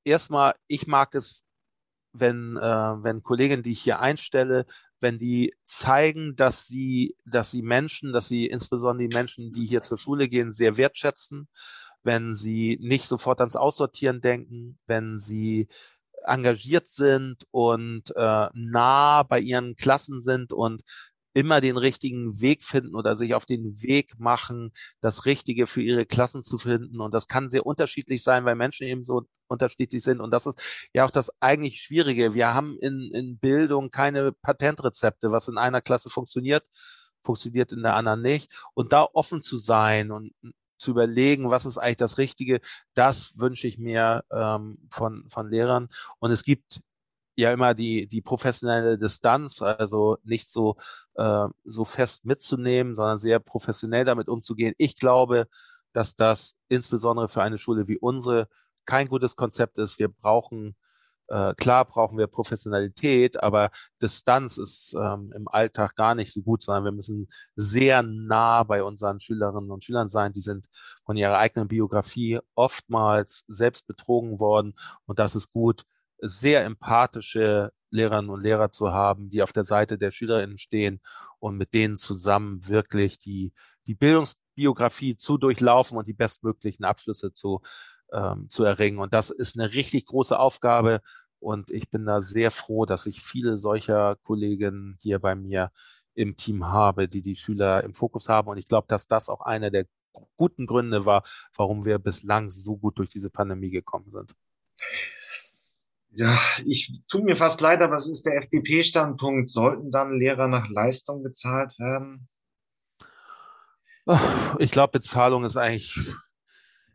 erstmal, 0.06 0.56
ich 0.68 0.88
mag 0.88 1.16
es, 1.16 1.44
wenn, 2.14 2.58
äh, 2.58 2.62
wenn 2.62 3.24
Kolleginnen, 3.24 3.64
die 3.64 3.74
ich 3.74 3.82
hier 3.82 4.00
einstelle, 4.00 4.66
wenn 5.00 5.18
die 5.18 5.54
zeigen, 5.66 6.36
dass 6.36 6.68
sie, 6.68 7.16
dass 7.26 7.52
sie 7.52 7.64
Menschen, 7.64 8.14
dass 8.14 8.28
sie 8.28 8.48
insbesondere 8.48 9.08
die 9.10 9.16
Menschen, 9.16 9.52
die 9.54 9.66
hier 9.66 9.82
zur 9.82 9.98
Schule 9.98 10.30
gehen, 10.30 10.52
sehr 10.52 10.78
wertschätzen, 10.78 11.50
wenn 12.04 12.36
sie 12.36 12.78
nicht 12.82 13.06
sofort 13.06 13.40
ans 13.40 13.56
Aussortieren 13.56 14.22
denken, 14.22 14.80
wenn 14.86 15.18
sie 15.20 15.68
engagiert 16.26 16.88
sind 16.88 17.46
und 17.52 18.16
äh, 18.16 18.48
nah 18.54 19.24
bei 19.24 19.40
ihren 19.40 19.76
Klassen 19.76 20.22
sind 20.22 20.54
und 20.54 20.84
immer 21.34 21.62
den 21.62 21.78
richtigen 21.78 22.40
Weg 22.40 22.64
finden 22.64 22.96
oder 22.96 23.16
sich 23.16 23.34
auf 23.34 23.46
den 23.46 23.82
Weg 23.82 24.20
machen, 24.20 24.72
das 25.02 25.26
Richtige 25.26 25.68
für 25.68 25.82
ihre 25.82 26.06
Klassen 26.06 26.42
zu 26.42 26.58
finden. 26.58 27.02
Und 27.02 27.14
das 27.14 27.28
kann 27.28 27.50
sehr 27.50 27.66
unterschiedlich 27.66 28.24
sein, 28.24 28.46
weil 28.46 28.56
Menschen 28.56 28.88
eben 28.88 29.04
so 29.04 29.24
unterschiedlich 29.48 30.04
sind. 30.04 30.22
Und 30.22 30.32
das 30.32 30.46
ist 30.46 30.62
ja 30.94 31.06
auch 31.06 31.12
das 31.12 31.32
eigentlich 31.42 31.82
Schwierige. 31.82 32.34
Wir 32.34 32.54
haben 32.54 32.78
in, 32.80 33.12
in 33.14 33.38
Bildung 33.38 33.90
keine 33.90 34.32
Patentrezepte, 34.32 35.32
was 35.32 35.48
in 35.48 35.58
einer 35.58 35.82
Klasse 35.82 36.10
funktioniert, 36.10 36.64
funktioniert 37.22 37.72
in 37.72 37.82
der 37.82 37.96
anderen 37.96 38.22
nicht. 38.22 38.52
Und 38.74 38.94
da 38.94 39.08
offen 39.14 39.42
zu 39.42 39.58
sein 39.58 40.12
und 40.12 40.34
zu 40.84 40.92
überlegen, 40.92 41.50
was 41.50 41.66
ist 41.66 41.78
eigentlich 41.78 41.98
das 41.98 42.18
Richtige, 42.18 42.60
das 42.94 43.38
wünsche 43.38 43.68
ich 43.68 43.78
mir 43.78 44.24
ähm, 44.32 44.78
von, 44.92 45.26
von 45.30 45.50
Lehrern. 45.50 45.90
Und 46.20 46.32
es 46.32 46.44
gibt 46.44 46.82
ja 47.36 47.52
immer 47.52 47.74
die, 47.74 48.08
die 48.08 48.22
professionelle 48.22 48.98
Distanz, 48.98 49.62
also 49.62 50.18
nicht 50.24 50.50
so, 50.50 50.76
äh, 51.16 51.48
so 51.64 51.86
fest 51.86 52.26
mitzunehmen, 52.26 52.96
sondern 52.96 53.18
sehr 53.18 53.40
professionell 53.40 54.06
damit 54.06 54.28
umzugehen. 54.28 54.76
Ich 54.78 54.96
glaube, 54.98 55.48
dass 55.94 56.16
das 56.16 56.56
insbesondere 56.70 57.30
für 57.30 57.42
eine 57.42 57.58
Schule 57.58 57.88
wie 57.88 57.98
unsere 57.98 58.48
kein 58.86 59.08
gutes 59.08 59.36
Konzept 59.36 59.78
ist. 59.78 60.00
Wir 60.00 60.10
brauchen 60.10 60.76
äh, 61.28 61.54
klar 61.56 61.86
brauchen 61.86 62.18
wir 62.18 62.28
Professionalität, 62.28 63.42
aber 63.42 63.70
Distanz 64.02 64.58
ist 64.58 64.94
ähm, 65.00 65.32
im 65.36 65.48
Alltag 65.48 65.96
gar 65.96 66.16
nicht 66.16 66.32
so 66.34 66.42
gut, 66.42 66.62
sondern 66.64 66.86
wir 66.86 66.92
müssen 66.92 67.28
sehr 67.56 68.04
nah 68.04 68.64
bei 68.64 68.84
unseren 68.84 69.20
Schülerinnen 69.20 69.72
und 69.72 69.84
Schülern 69.84 70.10
sein. 70.10 70.34
Die 70.34 70.42
sind 70.42 70.68
von 71.06 71.18
ihrer 71.18 71.38
eigenen 71.38 71.68
Biografie 71.68 72.40
oftmals 72.56 73.44
selbst 73.48 73.88
betrogen 73.88 74.40
worden 74.40 74.74
und 75.06 75.20
das 75.20 75.36
ist 75.36 75.52
gut, 75.54 75.84
sehr 76.20 76.64
empathische 76.66 77.72
Lehrerinnen 77.90 78.30
und 78.32 78.42
Lehrer 78.42 78.72
zu 78.72 78.92
haben, 78.92 79.30
die 79.30 79.44
auf 79.44 79.54
der 79.54 79.64
Seite 79.64 79.98
der 79.98 80.12
Schülerinnen 80.12 80.58
stehen 80.58 81.00
und 81.40 81.58
mit 81.58 81.74
denen 81.74 81.96
zusammen 81.98 82.68
wirklich 82.68 83.20
die, 83.20 83.54
die 83.88 83.94
Bildungsbiografie 83.94 85.16
zu 85.16 85.38
durchlaufen 85.38 85.98
und 85.98 86.08
die 86.08 86.14
bestmöglichen 86.14 86.86
Abschlüsse 86.86 87.34
zu 87.34 87.62
ähm, 88.14 88.50
zu 88.50 88.64
erringen. 88.64 89.00
Und 89.00 89.14
das 89.14 89.30
ist 89.30 89.60
eine 89.60 89.74
richtig 89.74 90.06
große 90.06 90.38
Aufgabe. 90.38 91.02
Und 91.40 91.72
ich 91.72 91.90
bin 91.90 92.06
da 92.06 92.22
sehr 92.22 92.52
froh, 92.52 92.86
dass 92.86 93.06
ich 93.06 93.22
viele 93.22 93.58
solcher 93.58 94.16
Kolleginnen 94.24 94.98
hier 95.02 95.20
bei 95.20 95.36
mir 95.36 95.72
im 96.16 96.38
Team 96.38 96.68
habe, 96.68 97.08
die 97.08 97.22
die 97.22 97.36
Schüler 97.36 97.84
im 97.84 97.94
Fokus 97.94 98.30
haben. 98.30 98.48
Und 98.48 98.58
ich 98.58 98.68
glaube, 98.68 98.86
dass 98.88 99.08
das 99.08 99.30
auch 99.30 99.42
einer 99.42 99.72
der 99.72 99.86
guten 100.38 100.68
Gründe 100.68 101.06
war, 101.06 101.24
warum 101.56 101.86
wir 101.86 101.98
bislang 102.00 102.50
so 102.50 102.78
gut 102.78 102.98
durch 102.98 103.10
diese 103.10 103.30
Pandemie 103.30 103.72
gekommen 103.72 104.12
sind. 104.12 104.36
Ja, 106.12 106.38
ich 106.66 106.92
tue 107.10 107.24
mir 107.24 107.36
fast 107.36 107.60
leid, 107.62 107.82
aber 107.82 107.96
es 107.96 108.08
ist 108.08 108.28
der 108.28 108.38
FDP-Standpunkt. 108.38 109.50
Sollten 109.50 109.90
dann 109.90 110.20
Lehrer 110.20 110.48
nach 110.48 110.70
Leistung 110.70 111.24
bezahlt 111.24 111.78
werden? 111.80 112.30
Ich 114.60 114.72
glaube, 114.72 114.92
Bezahlung 114.92 115.44
ist 115.44 115.58
eigentlich 115.58 115.98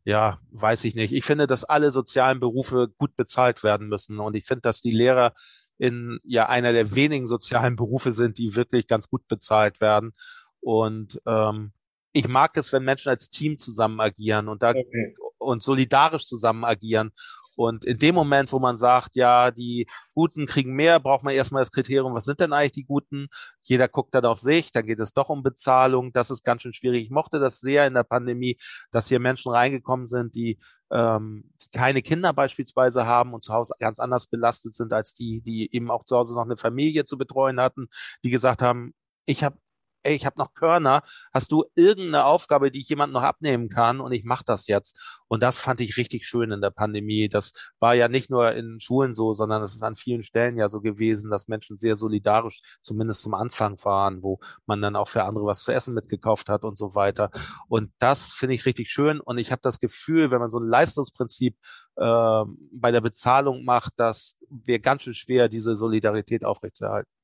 ja, 0.08 0.40
weiß 0.52 0.84
ich 0.84 0.94
nicht. 0.94 1.12
Ich 1.12 1.26
finde, 1.26 1.46
dass 1.46 1.64
alle 1.64 1.90
sozialen 1.90 2.40
Berufe 2.40 2.88
gut 2.96 3.14
bezahlt 3.14 3.62
werden 3.62 3.88
müssen. 3.88 4.20
Und 4.20 4.36
ich 4.36 4.46
finde, 4.46 4.62
dass 4.62 4.80
die 4.80 4.90
Lehrer 4.90 5.34
in 5.76 6.18
ja 6.24 6.48
einer 6.48 6.72
der 6.72 6.94
wenigen 6.94 7.26
sozialen 7.26 7.76
Berufe 7.76 8.12
sind, 8.12 8.38
die 8.38 8.56
wirklich 8.56 8.86
ganz 8.86 9.10
gut 9.10 9.28
bezahlt 9.28 9.82
werden. 9.82 10.14
Und 10.60 11.20
ähm, 11.26 11.72
ich 12.14 12.26
mag 12.26 12.56
es, 12.56 12.72
wenn 12.72 12.84
Menschen 12.84 13.10
als 13.10 13.28
Team 13.28 13.58
zusammen 13.58 14.00
agieren 14.00 14.48
und 14.48 14.62
da 14.62 14.70
okay. 14.70 15.14
und 15.36 15.62
solidarisch 15.62 16.24
zusammen 16.24 16.64
agieren. 16.64 17.10
Und 17.58 17.84
in 17.84 17.98
dem 17.98 18.14
Moment, 18.14 18.52
wo 18.52 18.60
man 18.60 18.76
sagt, 18.76 19.16
ja, 19.16 19.50
die 19.50 19.88
Guten 20.14 20.46
kriegen 20.46 20.74
mehr, 20.74 21.00
braucht 21.00 21.24
man 21.24 21.34
erstmal 21.34 21.62
das 21.62 21.72
Kriterium, 21.72 22.14
was 22.14 22.24
sind 22.24 22.38
denn 22.38 22.52
eigentlich 22.52 22.70
die 22.70 22.84
Guten? 22.84 23.26
Jeder 23.62 23.88
guckt 23.88 24.14
dann 24.14 24.24
auf 24.26 24.38
sich, 24.38 24.70
dann 24.70 24.86
geht 24.86 25.00
es 25.00 25.12
doch 25.12 25.28
um 25.28 25.42
Bezahlung. 25.42 26.12
Das 26.12 26.30
ist 26.30 26.44
ganz 26.44 26.62
schön 26.62 26.72
schwierig. 26.72 27.02
Ich 27.02 27.10
mochte 27.10 27.40
das 27.40 27.58
sehr 27.58 27.88
in 27.88 27.94
der 27.94 28.04
Pandemie, 28.04 28.56
dass 28.92 29.08
hier 29.08 29.18
Menschen 29.18 29.50
reingekommen 29.50 30.06
sind, 30.06 30.36
die 30.36 30.56
ähm, 30.92 31.50
keine 31.72 32.00
Kinder 32.00 32.32
beispielsweise 32.32 33.06
haben 33.06 33.34
und 33.34 33.42
zu 33.42 33.52
Hause 33.52 33.74
ganz 33.80 33.98
anders 33.98 34.28
belastet 34.28 34.76
sind 34.76 34.92
als 34.92 35.12
die, 35.14 35.42
die 35.42 35.74
eben 35.74 35.90
auch 35.90 36.04
zu 36.04 36.16
Hause 36.16 36.34
noch 36.34 36.44
eine 36.44 36.56
Familie 36.56 37.06
zu 37.06 37.18
betreuen 37.18 37.60
hatten, 37.60 37.88
die 38.22 38.30
gesagt 38.30 38.62
haben, 38.62 38.94
ich 39.26 39.42
habe 39.42 39.58
ey, 40.02 40.14
ich 40.14 40.26
habe 40.26 40.38
noch 40.38 40.54
Körner, 40.54 41.02
hast 41.32 41.52
du 41.52 41.64
irgendeine 41.74 42.24
Aufgabe, 42.24 42.70
die 42.70 42.80
ich 42.80 42.88
jemand 42.88 43.12
noch 43.12 43.22
abnehmen 43.22 43.68
kann 43.68 44.00
und 44.00 44.12
ich 44.12 44.24
mache 44.24 44.44
das 44.46 44.66
jetzt. 44.66 45.18
Und 45.28 45.42
das 45.42 45.58
fand 45.58 45.80
ich 45.80 45.96
richtig 45.96 46.26
schön 46.26 46.50
in 46.50 46.60
der 46.60 46.70
Pandemie. 46.70 47.28
Das 47.28 47.52
war 47.78 47.94
ja 47.94 48.08
nicht 48.08 48.30
nur 48.30 48.52
in 48.52 48.80
Schulen 48.80 49.14
so, 49.14 49.34
sondern 49.34 49.62
es 49.62 49.74
ist 49.74 49.82
an 49.82 49.94
vielen 49.94 50.22
Stellen 50.22 50.56
ja 50.56 50.68
so 50.68 50.80
gewesen, 50.80 51.30
dass 51.30 51.48
Menschen 51.48 51.76
sehr 51.76 51.96
solidarisch 51.96 52.60
zumindest 52.80 53.22
zum 53.22 53.34
Anfang 53.34 53.76
waren, 53.84 54.22
wo 54.22 54.38
man 54.66 54.80
dann 54.80 54.96
auch 54.96 55.08
für 55.08 55.24
andere 55.24 55.44
was 55.44 55.62
zu 55.62 55.72
essen 55.72 55.94
mitgekauft 55.94 56.48
hat 56.48 56.64
und 56.64 56.78
so 56.78 56.94
weiter. 56.94 57.30
Und 57.68 57.92
das 57.98 58.32
finde 58.32 58.54
ich 58.54 58.66
richtig 58.66 58.90
schön. 58.90 59.20
Und 59.20 59.38
ich 59.38 59.52
habe 59.52 59.60
das 59.62 59.80
Gefühl, 59.80 60.30
wenn 60.30 60.40
man 60.40 60.50
so 60.50 60.58
ein 60.58 60.66
Leistungsprinzip 60.66 61.56
äh, 61.96 62.44
bei 62.72 62.90
der 62.92 63.00
Bezahlung 63.00 63.64
macht, 63.64 63.92
dass 63.96 64.36
wir 64.48 64.78
ganz 64.78 65.02
schön 65.02 65.14
schwer, 65.14 65.48
diese 65.48 65.76
Solidarität 65.76 66.44
aufrechtzuerhalten. 66.44 67.17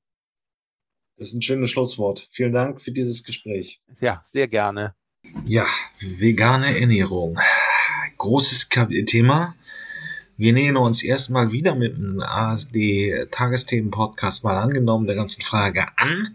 Das 1.16 1.28
ist 1.28 1.34
ein 1.34 1.42
schönes 1.42 1.70
Schlusswort. 1.70 2.28
Vielen 2.32 2.52
Dank 2.52 2.82
für 2.82 2.90
dieses 2.90 3.22
Gespräch. 3.22 3.80
Ja, 4.00 4.20
sehr 4.24 4.48
gerne. 4.48 4.96
Ja, 5.44 5.64
vegane 6.00 6.80
Ernährung. 6.80 7.38
Großes 8.18 8.68
Thema. 9.06 9.54
Wir 10.36 10.52
nähern 10.52 10.76
uns 10.76 11.04
erstmal 11.04 11.52
wieder 11.52 11.76
mit 11.76 11.96
dem 11.96 12.20
ASD-Tagesthemen-Podcast 12.20 14.42
mal 14.42 14.56
angenommen 14.56 15.06
der 15.06 15.14
ganzen 15.14 15.42
Frage 15.42 15.86
an. 15.96 16.34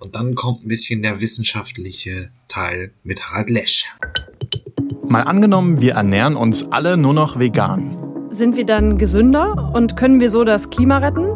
Und 0.00 0.16
dann 0.16 0.34
kommt 0.34 0.64
ein 0.64 0.68
bisschen 0.68 1.02
der 1.02 1.20
wissenschaftliche 1.20 2.30
Teil 2.48 2.90
mit 3.04 3.28
Harald 3.28 3.50
Lesch. 3.50 3.94
Mal 5.08 5.22
angenommen, 5.22 5.80
wir 5.80 5.92
ernähren 5.92 6.34
uns 6.34 6.72
alle 6.72 6.96
nur 6.96 7.14
noch 7.14 7.38
vegan. 7.38 7.96
Sind 8.30 8.56
wir 8.56 8.66
dann 8.66 8.98
gesünder 8.98 9.70
und 9.72 9.96
können 9.96 10.18
wir 10.18 10.30
so 10.30 10.42
das 10.42 10.70
Klima 10.70 10.98
retten? 10.98 11.35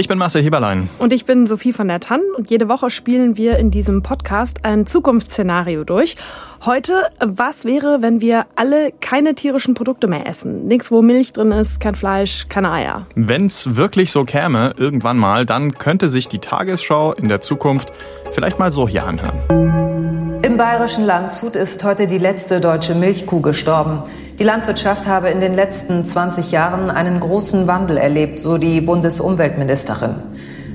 Ich 0.00 0.08
bin 0.08 0.16
Marcel 0.16 0.42
Heberlein. 0.42 0.88
Und 0.98 1.12
ich 1.12 1.26
bin 1.26 1.46
Sophie 1.46 1.74
von 1.74 1.86
der 1.86 2.00
Tann. 2.00 2.22
Und 2.34 2.50
jede 2.50 2.70
Woche 2.70 2.88
spielen 2.88 3.36
wir 3.36 3.58
in 3.58 3.70
diesem 3.70 4.02
Podcast 4.02 4.64
ein 4.64 4.86
Zukunftsszenario 4.86 5.84
durch. 5.84 6.16
Heute, 6.64 7.02
was 7.18 7.66
wäre, 7.66 8.00
wenn 8.00 8.22
wir 8.22 8.46
alle 8.56 8.92
keine 9.02 9.34
tierischen 9.34 9.74
Produkte 9.74 10.06
mehr 10.06 10.26
essen? 10.26 10.66
Nichts, 10.66 10.90
wo 10.90 11.02
Milch 11.02 11.34
drin 11.34 11.52
ist, 11.52 11.80
kein 11.80 11.94
Fleisch, 11.94 12.46
keine 12.48 12.70
Eier. 12.70 13.04
Wenn's 13.14 13.76
wirklich 13.76 14.10
so 14.10 14.24
käme, 14.24 14.72
irgendwann 14.78 15.18
mal, 15.18 15.44
dann 15.44 15.76
könnte 15.76 16.08
sich 16.08 16.28
die 16.28 16.38
Tagesschau 16.38 17.12
in 17.12 17.28
der 17.28 17.42
Zukunft 17.42 17.92
vielleicht 18.32 18.58
mal 18.58 18.70
so 18.70 18.88
hier 18.88 19.04
anhören. 19.04 20.40
Im 20.42 20.56
bayerischen 20.56 21.04
Landshut 21.04 21.56
ist 21.56 21.84
heute 21.84 22.06
die 22.06 22.16
letzte 22.16 22.62
deutsche 22.62 22.94
Milchkuh 22.94 23.42
gestorben. 23.42 24.04
Die 24.40 24.44
Landwirtschaft 24.44 25.06
habe 25.06 25.28
in 25.28 25.40
den 25.40 25.52
letzten 25.52 26.02
20 26.02 26.50
Jahren 26.50 26.90
einen 26.90 27.20
großen 27.20 27.66
Wandel 27.66 27.98
erlebt, 27.98 28.38
so 28.38 28.56
die 28.56 28.80
Bundesumweltministerin. 28.80 30.14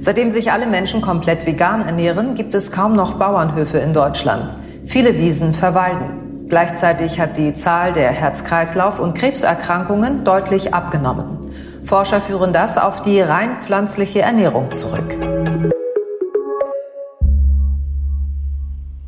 Seitdem 0.01 0.29
sich 0.29 0.51
alle 0.51 0.67
Menschen 0.67 1.01
komplett 1.01 1.47
vegan 1.47 1.81
ernähren, 1.81 2.35
gibt 2.35 2.53
es 2.53 2.71
kaum 2.71 2.95
noch 2.95 3.15
Bauernhöfe 3.15 3.79
in 3.79 3.91
Deutschland. 3.91 4.53
Viele 4.83 5.17
Wiesen 5.17 5.55
verwalden. 5.55 6.45
Gleichzeitig 6.47 7.19
hat 7.19 7.39
die 7.39 7.55
Zahl 7.55 7.91
der 7.91 8.11
Herz-Kreislauf- 8.11 8.99
und 8.99 9.15
Krebserkrankungen 9.15 10.23
deutlich 10.23 10.75
abgenommen. 10.75 11.51
Forscher 11.83 12.21
führen 12.21 12.53
das 12.53 12.77
auf 12.77 13.01
die 13.01 13.19
rein 13.19 13.61
pflanzliche 13.61 14.21
Ernährung 14.21 14.71
zurück. 14.73 15.15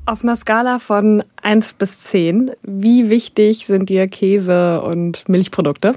Auf 0.08 0.24
einer 0.24 0.36
Skala 0.36 0.80
von 0.80 1.22
1 1.48 1.76
bis 1.76 2.02
10, 2.02 2.52
wie 2.62 3.10
wichtig 3.10 3.66
sind 3.66 3.88
dir 3.88 4.10
Käse 4.10 4.82
und 4.82 5.30
Milchprodukte? 5.30 5.96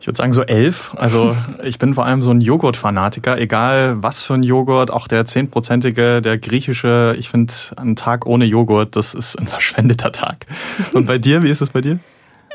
Ich 0.00 0.06
würde 0.06 0.16
sagen 0.16 0.32
so 0.32 0.42
elf. 0.42 0.92
Also 0.94 1.36
ich 1.64 1.80
bin 1.80 1.94
vor 1.94 2.06
allem 2.06 2.22
so 2.22 2.30
ein 2.30 2.40
Joghurt-Fanatiker, 2.40 3.36
egal 3.36 4.00
was 4.00 4.22
für 4.22 4.34
ein 4.34 4.44
Joghurt, 4.44 4.92
auch 4.92 5.08
der 5.08 5.26
zehnprozentige, 5.26 6.22
der 6.22 6.38
griechische. 6.38 7.16
Ich 7.18 7.30
finde, 7.30 7.52
ein 7.76 7.96
Tag 7.96 8.26
ohne 8.26 8.44
Joghurt, 8.44 8.94
das 8.94 9.14
ist 9.14 9.34
ein 9.34 9.48
verschwendeter 9.48 10.12
Tag. 10.12 10.46
Und 10.92 11.06
bei 11.06 11.18
dir, 11.18 11.42
wie 11.42 11.50
ist 11.50 11.60
es 11.60 11.70
bei 11.70 11.80
dir? 11.80 11.98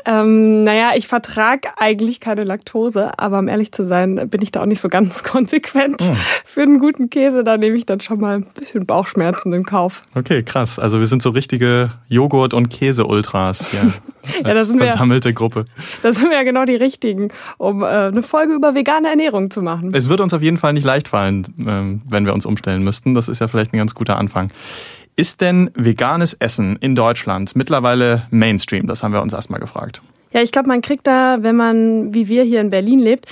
Ähm, 0.04 0.64
naja, 0.64 0.92
ich 0.94 1.06
vertrage 1.06 1.68
eigentlich 1.76 2.20
keine 2.20 2.44
Laktose, 2.44 3.18
aber 3.18 3.38
um 3.38 3.48
ehrlich 3.48 3.72
zu 3.72 3.84
sein, 3.84 4.28
bin 4.28 4.42
ich 4.42 4.52
da 4.52 4.62
auch 4.62 4.66
nicht 4.66 4.80
so 4.80 4.88
ganz 4.88 5.22
konsequent. 5.24 6.08
Mhm. 6.08 6.16
Für 6.44 6.62
einen 6.62 6.78
guten 6.78 7.10
Käse, 7.10 7.44
da 7.44 7.56
nehme 7.56 7.76
ich 7.76 7.86
dann 7.86 8.00
schon 8.00 8.20
mal 8.20 8.36
ein 8.36 8.46
bisschen 8.54 8.86
Bauchschmerzen 8.86 9.52
in 9.52 9.64
Kauf. 9.64 10.02
Okay, 10.14 10.42
krass. 10.42 10.78
Also 10.78 11.00
wir 11.00 11.06
sind 11.06 11.22
so 11.22 11.30
richtige 11.30 11.90
Joghurt- 12.08 12.54
und 12.54 12.70
Käse-Ultras 12.70 13.70
hier. 13.70 13.92
ja, 14.44 14.54
das 14.54 14.68
sind 14.68 14.80
versammelte 14.80 15.30
wir, 15.30 15.34
Gruppe. 15.34 15.64
Das 16.02 16.16
sind 16.16 16.30
wir 16.30 16.36
ja 16.36 16.42
genau 16.42 16.64
die 16.64 16.76
richtigen, 16.76 17.28
um 17.58 17.82
äh, 17.82 17.86
eine 17.86 18.22
Folge 18.22 18.54
über 18.54 18.74
vegane 18.74 19.08
Ernährung 19.08 19.50
zu 19.50 19.62
machen. 19.62 19.90
Es 19.94 20.08
wird 20.08 20.20
uns 20.20 20.34
auf 20.34 20.42
jeden 20.42 20.56
Fall 20.56 20.72
nicht 20.72 20.84
leicht 20.84 21.08
fallen, 21.08 21.44
äh, 21.58 22.10
wenn 22.10 22.26
wir 22.26 22.34
uns 22.34 22.46
umstellen 22.46 22.82
müssten. 22.82 23.14
Das 23.14 23.28
ist 23.28 23.40
ja 23.40 23.48
vielleicht 23.48 23.72
ein 23.72 23.78
ganz 23.78 23.94
guter 23.94 24.18
Anfang. 24.18 24.50
Ist 25.16 25.40
denn 25.40 25.70
veganes 25.74 26.34
Essen 26.34 26.76
in 26.76 26.94
Deutschland 26.94 27.54
mittlerweile 27.56 28.26
Mainstream? 28.30 28.86
Das 28.86 29.02
haben 29.02 29.12
wir 29.12 29.22
uns 29.22 29.32
erstmal 29.32 29.60
gefragt. 29.60 30.00
Ja, 30.32 30.42
ich 30.42 30.52
glaube, 30.52 30.68
man 30.68 30.80
kriegt 30.80 31.06
da, 31.06 31.38
wenn 31.42 31.56
man 31.56 32.14
wie 32.14 32.28
wir 32.28 32.44
hier 32.44 32.60
in 32.60 32.70
Berlin 32.70 33.00
lebt, 33.00 33.26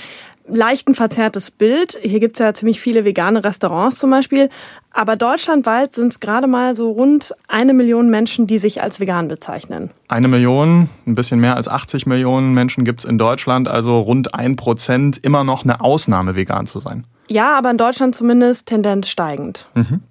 leicht 0.51 0.87
ein 0.87 0.95
verzerrtes 0.95 1.51
Bild. 1.51 1.97
Hier 2.01 2.19
gibt 2.19 2.39
es 2.39 2.43
ja 2.43 2.53
ziemlich 2.53 2.79
viele 2.79 3.05
vegane 3.05 3.43
Restaurants 3.43 3.99
zum 3.99 4.09
Beispiel. 4.09 4.49
Aber 4.91 5.15
deutschlandweit 5.15 5.95
sind 5.95 6.13
es 6.13 6.19
gerade 6.19 6.47
mal 6.47 6.75
so 6.75 6.91
rund 6.91 7.33
eine 7.47 7.73
Million 7.73 8.09
Menschen, 8.09 8.47
die 8.47 8.57
sich 8.57 8.81
als 8.81 8.99
vegan 8.99 9.27
bezeichnen. 9.27 9.91
Eine 10.07 10.27
Million, 10.27 10.89
ein 11.05 11.15
bisschen 11.15 11.39
mehr 11.39 11.55
als 11.55 11.67
80 11.67 12.05
Millionen 12.05 12.53
Menschen 12.53 12.83
gibt 12.83 12.99
es 12.99 13.05
in 13.05 13.17
Deutschland, 13.17 13.67
also 13.67 13.99
rund 13.99 14.33
ein 14.33 14.55
Prozent, 14.55 15.17
immer 15.23 15.43
noch 15.43 15.63
eine 15.63 15.81
Ausnahme, 15.81 16.35
vegan 16.35 16.65
zu 16.65 16.79
sein. 16.79 17.05
Ja, 17.27 17.57
aber 17.57 17.69
in 17.69 17.77
Deutschland 17.77 18.15
zumindest 18.15 18.65
Tendenz 18.65 19.07
steigend. 19.07 19.69
Mhm. 19.75 20.01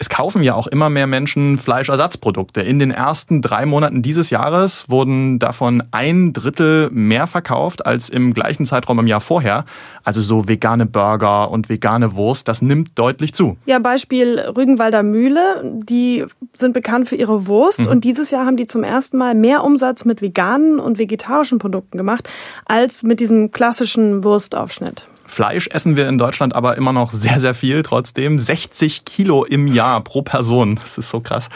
Es 0.00 0.08
kaufen 0.08 0.44
ja 0.44 0.54
auch 0.54 0.68
immer 0.68 0.90
mehr 0.90 1.08
Menschen 1.08 1.58
Fleischersatzprodukte. 1.58 2.62
In 2.62 2.78
den 2.78 2.92
ersten 2.92 3.42
drei 3.42 3.66
Monaten 3.66 4.00
dieses 4.00 4.30
Jahres 4.30 4.88
wurden 4.88 5.40
davon 5.40 5.82
ein 5.90 6.32
Drittel 6.32 6.88
mehr 6.92 7.26
verkauft 7.26 7.84
als 7.84 8.08
im 8.08 8.32
gleichen 8.32 8.64
Zeitraum 8.64 9.00
im 9.00 9.08
Jahr 9.08 9.20
vorher. 9.20 9.64
Also 10.04 10.20
so 10.20 10.46
vegane 10.46 10.86
Burger 10.86 11.50
und 11.50 11.68
vegane 11.68 12.14
Wurst, 12.14 12.46
das 12.46 12.62
nimmt 12.62 12.96
deutlich 12.96 13.34
zu. 13.34 13.56
Ja, 13.66 13.80
Beispiel 13.80 14.38
Rügenwalder 14.38 15.02
Mühle, 15.02 15.80
die 15.84 16.24
sind 16.52 16.74
bekannt 16.74 17.08
für 17.08 17.16
ihre 17.16 17.48
Wurst 17.48 17.80
mhm. 17.80 17.88
und 17.88 18.04
dieses 18.04 18.30
Jahr 18.30 18.46
haben 18.46 18.56
die 18.56 18.68
zum 18.68 18.84
ersten 18.84 19.16
Mal 19.16 19.34
mehr 19.34 19.64
Umsatz 19.64 20.04
mit 20.04 20.22
veganen 20.22 20.78
und 20.78 20.98
vegetarischen 20.98 21.58
Produkten 21.58 21.98
gemacht 21.98 22.30
als 22.66 23.02
mit 23.02 23.18
diesem 23.18 23.50
klassischen 23.50 24.22
Wurstaufschnitt. 24.22 25.08
Fleisch 25.28 25.68
essen 25.68 25.96
wir 25.96 26.08
in 26.08 26.18
Deutschland 26.18 26.54
aber 26.54 26.76
immer 26.76 26.92
noch 26.92 27.12
sehr, 27.12 27.38
sehr 27.38 27.54
viel 27.54 27.82
trotzdem. 27.82 28.38
60 28.38 29.04
Kilo 29.04 29.44
im 29.44 29.66
Jahr 29.66 30.00
pro 30.02 30.22
Person. 30.22 30.76
Das 30.80 30.98
ist 30.98 31.10
so 31.10 31.20
krass. 31.20 31.50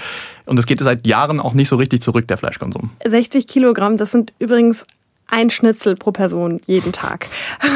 Und 0.44 0.58
es 0.58 0.66
geht 0.66 0.80
seit 0.80 1.06
Jahren 1.06 1.40
auch 1.40 1.54
nicht 1.54 1.68
so 1.68 1.76
richtig 1.76 2.02
zurück, 2.02 2.28
der 2.28 2.38
Fleischkonsum. 2.38 2.90
60 3.04 3.46
Kilogramm, 3.46 3.96
das 3.96 4.10
sind 4.10 4.32
übrigens 4.38 4.86
ein 5.32 5.48
Schnitzel 5.48 5.96
pro 5.96 6.12
Person 6.12 6.60
jeden 6.66 6.92
Tag. 6.92 7.26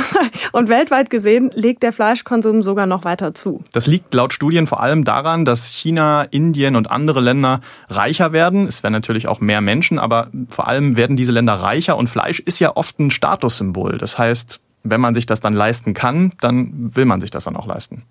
Und 0.53 0.69
weltweit 0.69 1.09
gesehen 1.09 1.51
legt 1.55 1.83
der 1.83 1.93
Fleischkonsum 1.93 2.63
sogar 2.63 2.85
noch 2.85 3.05
weiter 3.05 3.35
zu. 3.35 3.65
Das 3.73 3.87
liegt 3.87 4.13
laut 4.13 4.35
Studien 4.35 4.67
vor 4.67 4.81
allem 4.81 5.05
daran, 5.05 5.47
dass 5.47 5.69
China, 5.69 6.23
Indien 6.23 6.77
und 6.77 6.91
andere 6.91 7.21
Länder 7.21 7.63
reicher 7.89 8.33
werden. 8.33 8.67
Es 8.67 8.83
werden 8.83 8.93
natürlich 8.93 9.27
auch 9.27 9.41
mehr 9.41 9.63
Menschen, 9.63 9.99
aber 9.99 10.29
vor 10.51 10.69
allem 10.69 10.99
werden 10.99 11.17
diese 11.17 11.33
Länder 11.33 11.55
reicher 11.55 11.97
und 11.97 12.09
Fleisch 12.09 12.41
ist 12.41 12.59
ja 12.59 12.77
oft 12.77 12.99
ein 12.99 13.11
Statussymbol. 13.11 13.97
Das 13.97 14.19
heißt, 14.19 14.61
wenn 14.91 15.01
man 15.01 15.15
sich 15.15 15.27
das 15.27 15.41
dann 15.41 15.55
leisten 15.55 15.95
kann, 15.95 16.33
dann 16.41 16.95
will 16.95 17.05
man 17.05 17.21
sich 17.21 17.31
das 17.31 17.45
dann 17.45 17.57
auch 17.57 17.67
leisten. 17.67 18.03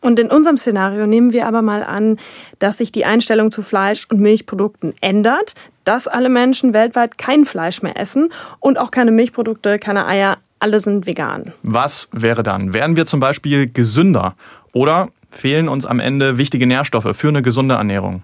Und 0.00 0.18
in 0.18 0.30
unserem 0.30 0.56
Szenario 0.56 1.06
nehmen 1.06 1.32
wir 1.32 1.46
aber 1.46 1.60
mal 1.60 1.82
an, 1.82 2.18
dass 2.60 2.78
sich 2.78 2.92
die 2.92 3.04
Einstellung 3.04 3.50
zu 3.50 3.62
Fleisch- 3.62 4.06
und 4.10 4.20
Milchprodukten 4.20 4.94
ändert, 5.00 5.54
dass 5.84 6.06
alle 6.06 6.28
Menschen 6.28 6.72
weltweit 6.72 7.18
kein 7.18 7.44
Fleisch 7.44 7.82
mehr 7.82 7.96
essen 7.96 8.30
und 8.60 8.78
auch 8.78 8.90
keine 8.90 9.10
Milchprodukte, 9.10 9.78
keine 9.78 10.06
Eier, 10.06 10.38
alle 10.60 10.80
sind 10.80 11.06
vegan. 11.06 11.52
Was 11.62 12.10
wäre 12.12 12.42
dann? 12.42 12.72
Wären 12.72 12.96
wir 12.96 13.06
zum 13.06 13.20
Beispiel 13.20 13.70
gesünder 13.70 14.34
oder 14.72 15.08
fehlen 15.30 15.68
uns 15.68 15.84
am 15.84 15.98
Ende 16.00 16.38
wichtige 16.38 16.66
Nährstoffe 16.66 17.16
für 17.16 17.28
eine 17.28 17.42
gesunde 17.42 17.74
Ernährung? 17.74 18.22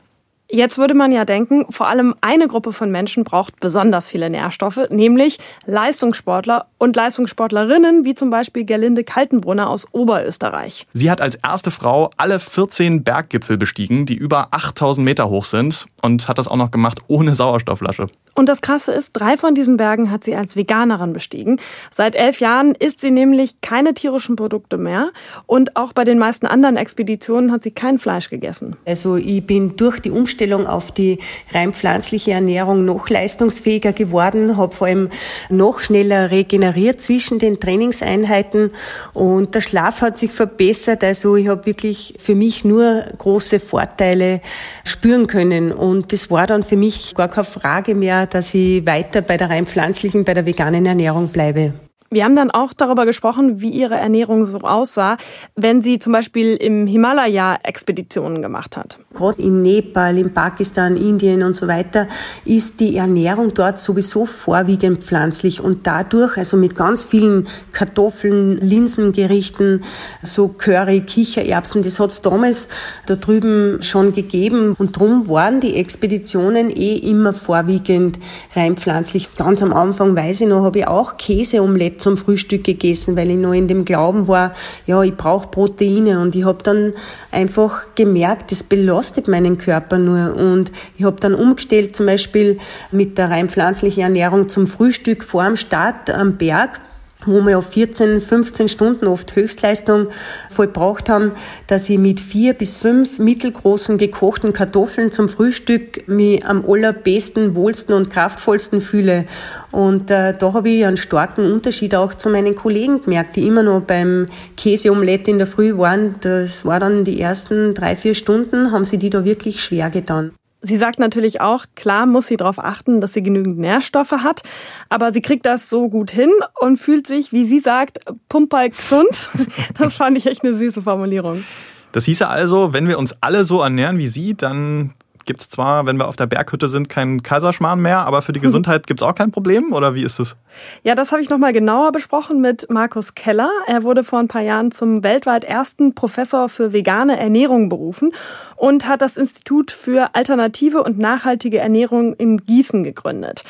Jetzt 0.50 0.76
würde 0.76 0.92
man 0.92 1.10
ja 1.10 1.24
denken, 1.24 1.64
vor 1.70 1.88
allem 1.88 2.14
eine 2.20 2.48
Gruppe 2.48 2.72
von 2.72 2.90
Menschen 2.90 3.24
braucht 3.24 3.60
besonders 3.60 4.10
viele 4.10 4.28
Nährstoffe, 4.28 4.90
nämlich 4.90 5.38
Leistungssportler 5.64 6.66
und 6.76 6.94
Leistungssportlerinnen, 6.94 8.04
wie 8.04 8.14
zum 8.14 8.28
Beispiel 8.28 8.64
Gerlinde 8.64 9.04
Kaltenbrunner 9.04 9.70
aus 9.70 9.92
Oberösterreich. 9.92 10.86
Sie 10.92 11.10
hat 11.10 11.22
als 11.22 11.36
erste 11.36 11.70
Frau 11.70 12.10
alle 12.18 12.38
14 12.38 13.04
Berggipfel 13.04 13.56
bestiegen, 13.56 14.04
die 14.04 14.16
über 14.16 14.48
8000 14.50 15.02
Meter 15.02 15.30
hoch 15.30 15.46
sind 15.46 15.86
und 16.02 16.28
hat 16.28 16.36
das 16.36 16.46
auch 16.46 16.56
noch 16.56 16.70
gemacht 16.70 17.00
ohne 17.08 17.34
Sauerstoffflasche. 17.34 18.08
Und 18.34 18.48
das 18.48 18.60
Krasse 18.62 18.92
ist, 18.92 19.12
drei 19.12 19.36
von 19.36 19.54
diesen 19.54 19.76
Bergen 19.76 20.10
hat 20.10 20.24
sie 20.24 20.34
als 20.34 20.56
Veganerin 20.56 21.12
bestiegen. 21.12 21.60
Seit 21.92 22.16
elf 22.16 22.40
Jahren 22.40 22.74
isst 22.74 23.00
sie 23.00 23.12
nämlich 23.12 23.60
keine 23.60 23.94
tierischen 23.94 24.36
Produkte 24.36 24.76
mehr 24.76 25.10
und 25.46 25.76
auch 25.76 25.92
bei 25.92 26.04
den 26.04 26.18
meisten 26.18 26.46
anderen 26.46 26.76
Expeditionen 26.76 27.52
hat 27.52 27.62
sie 27.62 27.70
kein 27.70 27.98
Fleisch 27.98 28.28
gegessen. 28.28 28.76
Also 28.84 29.16
ich 29.16 29.46
bin 29.46 29.76
durch 29.76 30.00
die 30.00 30.10
Umstellung 30.34 30.66
auf 30.66 30.90
die 30.90 31.18
rein 31.52 31.72
pflanzliche 31.72 32.32
Ernährung 32.32 32.84
noch 32.84 33.08
leistungsfähiger 33.08 33.92
geworden, 33.92 34.56
habe 34.56 34.74
vor 34.74 34.88
allem 34.88 35.10
noch 35.48 35.78
schneller 35.78 36.32
regeneriert 36.32 37.00
zwischen 37.00 37.38
den 37.38 37.60
Trainingseinheiten 37.60 38.72
und 39.12 39.54
der 39.54 39.60
Schlaf 39.60 40.00
hat 40.00 40.18
sich 40.18 40.32
verbessert. 40.32 41.04
Also 41.04 41.36
ich 41.36 41.46
habe 41.46 41.66
wirklich 41.66 42.14
für 42.18 42.34
mich 42.34 42.64
nur 42.64 43.04
große 43.16 43.60
Vorteile 43.60 44.40
spüren 44.82 45.28
können 45.28 45.70
und 45.70 46.12
das 46.12 46.32
war 46.32 46.48
dann 46.48 46.64
für 46.64 46.76
mich 46.76 47.14
gar 47.14 47.28
keine 47.28 47.44
Frage 47.44 47.94
mehr, 47.94 48.26
dass 48.26 48.54
ich 48.54 48.84
weiter 48.84 49.20
bei 49.20 49.36
der 49.36 49.50
rein 49.50 49.66
pflanzlichen, 49.66 50.24
bei 50.24 50.34
der 50.34 50.46
veganen 50.46 50.84
Ernährung 50.84 51.28
bleibe. 51.28 51.74
Wir 52.14 52.22
haben 52.22 52.36
dann 52.36 52.52
auch 52.52 52.72
darüber 52.72 53.06
gesprochen, 53.06 53.60
wie 53.60 53.70
ihre 53.70 53.96
Ernährung 53.96 54.44
so 54.44 54.58
aussah, 54.58 55.16
wenn 55.56 55.82
sie 55.82 55.98
zum 55.98 56.12
Beispiel 56.12 56.54
im 56.54 56.86
Himalaya 56.86 57.58
Expeditionen 57.64 58.40
gemacht 58.40 58.76
hat. 58.76 59.00
Gerade 59.14 59.42
in 59.42 59.62
Nepal, 59.62 60.16
in 60.16 60.32
Pakistan, 60.32 60.96
Indien 60.96 61.42
und 61.42 61.56
so 61.56 61.66
weiter 61.66 62.06
ist 62.44 62.78
die 62.78 62.98
Ernährung 62.98 63.52
dort 63.52 63.80
sowieso 63.80 64.26
vorwiegend 64.26 65.02
pflanzlich 65.02 65.60
und 65.60 65.88
dadurch, 65.88 66.36
also 66.36 66.56
mit 66.56 66.76
ganz 66.76 67.02
vielen 67.02 67.48
Kartoffeln, 67.72 68.58
Linsengerichten, 68.58 69.82
so 70.22 70.46
Curry, 70.46 71.00
Kichererbsen, 71.00 71.82
das 71.82 71.98
hat 71.98 72.10
es 72.10 72.22
damals 72.22 72.68
da 73.06 73.16
drüben 73.16 73.82
schon 73.82 74.14
gegeben 74.14 74.76
und 74.78 74.96
darum 74.96 75.28
waren 75.28 75.60
die 75.60 75.74
Expeditionen 75.74 76.70
eh 76.70 76.94
immer 76.94 77.34
vorwiegend 77.34 78.20
rein 78.54 78.76
pflanzlich. 78.76 79.34
Ganz 79.36 79.64
am 79.64 79.72
Anfang, 79.72 80.16
weiß 80.16 80.42
ich 80.42 80.46
noch, 80.46 80.62
habe 80.62 80.78
ich 80.78 80.86
auch 80.86 81.16
Käseomelette 81.16 82.03
zum 82.04 82.18
Frühstück 82.18 82.64
gegessen, 82.64 83.16
weil 83.16 83.30
ich 83.30 83.38
noch 83.38 83.54
in 83.54 83.66
dem 83.66 83.84
Glauben 83.84 84.28
war, 84.28 84.52
ja, 84.86 85.02
ich 85.02 85.16
brauche 85.16 85.48
Proteine. 85.48 86.20
Und 86.20 86.36
ich 86.36 86.44
habe 86.44 86.62
dann 86.62 86.92
einfach 87.32 87.86
gemerkt, 87.94 88.52
das 88.52 88.62
belastet 88.62 89.26
meinen 89.26 89.56
Körper 89.58 89.98
nur. 89.98 90.36
Und 90.36 90.70
ich 90.96 91.04
habe 91.04 91.16
dann 91.18 91.34
umgestellt, 91.34 91.96
zum 91.96 92.06
Beispiel 92.06 92.58
mit 92.92 93.16
der 93.16 93.30
rein 93.30 93.48
pflanzlichen 93.48 94.02
Ernährung 94.02 94.48
zum 94.48 94.66
Frühstück 94.66 95.24
vor 95.24 95.44
dem 95.44 95.56
Start 95.56 96.10
am 96.10 96.36
Berg 96.36 96.78
wo 97.26 97.40
wir 97.42 97.58
auf 97.58 97.70
14, 97.70 98.20
15 98.20 98.68
Stunden 98.68 99.06
oft 99.06 99.34
Höchstleistung 99.34 100.08
vollbracht 100.50 101.08
haben, 101.08 101.32
dass 101.66 101.88
ich 101.88 101.98
mit 101.98 102.20
vier 102.20 102.54
bis 102.54 102.76
fünf 102.76 103.18
mittelgroßen 103.18 103.98
gekochten 103.98 104.52
Kartoffeln 104.52 105.12
zum 105.12 105.28
Frühstück 105.28 106.06
mich 106.08 106.44
am 106.44 106.64
allerbesten, 106.68 107.54
wohlsten 107.54 107.94
und 107.94 108.10
kraftvollsten 108.10 108.80
fühle. 108.80 109.26
Und 109.70 110.10
äh, 110.10 110.34
da 110.36 110.52
habe 110.52 110.68
ich 110.70 110.84
einen 110.84 110.96
starken 110.96 111.50
Unterschied 111.50 111.94
auch 111.94 112.14
zu 112.14 112.30
meinen 112.30 112.54
Kollegen 112.54 113.02
gemerkt, 113.02 113.36
die 113.36 113.46
immer 113.46 113.62
noch 113.62 113.80
beim 113.82 114.26
Käseomelett 114.56 115.28
in 115.28 115.38
der 115.38 115.46
Früh 115.46 115.76
waren. 115.76 116.16
Das 116.20 116.64
war 116.64 116.80
dann 116.80 117.04
die 117.04 117.20
ersten 117.20 117.74
drei, 117.74 117.96
vier 117.96 118.14
Stunden, 118.14 118.70
haben 118.72 118.84
sie 118.84 118.98
die 118.98 119.10
da 119.10 119.24
wirklich 119.24 119.62
schwer 119.62 119.90
getan. 119.90 120.32
Sie 120.66 120.78
sagt 120.78 120.98
natürlich 120.98 121.42
auch, 121.42 121.66
klar 121.76 122.06
muss 122.06 122.26
sie 122.26 122.38
darauf 122.38 122.58
achten, 122.58 123.02
dass 123.02 123.12
sie 123.12 123.20
genügend 123.20 123.58
Nährstoffe 123.58 124.12
hat, 124.12 124.42
aber 124.88 125.12
sie 125.12 125.20
kriegt 125.20 125.44
das 125.44 125.68
so 125.68 125.90
gut 125.90 126.10
hin 126.10 126.30
und 126.58 126.78
fühlt 126.78 127.06
sich, 127.06 127.32
wie 127.32 127.44
sie 127.44 127.60
sagt, 127.60 127.98
pumperl 128.28 128.70
gesund. 128.70 129.30
Das 129.78 129.96
fand 129.96 130.16
ich 130.16 130.26
echt 130.26 130.44
eine 130.44 130.54
süße 130.54 130.82
Formulierung. 130.82 131.44
Das 131.92 132.06
hieße 132.06 132.26
also, 132.26 132.72
wenn 132.72 132.88
wir 132.88 132.98
uns 132.98 133.16
alle 133.20 133.44
so 133.44 133.60
ernähren 133.60 133.98
wie 133.98 134.08
sie, 134.08 134.34
dann 134.34 134.94
gibt 135.24 135.40
es 135.40 135.48
zwar, 135.48 135.86
wenn 135.86 135.96
wir 135.96 136.08
auf 136.08 136.16
der 136.16 136.26
Berghütte 136.26 136.68
sind, 136.68 136.88
keinen 136.88 137.22
Kaiserschmarrn 137.22 137.80
mehr, 137.80 138.00
aber 138.00 138.22
für 138.22 138.32
die 138.32 138.40
Gesundheit 138.40 138.86
gibt 138.86 139.00
es 139.00 139.06
auch 139.06 139.14
kein 139.14 139.32
Problem 139.32 139.72
oder 139.72 139.94
wie 139.94 140.02
ist 140.02 140.18
es? 140.18 140.36
Ja, 140.82 140.94
das 140.94 141.12
habe 141.12 141.22
ich 141.22 141.30
nochmal 141.30 141.52
genauer 141.52 141.92
besprochen 141.92 142.40
mit 142.40 142.68
Markus 142.70 143.14
Keller. 143.14 143.50
Er 143.66 143.82
wurde 143.82 144.04
vor 144.04 144.18
ein 144.18 144.28
paar 144.28 144.42
Jahren 144.42 144.70
zum 144.70 145.02
weltweit 145.02 145.44
ersten 145.44 145.94
Professor 145.94 146.48
für 146.48 146.72
vegane 146.72 147.18
Ernährung 147.18 147.68
berufen 147.68 148.12
und 148.56 148.86
hat 148.86 149.02
das 149.02 149.16
Institut 149.16 149.70
für 149.70 150.14
alternative 150.14 150.82
und 150.82 150.98
nachhaltige 150.98 151.58
Ernährung 151.58 152.14
in 152.14 152.38
Gießen 152.38 152.84
gegründet. 152.84 153.44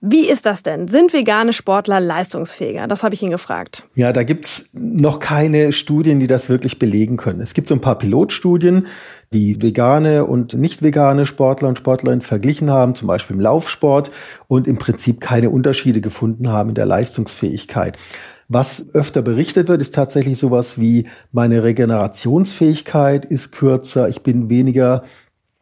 Wie 0.00 0.28
ist 0.28 0.46
das 0.46 0.62
denn? 0.62 0.86
Sind 0.86 1.12
vegane 1.12 1.52
Sportler 1.52 1.98
leistungsfähiger? 1.98 2.86
Das 2.86 3.02
habe 3.02 3.16
ich 3.16 3.22
ihn 3.22 3.30
gefragt. 3.30 3.82
Ja, 3.96 4.12
da 4.12 4.22
gibt's 4.22 4.70
noch 4.74 5.18
keine 5.18 5.72
Studien, 5.72 6.20
die 6.20 6.28
das 6.28 6.48
wirklich 6.48 6.78
belegen 6.78 7.16
können. 7.16 7.40
Es 7.40 7.52
gibt 7.52 7.66
so 7.66 7.74
ein 7.74 7.80
paar 7.80 7.98
Pilotstudien, 7.98 8.86
die 9.32 9.60
vegane 9.60 10.24
und 10.24 10.54
nicht 10.54 10.82
vegane 10.82 11.26
Sportler 11.26 11.68
und 11.68 11.78
Sportlerinnen 11.78 12.22
verglichen 12.22 12.70
haben, 12.70 12.94
zum 12.94 13.08
Beispiel 13.08 13.34
im 13.34 13.40
Laufsport, 13.40 14.12
und 14.46 14.68
im 14.68 14.78
Prinzip 14.78 15.20
keine 15.20 15.50
Unterschiede 15.50 16.00
gefunden 16.00 16.48
haben 16.48 16.68
in 16.68 16.74
der 16.76 16.86
Leistungsfähigkeit. 16.86 17.98
Was 18.46 18.94
öfter 18.94 19.20
berichtet 19.20 19.68
wird, 19.68 19.82
ist 19.82 19.96
tatsächlich 19.96 20.38
sowas 20.38 20.80
wie 20.80 21.08
meine 21.32 21.64
Regenerationsfähigkeit 21.64 23.24
ist 23.24 23.50
kürzer, 23.50 24.08
ich 24.08 24.22
bin 24.22 24.48
weniger 24.48 25.02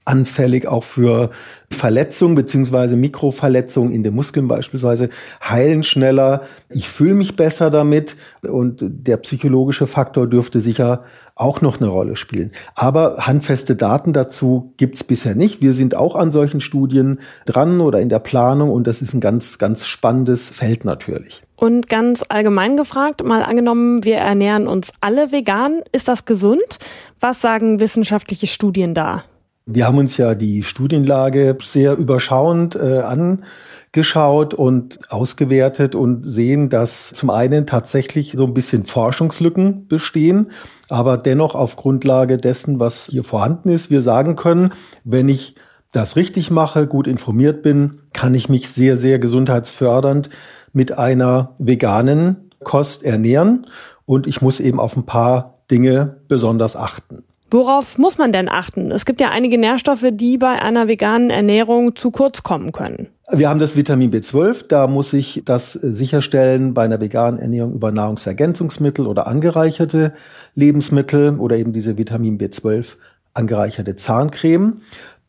anfällig 0.07 0.67
auch 0.67 0.85
für 0.85 1.31
Verletzungen 1.71 2.35
beziehungsweise 2.35 2.97
Mikroverletzungen 2.97 3.93
in 3.93 4.03
den 4.03 4.15
Muskeln 4.15 4.49
beispielsweise, 4.49 5.09
heilen 5.43 5.83
schneller. 5.83 6.43
Ich 6.71 6.89
fühle 6.89 7.15
mich 7.15 7.37
besser 7.37 7.71
damit 7.71 8.17
und 8.49 8.79
der 8.83 9.17
psychologische 9.19 9.87
Faktor 9.87 10.27
dürfte 10.27 10.61
sicher 10.61 11.05
auch 11.35 11.61
noch 11.61 11.79
eine 11.79 11.89
Rolle 11.89 12.17
spielen. 12.17 12.53
Aber 12.75 13.27
handfeste 13.27 13.77
Daten 13.77 14.13
dazu 14.13 14.73
gibt's 14.77 15.05
bisher 15.05 15.35
nicht. 15.35 15.61
Wir 15.61 15.75
sind 15.75 15.95
auch 15.95 16.15
an 16.15 16.33
solchen 16.33 16.61
Studien 16.61 17.21
dran 17.45 17.81
oder 17.81 18.01
in 18.01 18.09
der 18.09 18.21
Planung 18.21 18.71
und 18.71 18.87
das 18.87 19.03
ist 19.03 19.13
ein 19.13 19.21
ganz, 19.21 19.59
ganz 19.59 19.87
spannendes 19.87 20.49
Feld 20.49 20.85
natürlich. 20.85 21.43
Und 21.57 21.89
ganz 21.89 22.25
allgemein 22.29 22.77
gefragt, 22.77 23.25
mal 23.25 23.43
angenommen, 23.43 24.05
wir 24.05 24.17
ernähren 24.17 24.69
uns 24.69 24.93
alle 25.01 25.33
vegan, 25.33 25.83
ist 25.93 26.07
das 26.09 26.25
gesund? 26.25 26.79
Was 27.21 27.41
sagen 27.41 27.81
wissenschaftliche 27.81 28.47
Studien 28.47 28.95
da? 28.95 29.25
Wir 29.69 29.85
haben 29.85 29.99
uns 29.99 30.17
ja 30.17 30.37
die 30.37 30.63
Studienlage 30.63 31.59
sehr 31.61 31.97
überschauend 31.97 32.77
äh, 32.77 33.01
angeschaut 33.01 34.55
und 34.55 35.01
ausgewertet 35.11 35.97
und 35.97 36.23
sehen, 36.23 36.69
dass 36.69 37.09
zum 37.09 37.31
einen 37.31 37.67
tatsächlich 37.67 38.31
so 38.37 38.45
ein 38.45 38.55
bisschen 38.55 38.85
Forschungslücken 38.85 39.89
bestehen, 39.89 40.53
aber 40.89 41.19
dennoch 41.19 41.57
auf 41.57 41.75
Grundlage 41.75 42.37
dessen, 42.37 42.79
was 42.79 43.09
hier 43.11 43.25
vorhanden 43.25 43.71
ist, 43.71 43.91
wir 43.91 44.03
sagen 44.03 44.37
können, 44.37 44.73
wenn 45.03 45.29
ich 45.29 45.57
das 45.91 46.15
richtig 46.15 46.53
mache, 46.53 46.87
gut 46.87 47.09
informiert 47.09 47.63
bin, 47.63 48.03
kann 48.13 48.37
ich 48.37 48.49
mich 48.49 48.69
sehr, 48.69 48.97
sehr 48.97 49.19
gesundheitsfördernd 49.19 50.31
mit 50.73 50.93
einer 50.93 51.57
veganen 51.59 52.53
Kost 52.63 53.03
ernähren 53.03 53.67
und 54.05 54.29
ich 54.29 54.41
muss 54.41 54.61
eben 54.61 54.79
auf 54.79 54.97
ein 54.97 55.07
paar 55.07 55.55
Dinge 55.69 56.19
besonders 56.29 56.77
achten. 56.77 57.25
Worauf 57.51 57.97
muss 57.99 58.19
man 58.19 58.33
denn 58.33 58.49
achten? 58.49 58.91
Es 58.91 59.05
gibt 59.05 59.21
ja 59.21 59.31
einige 59.31 59.57
Nährstoffe, 59.57 60.07
die 60.11 60.37
bei 60.37 60.61
einer 60.61 60.89
veganen 60.89 61.31
Ernährung 61.31 61.95
zu 61.95 62.11
kurz 62.11 62.43
kommen 62.43 62.73
können. 62.73 63.09
Wir 63.31 63.49
haben 63.49 63.59
das 63.59 63.77
Vitamin 63.77 64.13
B12, 64.13 64.69
da 64.69 64.87
muss 64.87 65.13
ich 65.13 65.43
das 65.45 65.73
sicherstellen 65.73 66.75
bei 66.75 66.85
einer 66.85 67.01
veganen 67.01 67.41
Ernährung 67.41 67.75
über 67.75 67.91
Nahrungsergänzungsmittel 67.91 69.07
oder 69.07 69.27
angereicherte 69.27 70.13
Lebensmittel 70.55 71.37
oder 71.39 71.57
eben 71.57 71.73
diese 71.73 71.99
Vitamin 71.99 72.39
B12 72.39 72.97
angereicherte 73.35 73.97
Zahncreme. 73.97 74.81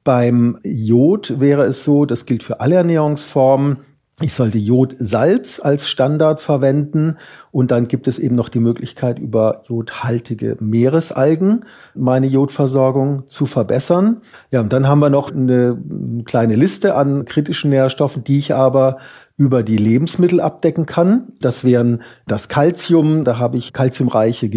Beim 0.04 0.60
Jod 0.64 1.40
wäre 1.40 1.64
es 1.64 1.84
so, 1.84 2.06
das 2.06 2.26
gilt 2.26 2.44
für 2.44 2.62
alle 2.62 2.76
Ernährungsformen, 2.76 3.80
ich 4.20 4.34
sollte 4.34 4.58
Jodsalz 4.58 5.60
als 5.64 5.88
Standard 5.88 6.42
verwenden 6.42 7.18
und 7.52 7.70
dann 7.70 7.88
gibt 7.88 8.08
es 8.08 8.18
eben 8.18 8.36
noch 8.36 8.50
die 8.50 8.60
Möglichkeit, 8.60 9.20
über 9.20 9.62
jodhaltige 9.68 10.58
Meeresalgen 10.60 11.66
meine 11.94 12.26
Jodversorgung 12.26 13.28
zu 13.28 13.46
verbessern. 13.46 14.22
Ja, 14.50 14.62
und 14.62 14.74
dann 14.74 14.88
haben 14.88 15.00
wir 15.00 15.12
noch 15.12 15.32
eine 15.32 15.78
kleine 16.26 16.56
Liste 16.56 16.96
an 16.96 17.26
kritischen 17.26 17.70
Nährstoffen, 17.70 18.24
die 18.24 18.40
ich 18.40 18.56
aber 18.56 18.98
über 19.38 19.62
die 19.62 19.78
Lebensmittel 19.78 20.42
abdecken 20.42 20.88
kann. 20.88 21.34
Das 21.40 21.64
wären 21.64 22.02
das 22.26 22.50
Calcium, 22.50 23.24
da 23.24 23.38
habe 23.38 23.58
ich 23.58 23.72
calciumreiche 23.72 24.50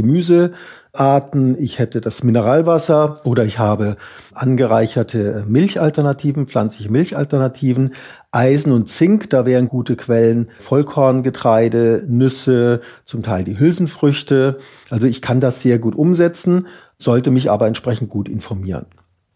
Gemüsearten, 0.93 1.57
ich 1.61 1.79
hätte 1.79 2.01
das 2.01 2.25
Mineralwasser 2.25 3.21
oder 3.25 3.45
ich 3.45 3.59
habe 3.59 3.97
angereicherte 4.35 5.45
Milchalternativen, 5.47 6.47
pflanzliche 6.47 6.91
Milchalternativen, 6.91 7.93
Eisen 8.33 8.73
und 8.73 8.89
Zink, 8.89 9.31
da 9.31 9.47
wären 9.47 9.69
gute 9.69 9.97
Quellen 9.97 10.49
Vollkorngetreide, 10.61 12.05
Nüsse, 12.09 12.81
zum 13.05 13.23
Teil 13.23 13.45
die 13.45 13.59
Hülsenfrüchte. 13.59 14.59
Also 14.91 15.07
ich 15.07 15.23
kann 15.23 15.41
das 15.41 15.63
sehr 15.63 15.79
gut 15.79 15.95
umsetzen, 15.95 16.67
sollte 16.99 17.31
mich 17.31 17.51
aber 17.51 17.67
entsprechend 17.67 18.11
gut 18.11 18.29
informieren. 18.29 18.87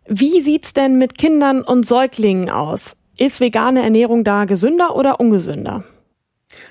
Wie 0.07 0.41
sieht's 0.41 0.75
denn 0.75 0.99
mit 0.99 1.17
Kindern 1.17 1.63
und 1.63 1.87
Säuglingen 1.87 2.51
aus? 2.51 2.97
Ist 3.17 3.41
vegane 3.41 3.83
Ernährung 3.83 4.25
da 4.25 4.45
gesünder 4.45 4.97
oder 4.97 5.21
ungesünder? 5.21 5.85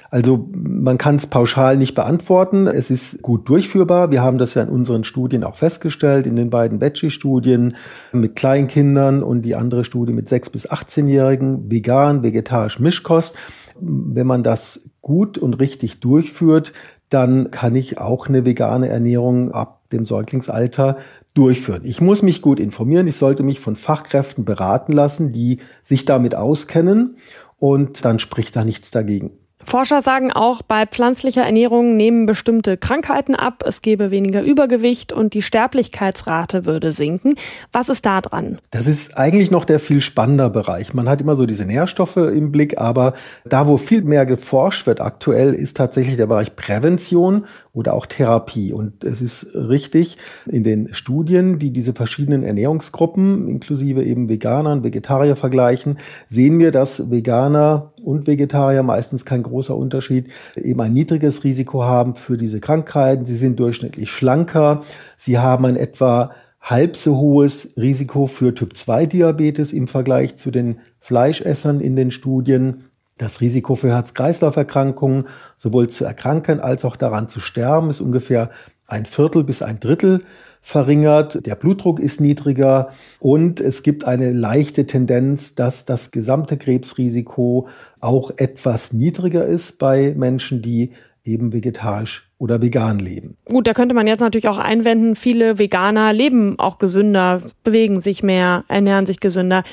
Also 0.09 0.47
man 0.53 0.97
kann 0.97 1.15
es 1.15 1.27
pauschal 1.27 1.77
nicht 1.77 1.95
beantworten. 1.95 2.67
Es 2.67 2.91
ist 2.91 3.21
gut 3.21 3.49
durchführbar. 3.49 4.11
Wir 4.11 4.21
haben 4.21 4.38
das 4.38 4.53
ja 4.53 4.61
in 4.61 4.69
unseren 4.69 5.03
Studien 5.03 5.43
auch 5.43 5.55
festgestellt, 5.55 6.27
in 6.27 6.36
den 6.36 6.49
beiden 6.49 6.81
Veggie-Studien 6.81 7.75
mit 8.11 8.36
Kleinkindern 8.36 9.23
und 9.23 9.41
die 9.41 9.55
andere 9.55 9.84
Studie 9.86 10.13
mit 10.13 10.27
6- 10.27 10.51
bis 10.51 10.69
18-Jährigen, 10.69 11.71
vegan, 11.71 12.21
vegetarisch, 12.21 12.79
Mischkost. 12.79 13.36
Wenn 13.79 14.27
man 14.27 14.43
das 14.43 14.89
gut 15.01 15.38
und 15.38 15.59
richtig 15.59 15.99
durchführt, 15.99 16.73
dann 17.09 17.51
kann 17.51 17.75
ich 17.75 17.99
auch 17.99 18.27
eine 18.27 18.45
vegane 18.45 18.89
Ernährung 18.89 19.51
ab 19.51 19.81
dem 19.91 20.05
Säuglingsalter 20.05 20.97
durchführen. 21.34 21.81
Ich 21.84 22.01
muss 22.01 22.21
mich 22.21 22.41
gut 22.41 22.59
informieren. 22.59 23.07
Ich 23.07 23.17
sollte 23.17 23.43
mich 23.43 23.59
von 23.59 23.75
Fachkräften 23.75 24.45
beraten 24.45 24.93
lassen, 24.93 25.31
die 25.31 25.59
sich 25.81 26.05
damit 26.05 26.36
auskennen. 26.36 27.17
Und 27.57 28.03
dann 28.03 28.19
spricht 28.19 28.55
da 28.55 28.63
nichts 28.63 28.91
dagegen. 28.91 29.31
Forscher 29.66 30.01
sagen 30.01 30.32
auch, 30.32 30.61
bei 30.61 30.86
pflanzlicher 30.86 31.43
Ernährung 31.43 31.95
nehmen 31.95 32.26
bestimmte 32.26 32.78
Krankheiten 32.78 33.36
ab, 33.36 33.64
es 33.66 33.82
gebe 33.82 34.11
weniger 34.11 34.41
Übergewicht 34.41 35.14
und 35.14 35.34
die 35.34 35.41
Sterblichkeitsrate 35.41 36.66
würde 36.66 36.91
sinken. 36.91 37.36
Was 37.72 37.89
ist 37.89 38.05
da 38.05 38.22
dran? 38.22 38.59
Das 38.72 38.88
ist 38.88 39.18
eigentlich 39.18 39.51
noch 39.51 39.66
der 39.66 39.80
viel 39.80 40.01
spannender 40.01 40.49
Bereich. 40.49 40.93
Man 40.93 41.09
hat 41.09 41.22
immer 41.22 41.36
so 41.36 41.45
diese 41.45 41.66
Nährstoffe 41.66 42.18
im 42.18 42.51
Blick, 42.51 42.78
aber 42.78 43.14
da, 43.45 43.68
wo 43.68 43.78
viel 43.78 44.03
mehr 44.03 44.26
geforscht 44.26 44.86
wird 44.88 45.01
aktuell, 45.01 45.53
ist 45.53 45.78
tatsächlich 45.78 46.18
der 46.18 46.28
Bereich 46.28 46.55
Prävention 46.55 47.45
oder 47.74 47.95
auch 47.95 48.05
Therapie. 48.05 48.71
Und 48.71 49.03
es 49.03 49.21
ist 49.21 49.47
richtig, 49.55 50.17
in 50.45 50.63
den 50.63 50.93
Studien, 50.93 51.57
die 51.57 51.71
diese 51.71 51.93
verschiedenen 51.93 52.43
Ernährungsgruppen, 52.43 53.47
inklusive 53.47 54.03
eben 54.03 54.30
Veganer 54.30 54.71
und 54.71 54.84
Vegetarier 54.84 55.36
vergleichen, 55.36 55.97
sehen 56.28 56.59
wir, 56.59 56.71
dass 56.71 57.09
Veganer 57.09 57.93
und 58.03 58.28
Vegetarier 58.28 58.84
meistens 58.84 59.26
kein 59.26 59.41
großer 59.41 59.76
Unterschied, 59.76 60.28
eben 60.55 60.80
ein 60.82 60.93
niedriges 60.93 61.43
Risiko 61.43 61.84
haben 61.84 62.13
für 62.15 62.38
diese 62.38 62.59
Krankheiten. 62.59 63.26
Sie 63.26 63.36
sind 63.36 63.59
durchschnittlich 63.59 64.11
schlanker. 64.11 64.84
Sie 65.17 65.39
haben 65.39 65.65
ein 65.65 65.76
etwa 65.76 66.32
halb 66.61 66.95
so 66.95 67.17
hohes 67.17 67.74
Risiko 67.76 68.28
für 68.28 68.53
Typ-2-Diabetes 68.53 69.74
im 69.74 69.88
Vergleich 69.88 70.38
zu 70.38 70.49
den 70.51 70.80
Fleischessern 70.99 71.82
in 71.82 71.95
den 71.95 72.11
Studien. 72.11 72.86
Das 73.18 73.41
Risiko 73.41 73.76
für 73.76 73.89
Herz-Kreislauf-Erkrankungen, 73.89 75.26
sowohl 75.55 75.88
zu 75.88 76.03
erkranken 76.05 76.59
als 76.59 76.84
auch 76.84 76.95
daran 76.95 77.28
zu 77.28 77.39
sterben, 77.39 77.89
ist 77.89 78.01
ungefähr 78.01 78.49
ein 78.88 79.05
Viertel 79.05 79.43
bis 79.43 79.61
ein 79.61 79.80
Drittel 79.80 80.22
verringert. 80.61 81.45
Der 81.45 81.55
Blutdruck 81.55 81.99
ist 81.99 82.22
niedriger 82.22 82.89
und 83.20 83.59
es 83.59 83.84
gibt 83.84 84.05
eine 84.05 84.32
leichte 84.32 84.88
Tendenz, 84.88 85.55
dass 85.55 85.86
das 85.86 86.11
gesamte 86.11 86.57
Krebsrisiko 86.57 87.68
auch 87.99 88.32
etwas 88.38 88.93
niedriger 88.93 89.45
ist 89.45 89.78
bei 89.78 90.14
Menschen, 90.18 90.61
die 90.61 90.91
eben 91.26 91.53
vegetarisch 91.53 92.32
oder 92.38 92.61
vegan 92.61 92.99
leben. 92.99 93.38
Gut, 93.45 93.68
da 93.68 93.74
könnte 93.74 93.95
man 93.95 94.07
jetzt 94.07 94.22
natürlich 94.22 94.47
auch 94.47 94.57
einwenden, 94.57 95.16
viele 95.16 95.59
Veganer 95.59 96.11
leben 96.14 96.59
auch 96.59 96.78
gesünder, 96.78 97.41
bewegen 97.64 98.01
sich 98.01 98.24
mehr, 98.24 98.66
ernähren 98.68 99.05
sich 99.05 99.20
gesünder. 99.20 99.64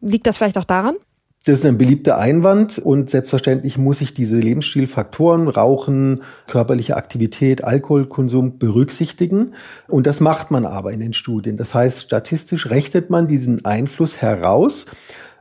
Liegt 0.00 0.26
das 0.26 0.38
vielleicht 0.38 0.58
auch 0.58 0.64
daran? 0.64 0.96
Das 1.44 1.58
ist 1.58 1.66
ein 1.66 1.76
beliebter 1.76 2.18
Einwand 2.18 2.78
und 2.78 3.10
selbstverständlich 3.10 3.76
muss 3.76 4.00
ich 4.00 4.14
diese 4.14 4.36
Lebensstilfaktoren, 4.36 5.48
Rauchen, 5.48 6.22
körperliche 6.46 6.96
Aktivität, 6.96 7.64
Alkoholkonsum 7.64 8.58
berücksichtigen. 8.58 9.54
Und 9.88 10.06
das 10.06 10.20
macht 10.20 10.52
man 10.52 10.64
aber 10.64 10.92
in 10.92 11.00
den 11.00 11.14
Studien. 11.14 11.56
Das 11.56 11.74
heißt, 11.74 12.02
statistisch 12.02 12.70
rechnet 12.70 13.10
man 13.10 13.26
diesen 13.26 13.64
Einfluss 13.64 14.22
heraus. 14.22 14.86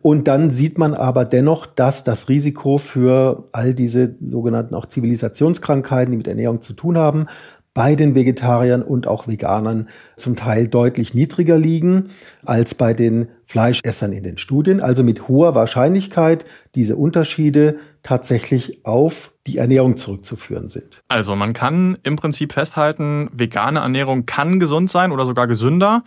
Und 0.02 0.28
dann 0.28 0.50
sieht 0.50 0.80
man 0.80 0.96
aber 0.96 1.24
dennoch, 1.24 1.68
dass 1.68 2.04
das 2.04 2.30
Risiko 2.30 2.80
für 2.80 3.48
all 3.52 3.76
diese 3.76 4.16
sogenannten 4.20 4.74
auch 4.74 4.88
Zivilisationskrankheiten, 4.88 6.10
die 6.10 6.18
mit 6.18 6.28
Ernährung 6.28 6.62
zu 6.62 6.74
tun 6.74 6.98
haben, 6.98 7.28
bei 7.74 7.96
den 7.96 8.16
Vegetariern 8.16 8.82
und 8.82 9.08
auch 9.08 9.28
Veganern 9.28 9.88
zum 10.18 10.36
Teil 10.36 10.68
deutlich 10.68 11.14
niedriger 11.14 11.58
liegen 11.58 12.10
als 12.46 12.76
bei 12.76 12.94
den 12.94 13.30
Fleischessern 13.46 14.12
in 14.12 14.24
den 14.24 14.38
Studien. 14.38 14.82
Also 14.82 15.04
mit 15.04 15.28
hoher 15.28 15.56
Wahrscheinlichkeit 15.56 16.46
diese 16.76 16.98
Unterschiede 16.98 17.78
tatsächlich 18.04 18.86
auf 18.86 19.32
die 19.48 19.58
Ernährung 19.58 19.96
zurückzuführen 19.96 20.70
sind. 20.70 21.02
Also 21.08 21.36
man 21.36 21.54
kann 21.54 21.98
im 22.04 22.18
Prinzip 22.18 22.54
festhalten, 22.54 23.30
vegane 23.32 23.80
Ernährung 23.80 24.26
kann 24.26 24.60
gesund 24.60 24.92
sein 24.92 25.12
oder 25.12 25.26
sogar 25.26 25.48
gesünder. 25.48 26.04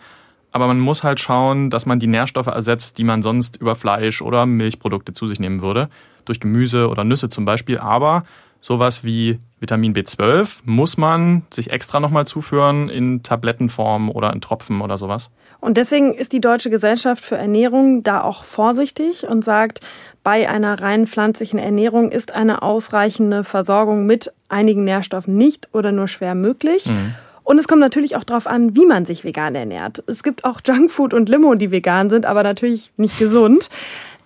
Aber 0.51 0.67
man 0.67 0.79
muss 0.79 1.03
halt 1.03 1.19
schauen, 1.19 1.69
dass 1.69 1.85
man 1.85 1.99
die 1.99 2.07
Nährstoffe 2.07 2.47
ersetzt, 2.47 2.97
die 2.97 3.03
man 3.03 3.21
sonst 3.21 3.57
über 3.57 3.75
Fleisch 3.75 4.21
oder 4.21 4.45
Milchprodukte 4.45 5.11
zu 5.11 5.27
sich 5.27 5.39
nehmen 5.39 5.61
würde. 5.61 5.89
Durch 6.23 6.39
Gemüse 6.39 6.87
oder 6.89 7.03
Nüsse 7.03 7.27
zum 7.27 7.43
Beispiel. 7.43 7.77
Aber 7.77 8.23
sowas 8.61 9.03
wie 9.03 9.39
Vitamin 9.65 9.95
B12 9.95 10.59
muss 10.65 10.95
man 10.95 11.41
sich 11.51 11.71
extra 11.71 11.99
nochmal 11.99 12.27
zuführen 12.27 12.87
in 12.87 13.23
Tablettenform 13.23 14.11
oder 14.11 14.31
in 14.31 14.39
Tropfen 14.39 14.81
oder 14.81 14.99
sowas. 14.99 15.31
Und 15.59 15.77
deswegen 15.77 16.13
ist 16.13 16.33
die 16.33 16.39
Deutsche 16.39 16.69
Gesellschaft 16.69 17.25
für 17.25 17.35
Ernährung 17.35 18.03
da 18.03 18.21
auch 18.21 18.43
vorsichtig 18.43 19.27
und 19.27 19.43
sagt, 19.43 19.79
bei 20.23 20.47
einer 20.47 20.79
rein 20.79 21.07
pflanzlichen 21.07 21.57
Ernährung 21.57 22.11
ist 22.11 22.31
eine 22.31 22.61
ausreichende 22.61 23.43
Versorgung 23.43 24.05
mit 24.05 24.31
einigen 24.49 24.83
Nährstoffen 24.83 25.35
nicht 25.35 25.69
oder 25.73 25.91
nur 25.91 26.07
schwer 26.07 26.35
möglich. 26.35 26.85
Mhm. 26.85 27.15
Und 27.43 27.57
es 27.57 27.67
kommt 27.67 27.81
natürlich 27.81 28.15
auch 28.15 28.23
darauf 28.23 28.45
an, 28.45 28.75
wie 28.75 28.85
man 28.85 29.05
sich 29.05 29.23
vegan 29.23 29.55
ernährt. 29.55 30.03
Es 30.05 30.21
gibt 30.21 30.45
auch 30.45 30.61
Junkfood 30.63 31.15
und 31.15 31.27
Limo, 31.27 31.55
die 31.55 31.71
vegan 31.71 32.11
sind, 32.11 32.27
aber 32.27 32.43
natürlich 32.43 32.91
nicht 32.97 33.17
gesund. 33.17 33.71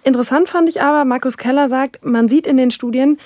Interessant 0.03 0.47
fand 0.47 0.69
ich 0.69 0.81
aber, 0.81 1.03
Markus 1.03 1.37
Keller 1.37 1.67
sagt, 1.67 2.05
man 2.05 2.29
sieht 2.29 2.47
in 2.47 2.55
den 2.55 2.71
Studien, 2.71 3.17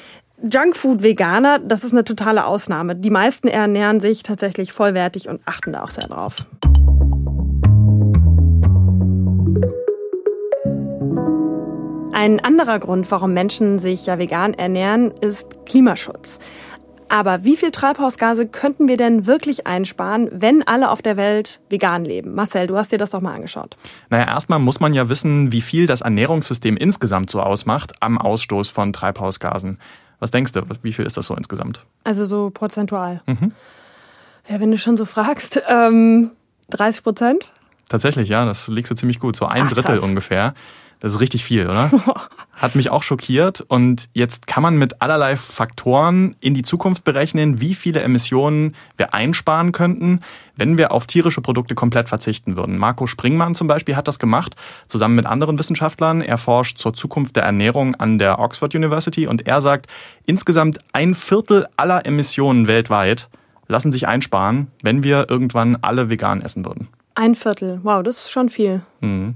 Junkfood-Veganer, 0.42 1.60
das 1.60 1.84
ist 1.84 1.94
eine 1.94 2.04
totale 2.04 2.46
Ausnahme. 2.46 2.96
Die 2.96 3.10
meisten 3.10 3.48
ernähren 3.48 4.00
sich 4.00 4.24
tatsächlich 4.24 4.74
vollwertig 4.74 5.30
und 5.30 5.42
achten 5.46 5.74
da 5.74 5.84
auch 5.84 5.90
sehr 5.90 6.08
drauf. 6.08 6.46
Ein 12.14 12.40
anderer 12.40 12.80
Grund, 12.80 13.10
warum 13.12 13.34
Menschen 13.34 13.80
sich 13.80 14.06
ja 14.06 14.18
vegan 14.18 14.54
ernähren, 14.54 15.12
ist 15.12 15.66
Klimaschutz. 15.66 16.40
Aber 17.10 17.44
wie 17.44 17.56
viel 17.56 17.70
Treibhausgase 17.70 18.48
könnten 18.48 18.88
wir 18.88 18.98
denn 18.98 19.28
wirklich 19.28 19.68
einsparen, 19.68 20.30
wenn 20.32 20.66
alle 20.66 20.90
auf 20.90 21.02
der 21.02 21.16
Welt 21.16 21.62
vegan 21.70 22.06
leben? 22.06 22.34
Marcel, 22.34 22.66
du 22.66 22.76
hast 22.76 22.92
dir 22.92 22.98
das 22.98 23.12
doch 23.12 23.22
mal 23.22 23.36
angeschaut. 23.36 23.78
Naja, 24.10 24.26
erstmal 24.26 24.60
muss 24.60 24.80
man 24.80 24.94
ja 24.94 25.10
wissen, 25.10 25.52
wie 25.52 25.62
viel 25.62 25.86
das 25.86 26.02
Ernährungssystem 26.02 26.76
insgesamt 26.76 27.30
so 27.30 27.40
ausmacht 27.40 27.94
am 28.00 28.18
Ausstoß 28.18 28.70
von 28.70 28.94
Treibhausgasen. 28.94 29.78
Was 30.24 30.32
denkst 30.32 30.53
du, 30.53 30.61
wie 30.84 30.93
viel 30.93 31.05
ist 31.05 31.17
das 31.17 31.28
so 31.28 31.36
insgesamt? 31.36 31.82
Also 32.05 32.24
so 32.24 32.49
prozentual. 32.49 33.21
Mhm. 33.26 33.51
Ja, 34.47 34.61
wenn 34.61 34.71
du 34.71 34.78
schon 34.78 34.95
so 34.95 35.03
fragst, 35.03 35.61
ähm, 35.67 36.32
30 36.69 37.03
Prozent? 37.03 37.51
Tatsächlich, 37.89 38.30
ja, 38.30 38.45
das 38.45 38.69
liegst 38.69 38.89
du 38.89 38.95
ziemlich 38.95 39.19
gut, 39.19 39.36
so 39.36 39.47
ein 39.47 39.63
Ach, 39.65 39.74
Drittel 39.74 39.99
ungefähr. 39.99 40.53
Das 41.04 41.12
ist 41.12 41.20
richtig 41.20 41.43
viel, 41.43 41.68
oder? 41.68 41.91
Hat 42.54 42.76
mich 42.76 42.89
auch 42.89 43.04
schockiert. 43.04 43.60
Und 43.60 44.08
jetzt 44.14 44.47
kann 44.47 44.64
man 44.64 44.78
mit 44.78 45.01
allerlei 45.01 45.36
Faktoren 45.36 46.34
in 46.39 46.54
die 46.54 46.62
Zukunft 46.64 47.04
berechnen, 47.04 47.60
wie 47.60 47.76
viele 47.76 47.99
Emissionen 47.99 48.74
wir 48.95 49.14
einsparen 49.14 49.74
könnten, 49.74 50.22
wenn 50.56 50.78
wir 50.78 50.93
auf 50.93 51.06
tierische 51.06 51.41
Produkte 51.41 51.76
komplett 51.76 52.08
verzichten 52.08 52.56
würden. 52.56 52.78
Marco 52.78 53.06
Springmann 53.06 53.54
zum 53.54 53.68
Beispiel 53.68 53.97
hat 53.97 54.08
das 54.08 54.18
gemacht, 54.18 54.56
zusammen 54.88 55.16
mit 55.16 55.26
anderen 55.26 55.60
Wissenschaftlern. 55.60 56.22
Er 56.22 56.38
forscht 56.38 56.78
zur 56.78 56.93
Zukunft 56.93 57.36
der 57.36 57.43
Ernährung 57.43 57.95
an 57.95 58.18
der 58.18 58.39
Oxford 58.39 58.74
University 58.74 59.28
und 59.28 59.45
er 59.45 59.60
sagt, 59.60 59.88
insgesamt 60.26 60.80
ein 60.93 61.16
Viertel 61.16 61.68
aller 61.76 62.06
Emissionen 62.06 62.70
weltweit 62.70 63.28
lassen 63.68 63.91
sich 63.91 64.08
einsparen, 64.08 64.68
wenn 64.84 65.04
wir 65.04 65.30
irgendwann 65.30 65.78
alle 65.82 66.10
vegan 66.10 66.41
essen 66.41 66.64
würden. 66.66 66.88
Ein 67.16 67.36
Viertel, 67.36 67.82
wow, 67.84 68.01
das 68.01 68.20
ist 68.20 68.32
schon 68.32 68.47
viel. 68.47 68.84
Mhm. 69.01 69.36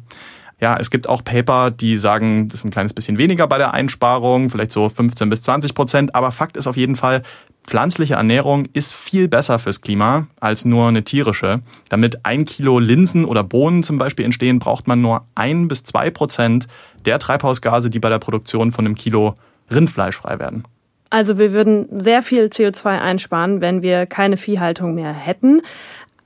Ja, 0.60 0.76
es 0.80 0.90
gibt 0.90 1.08
auch 1.08 1.24
Paper, 1.24 1.70
die 1.70 1.98
sagen, 1.98 2.48
das 2.48 2.62
ist 2.62 2.66
ein 2.66 2.72
kleines 2.72 2.94
bisschen 2.94 3.20
weniger 3.20 3.48
bei 3.48 3.60
der 3.60 3.74
Einsparung, 3.76 4.50
vielleicht 4.50 4.72
so 4.72 4.90
15 4.90 5.30
bis 5.30 5.44
20 5.44 5.76
Prozent. 5.76 6.16
Aber 6.16 6.32
Fakt 6.32 6.58
ist 6.58 6.66
auf 6.66 6.76
jeden 6.76 6.96
Fall, 6.96 7.22
pflanzliche 7.64 8.16
Ernährung 8.16 8.66
ist 8.74 8.96
viel 8.96 9.28
besser 9.28 9.60
fürs 9.60 9.82
Klima 9.82 10.28
als 10.40 10.66
nur 10.66 10.88
eine 10.88 11.04
tierische. 11.04 11.62
Damit 11.90 12.26
ein 12.26 12.46
Kilo 12.46 12.80
Linsen 12.80 13.26
oder 13.26 13.44
Bohnen 13.44 13.84
zum 13.84 14.00
Beispiel 14.00 14.26
entstehen, 14.26 14.58
braucht 14.58 14.88
man 14.88 15.00
nur 15.02 15.22
ein 15.36 15.68
bis 15.68 15.84
zwei 15.84 16.10
Prozent 16.10 16.68
der 17.06 17.20
Treibhausgase, 17.20 17.90
die 17.92 18.00
bei 18.00 18.10
der 18.10 18.20
Produktion 18.20 18.72
von 18.72 18.86
einem 18.86 18.96
Kilo 18.96 19.36
Rindfleisch 19.70 20.16
frei 20.16 20.40
werden. 20.40 20.64
Also 21.10 21.40
wir 21.40 21.54
würden 21.54 21.88
sehr 21.92 22.22
viel 22.22 22.46
CO2 22.46 23.00
einsparen, 23.00 23.62
wenn 23.62 23.82
wir 23.82 24.06
keine 24.06 24.38
Viehhaltung 24.38 24.96
mehr 24.96 25.14
hätten. 25.14 25.62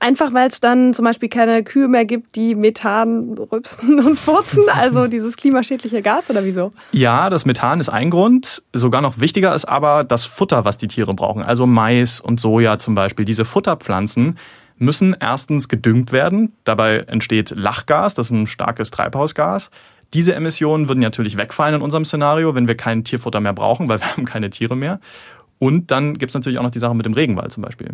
Einfach 0.02 0.34
weil 0.34 0.48
es 0.48 0.58
dann 0.58 0.94
zum 0.94 1.04
Beispiel 1.04 1.28
keine 1.28 1.62
Kühe 1.62 1.86
mehr 1.86 2.04
gibt, 2.04 2.34
die 2.34 2.56
Methan 2.56 3.38
rübsen 3.38 4.00
und 4.00 4.18
furzen, 4.18 4.64
also 4.68 5.06
dieses 5.06 5.36
klimaschädliche 5.36 6.02
Gas 6.02 6.28
oder 6.28 6.44
wieso? 6.44 6.72
Ja, 6.90 7.30
das 7.30 7.44
Methan 7.44 7.78
ist 7.78 7.88
ein 7.88 8.10
Grund. 8.10 8.64
Sogar 8.72 9.00
noch 9.00 9.20
wichtiger 9.20 9.54
ist 9.54 9.64
aber 9.64 10.02
das 10.02 10.24
Futter, 10.24 10.64
was 10.64 10.76
die 10.76 10.88
Tiere 10.88 11.14
brauchen. 11.14 11.44
Also 11.44 11.66
Mais 11.66 12.20
und 12.20 12.40
Soja 12.40 12.78
zum 12.78 12.96
Beispiel. 12.96 13.24
Diese 13.24 13.44
Futterpflanzen 13.44 14.38
müssen 14.76 15.14
erstens 15.20 15.68
gedüngt 15.68 16.10
werden. 16.10 16.52
Dabei 16.64 17.04
entsteht 17.06 17.50
Lachgas, 17.50 18.14
das 18.14 18.26
ist 18.26 18.32
ein 18.32 18.48
starkes 18.48 18.90
Treibhausgas. 18.90 19.70
Diese 20.14 20.34
Emissionen 20.34 20.88
würden 20.88 20.98
natürlich 20.98 21.36
wegfallen 21.36 21.76
in 21.76 21.80
unserem 21.80 22.04
Szenario, 22.04 22.56
wenn 22.56 22.66
wir 22.66 22.76
kein 22.76 23.04
Tierfutter 23.04 23.38
mehr 23.38 23.52
brauchen, 23.52 23.88
weil 23.88 24.00
wir 24.00 24.08
haben 24.08 24.24
keine 24.24 24.50
Tiere 24.50 24.74
mehr. 24.74 24.98
Und 25.60 25.92
dann 25.92 26.18
gibt 26.18 26.30
es 26.30 26.34
natürlich 26.34 26.58
auch 26.58 26.64
noch 26.64 26.72
die 26.72 26.80
Sache 26.80 26.96
mit 26.96 27.06
dem 27.06 27.12
Regenwald 27.12 27.52
zum 27.52 27.62
Beispiel. 27.62 27.90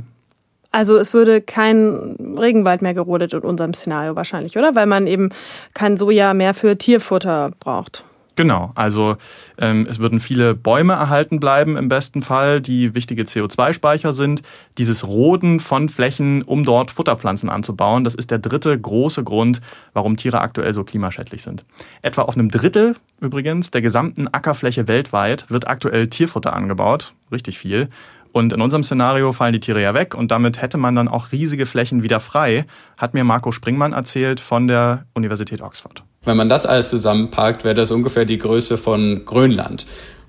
Also 0.71 0.97
es 0.99 1.15
würde 1.15 1.41
kein 1.41 2.17
Regenwald 2.39 2.83
mehr 2.83 2.95
gerodet 2.95 3.33
in 3.33 3.41
unserem 3.41 3.75
Szenario 3.75 4.17
wahrscheinlich, 4.17 4.57
oder? 4.59 4.75
Weil 4.75 4.87
man 4.87 5.07
eben 5.07 5.31
kein 5.75 5.97
Soja 5.97 6.35
mehr 6.35 6.55
für 6.55 6.77
Tierfutter 6.77 7.53
braucht. 7.59 8.05
Genau, 8.39 8.71
also 8.77 9.17
ähm, 9.61 9.89
es 9.91 9.99
würden 9.99 10.21
viele 10.21 10.55
Bäume 10.55 10.93
erhalten 10.93 11.41
bleiben 11.41 11.77
im 11.77 11.89
besten 11.89 12.23
Fall, 12.23 12.61
die 12.61 12.95
wichtige 12.95 13.25
CO2-Speicher 13.25 14.13
sind. 14.13 14.43
Dieses 14.79 15.05
Roden 15.05 15.59
von 15.59 15.89
Flächen, 15.89 16.43
um 16.43 16.63
dort 16.65 16.93
Futterpflanzen 16.93 17.49
anzubauen, 17.49 18.05
das 18.05 18.15
ist 18.15 18.31
der 18.31 18.39
dritte 18.39 18.79
große 18.79 19.25
Grund, 19.25 19.61
warum 19.93 20.17
Tiere 20.17 20.41
aktuell 20.41 20.73
so 20.73 20.85
klimaschädlich 20.85 21.43
sind. 21.43 21.65
Etwa 22.01 22.23
auf 22.23 22.37
einem 22.37 22.49
Drittel 22.49 22.95
übrigens 23.21 23.73
der 23.73 23.83
gesamten 23.83 24.29
Ackerfläche 24.29 24.87
weltweit 24.87 25.51
wird 25.51 25.67
aktuell 25.67 26.07
Tierfutter 26.07 26.53
angebaut, 26.53 27.15
richtig 27.33 27.59
viel. 27.59 27.89
Und 28.33 28.53
in 28.53 28.61
unserem 28.61 28.83
Szenario 28.83 29.33
fallen 29.33 29.53
die 29.53 29.61
Tiere 29.61 29.83
ja 29.83 29.95
weg 29.95 30.15
und 30.15 30.31
damit 30.31 30.61
hätte 30.61 30.79
man 30.79 30.95
dann 30.95 31.09
auch 31.09 31.33
riesige 31.33 31.67
Flächen 31.67 32.03
wieder 32.03 32.21
frei, 32.21 32.67
hat 32.97 33.15
mir 33.15 33.25
Marco 33.25 33.53
Springmann 33.53 33.93
erzählt 33.93 34.41
von 34.41 34.69
der 34.69 35.07
Universität 35.15 35.61
Oxford. 35.61 36.03
Wenn 36.25 36.37
man 36.37 36.49
das 36.49 36.67
alles 36.67 36.91
zusammenpackt, 36.91 37.65
wäre 37.65 37.75
das 37.75 37.91
ungefähr 37.91 38.25
die 38.25 38.39
Größe 38.39 38.77
von 38.77 39.23
Grönland. 39.25 39.87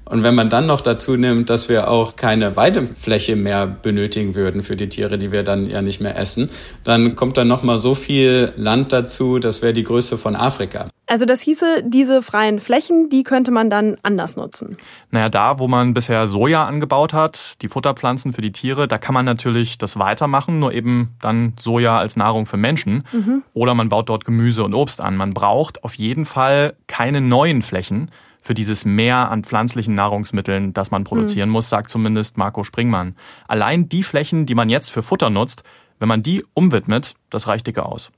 Und 0.09 0.23
wenn 0.23 0.33
man 0.33 0.49
dann 0.49 0.65
noch 0.65 0.81
dazu 0.81 1.15
nimmt, 1.15 1.49
dass 1.51 1.69
wir 1.69 1.87
auch 1.87 2.15
keine 2.15 2.55
Weidefläche 2.55 3.35
mehr 3.35 3.67
benötigen 3.67 4.33
würden 4.33 4.63
für 4.63 4.75
die 4.75 4.89
Tiere, 4.89 5.19
die 5.19 5.31
wir 5.31 5.43
dann 5.43 5.69
ja 5.69 5.83
nicht 5.83 6.01
mehr 6.01 6.17
essen, 6.17 6.49
dann 6.83 7.15
kommt 7.15 7.37
dann 7.37 7.47
noch 7.47 7.61
mal 7.61 7.77
so 7.77 7.93
viel 7.93 8.51
Land 8.57 8.91
dazu, 8.91 9.37
das 9.37 9.61
wäre 9.61 9.73
die 9.73 9.83
Größe 9.83 10.17
von 10.17 10.35
Afrika. 10.35 10.89
Also 11.05 11.25
das 11.25 11.41
hieße, 11.41 11.83
diese 11.85 12.21
freien 12.21 12.59
Flächen, 12.59 13.09
die 13.09 13.23
könnte 13.23 13.51
man 13.51 13.69
dann 13.69 13.97
anders 14.03 14.35
nutzen. 14.35 14.77
Naja, 15.09 15.29
da, 15.29 15.57
wo 15.57 15.67
man 15.67 15.93
bisher 15.93 16.27
Soja 16.27 16.65
angebaut 16.65 17.13
hat, 17.13 17.61
die 17.61 17.67
Futterpflanzen 17.67 18.33
für 18.33 18.41
die 18.41 18.51
Tiere, 18.51 18.87
da 18.87 18.97
kann 18.99 19.13
man 19.13 19.25
natürlich 19.25 19.77
das 19.79 19.97
weitermachen, 19.97 20.59
nur 20.59 20.71
eben 20.73 21.15
dann 21.21 21.53
Soja 21.59 21.97
als 21.97 22.15
Nahrung 22.15 22.45
für 22.45 22.57
Menschen. 22.57 23.03
Mhm. 23.11 23.43
Oder 23.53 23.73
man 23.73 23.89
baut 23.89 24.09
dort 24.09 24.25
Gemüse 24.25 24.63
und 24.63 24.75
Obst 24.75 25.01
an. 25.01 25.17
Man 25.17 25.33
braucht 25.33 25.83
auf 25.83 25.95
jeden 25.95 26.25
Fall 26.25 26.75
keine 26.87 27.21
neuen 27.21 27.61
Flächen 27.63 28.11
für 28.41 28.53
dieses 28.53 28.85
Mehr 28.85 29.29
an 29.29 29.43
pflanzlichen 29.43 29.95
Nahrungsmitteln, 29.95 30.73
das 30.73 30.91
man 30.91 31.03
produzieren 31.03 31.49
mhm. 31.49 31.53
muss, 31.53 31.69
sagt 31.69 31.89
zumindest 31.89 32.37
Marco 32.37 32.63
Springmann. 32.63 33.15
Allein 33.47 33.89
die 33.89 34.03
Flächen, 34.03 34.45
die 34.45 34.55
man 34.55 34.69
jetzt 34.69 34.89
für 34.89 35.03
Futter 35.03 35.29
nutzt, 35.29 35.63
wenn 35.99 36.07
man 36.07 36.23
die 36.23 36.45
umwidmet, 36.53 37.15
das 37.29 37.47
reicht 37.47 37.67
dicke 37.67 37.85
aus. 37.85 38.11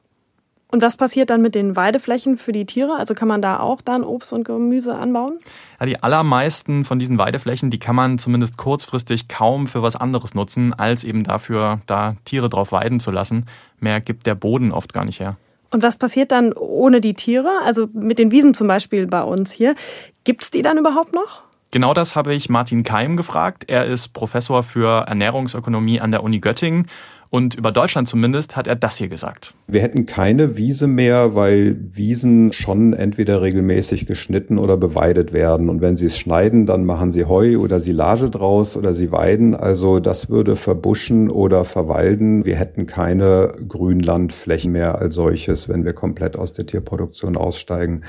Und 0.71 0.81
was 0.81 0.95
passiert 0.95 1.29
dann 1.29 1.41
mit 1.41 1.53
den 1.53 1.75
Weideflächen 1.75 2.37
für 2.37 2.53
die 2.53 2.65
Tiere? 2.65 2.95
Also 2.95 3.13
kann 3.13 3.27
man 3.27 3.41
da 3.41 3.59
auch 3.59 3.81
dann 3.81 4.05
Obst 4.05 4.31
und 4.31 4.45
Gemüse 4.45 4.95
anbauen? 4.95 5.37
Ja, 5.81 5.85
die 5.85 6.01
allermeisten 6.01 6.85
von 6.85 6.97
diesen 6.97 7.17
Weideflächen, 7.17 7.69
die 7.69 7.79
kann 7.79 7.95
man 7.95 8.17
zumindest 8.17 8.57
kurzfristig 8.57 9.27
kaum 9.27 9.67
für 9.67 9.81
was 9.81 9.97
anderes 9.97 10.33
nutzen, 10.33 10.73
als 10.73 11.03
eben 11.03 11.25
dafür, 11.25 11.81
da 11.87 12.15
Tiere 12.23 12.47
drauf 12.47 12.71
weiden 12.71 13.01
zu 13.01 13.11
lassen. 13.11 13.47
Mehr 13.81 13.99
gibt 13.99 14.25
der 14.25 14.35
Boden 14.35 14.71
oft 14.71 14.93
gar 14.93 15.03
nicht 15.03 15.19
her. 15.19 15.35
Und 15.71 15.83
was 15.83 15.97
passiert 15.97 16.31
dann 16.31 16.53
ohne 16.53 17.01
die 17.01 17.13
Tiere? 17.13 17.49
Also 17.65 17.87
mit 17.93 18.19
den 18.19 18.31
Wiesen 18.31 18.53
zum 18.53 18.67
Beispiel 18.67 19.07
bei 19.07 19.23
uns 19.23 19.51
hier. 19.51 19.75
Gibt 20.23 20.43
es 20.43 20.51
die 20.51 20.61
dann 20.61 20.77
überhaupt 20.77 21.13
noch? 21.13 21.41
Genau 21.71 21.93
das 21.93 22.15
habe 22.15 22.33
ich 22.35 22.49
Martin 22.49 22.83
Keim 22.83 23.17
gefragt. 23.17 23.63
Er 23.67 23.85
ist 23.85 24.09
Professor 24.09 24.61
für 24.61 25.07
Ernährungsökonomie 25.07 26.01
an 26.01 26.11
der 26.11 26.21
Uni 26.21 26.39
Göttingen 26.39 26.87
und 27.31 27.55
über 27.55 27.71
Deutschland 27.71 28.09
zumindest 28.09 28.57
hat 28.57 28.67
er 28.67 28.75
das 28.75 28.97
hier 28.97 29.07
gesagt. 29.07 29.53
Wir 29.67 29.81
hätten 29.81 30.05
keine 30.05 30.57
Wiese 30.57 30.85
mehr, 30.85 31.33
weil 31.33 31.77
Wiesen 31.79 32.51
schon 32.51 32.91
entweder 32.91 33.41
regelmäßig 33.41 34.05
geschnitten 34.05 34.59
oder 34.59 34.75
beweidet 34.75 35.31
werden. 35.31 35.69
Und 35.69 35.81
wenn 35.81 35.95
sie 35.95 36.07
es 36.07 36.17
schneiden, 36.17 36.65
dann 36.65 36.83
machen 36.83 37.09
sie 37.09 37.23
Heu 37.23 37.57
oder 37.57 37.79
Silage 37.79 38.29
draus 38.29 38.75
oder 38.75 38.93
sie 38.93 39.13
weiden. 39.13 39.55
Also 39.55 40.01
das 40.01 40.29
würde 40.29 40.57
verbuschen 40.57 41.31
oder 41.31 41.63
verwalden. 41.63 42.45
Wir 42.45 42.57
hätten 42.57 42.85
keine 42.85 43.53
Grünlandflächen 43.65 44.73
mehr 44.73 44.99
als 44.99 45.15
solches, 45.15 45.69
wenn 45.69 45.85
wir 45.85 45.93
komplett 45.93 46.37
aus 46.37 46.51
der 46.51 46.65
Tierproduktion 46.65 47.37
aussteigen. 47.37 48.03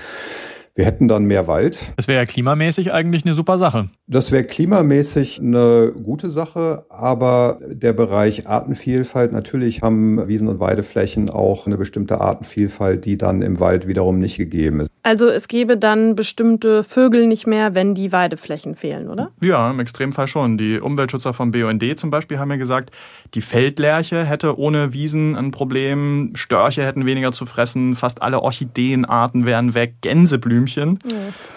Wir 0.74 0.86
hätten 0.86 1.06
dann 1.06 1.24
mehr 1.24 1.48
Wald. 1.48 1.92
Das 1.96 2.08
wäre 2.08 2.20
ja 2.20 2.24
klimamäßig 2.24 2.92
eigentlich 2.92 3.26
eine 3.26 3.34
super 3.34 3.58
Sache. 3.58 3.90
Das 4.06 4.32
wäre 4.32 4.44
klimamäßig 4.44 5.40
eine 5.40 5.92
gute 6.02 6.30
Sache, 6.30 6.86
aber 6.88 7.58
der 7.66 7.92
Bereich 7.92 8.46
Artenvielfalt, 8.46 9.32
natürlich 9.32 9.82
haben 9.82 10.28
Wiesen- 10.28 10.48
und 10.48 10.60
Weideflächen 10.60 11.28
auch 11.28 11.66
eine 11.66 11.76
bestimmte 11.76 12.22
Artenvielfalt, 12.22 13.04
die 13.04 13.18
dann 13.18 13.42
im 13.42 13.60
Wald 13.60 13.86
wiederum 13.86 14.18
nicht 14.18 14.38
gegeben 14.38 14.80
ist. 14.80 14.91
Also 15.02 15.28
es 15.28 15.48
gäbe 15.48 15.76
dann 15.76 16.14
bestimmte 16.14 16.82
Vögel 16.82 17.26
nicht 17.26 17.46
mehr, 17.46 17.74
wenn 17.74 17.94
die 17.94 18.12
Weideflächen 18.12 18.76
fehlen, 18.76 19.08
oder? 19.08 19.32
Ja, 19.40 19.70
im 19.70 19.80
Extremfall 19.80 20.28
schon. 20.28 20.58
Die 20.58 20.80
Umweltschützer 20.80 21.32
vom 21.34 21.50
BUND 21.50 21.98
zum 21.98 22.10
Beispiel 22.10 22.38
haben 22.38 22.50
ja 22.50 22.56
gesagt, 22.56 22.90
die 23.34 23.42
Feldlerche 23.42 24.24
hätte 24.24 24.58
ohne 24.58 24.92
Wiesen 24.92 25.36
ein 25.36 25.50
Problem, 25.50 26.32
Störche 26.34 26.84
hätten 26.84 27.06
weniger 27.06 27.32
zu 27.32 27.46
fressen, 27.46 27.94
fast 27.96 28.22
alle 28.22 28.40
Orchideenarten 28.42 29.44
wären 29.44 29.74
weg, 29.74 29.96
Gänseblümchen 30.02 30.62
Blümchen. 30.62 30.98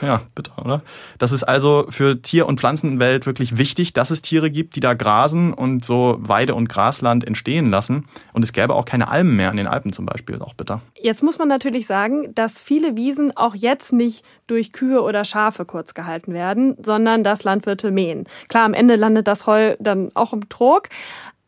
Ja. 0.02 0.08
ja, 0.08 0.22
bitter, 0.34 0.54
oder? 0.64 0.82
Das 1.18 1.32
ist 1.32 1.44
also 1.44 1.86
für 1.90 2.22
Tier- 2.22 2.48
und 2.48 2.60
Pflanzenwelt 2.60 3.26
wirklich 3.26 3.58
wichtig, 3.58 3.94
dass 3.94 4.10
es 4.10 4.22
Tiere 4.22 4.50
gibt, 4.50 4.76
die 4.76 4.80
da 4.80 4.94
grasen 4.94 5.54
und 5.54 5.84
so 5.84 6.18
Weide- 6.20 6.56
und 6.56 6.70
Grasland 6.70 7.26
entstehen 7.26 7.70
lassen. 7.70 8.06
Und 8.34 8.44
es 8.44 8.54
gäbe 8.54 8.74
auch 8.74 8.86
keine 8.86 9.10
Almen 9.10 9.36
mehr 9.36 9.52
in 9.52 9.58
den 9.58 9.68
Alpen 9.68 9.94
zum 9.94 10.06
Beispiel, 10.06 10.42
auch 10.42 10.54
bitter. 10.54 10.82
Jetzt 11.02 11.24
muss 11.24 11.38
man 11.38 11.48
natürlich 11.48 11.88
sagen, 11.88 12.34
dass 12.34 12.60
viele 12.60 12.96
Wiesen 12.96 13.35
auch 13.36 13.56
jetzt 13.56 13.94
nicht 13.94 14.26
durch 14.48 14.72
Kühe 14.72 15.02
oder 15.02 15.26
Schafe 15.26 15.66
kurz 15.66 15.94
gehalten 15.94 16.34
werden, 16.34 16.76
sondern 16.84 17.24
dass 17.24 17.44
Landwirte 17.44 17.92
mähen. 17.92 18.28
Klar, 18.48 18.66
am 18.66 18.74
Ende 18.74 18.96
landet 18.96 19.28
das 19.28 19.48
Heu 19.48 19.76
dann 19.80 20.12
auch 20.14 20.34
im 20.34 20.50
Trog. 20.50 20.90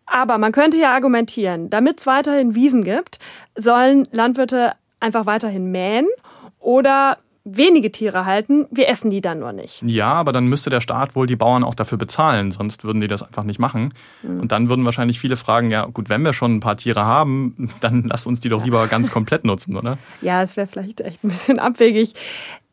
Aber 0.06 0.38
man 0.38 0.54
könnte 0.54 0.78
ja 0.78 0.94
argumentieren, 0.94 1.70
damit 1.70 2.00
es 2.00 2.08
weiterhin 2.08 2.56
Wiesen 2.56 2.84
gibt, 2.84 3.20
sollen 3.56 4.08
Landwirte 4.12 4.74
einfach 5.00 5.26
weiterhin 5.26 5.72
mähen 5.72 6.08
oder 6.60 7.18
wenige 7.50 7.92
Tiere 7.92 8.26
halten, 8.26 8.66
wir 8.72 8.90
essen 8.90 9.10
die 9.10 9.22
dann 9.22 9.40
nur 9.40 9.54
nicht. 9.54 9.82
Ja, 9.84 10.14
aber 10.14 10.32
dann 10.34 10.48
müsste 10.48 10.70
der 10.70 10.82
Staat 10.82 11.16
wohl 11.16 11.28
die 11.28 11.36
Bauern 11.36 11.64
auch 11.64 11.76
dafür 11.76 11.98
bezahlen, 11.98 12.52
sonst 12.52 12.84
würden 12.84 13.02
die 13.02 13.08
das 13.08 13.24
einfach 13.24 13.44
nicht 13.44 13.60
machen. 13.60 13.94
Mhm. 14.22 14.42
Und 14.42 14.52
dann 14.52 14.70
würden 14.70 14.86
wahrscheinlich 14.86 15.20
viele 15.20 15.38
fragen, 15.38 15.72
ja 15.72 15.86
gut, 15.86 16.10
wenn 16.10 16.24
wir 16.24 16.34
schon 16.34 16.58
ein 16.58 16.60
paar 16.60 16.78
Tiere 16.78 17.06
haben, 17.06 17.70
dann 17.82 18.04
lasst 18.04 18.28
uns 18.28 18.40
die 18.40 18.50
doch 18.50 18.64
lieber 18.64 18.88
ganz 18.88 19.12
komplett 19.12 19.46
nutzen, 19.46 19.76
oder? 19.76 19.98
Ja, 20.22 20.42
es 20.42 20.58
wäre 20.58 20.68
vielleicht 20.68 21.00
echt 21.02 21.24
ein 21.24 21.30
bisschen 21.30 21.60
abwegig. 21.60 22.14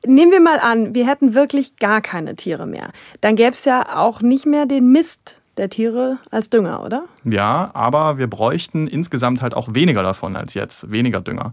Nehmen 0.07 0.33
wir 0.33 0.41
mal 0.41 0.59
an, 0.59 0.95
wir 0.95 1.07
hätten 1.07 1.35
wirklich 1.35 1.77
gar 1.77 2.01
keine 2.01 2.37
Tiere 2.37 2.66
mehr. 2.66 2.91
Dann 3.20 3.37
gäbe 3.37 3.51
es 3.51 3.64
ja 3.64 3.97
auch 3.97 4.22
nicht 4.22 4.47
mehr 4.47 4.66
den 4.66 4.91
Mist 4.91 5.41
der 5.57 5.70
Tiere 5.70 6.18
als 6.31 6.51
Dünger, 6.51 6.83
oder? 6.83 7.05
Ja, 7.25 7.70
aber 7.75 8.18
wir 8.18 8.27
bräuchten 8.27 8.87
insgesamt 8.87 9.43
halt 9.43 9.55
auch 9.55 9.75
weniger 9.75 10.03
davon 10.03 10.37
als 10.37 10.55
jetzt, 10.55 10.91
weniger 10.91 11.20
Dünger. 11.20 11.53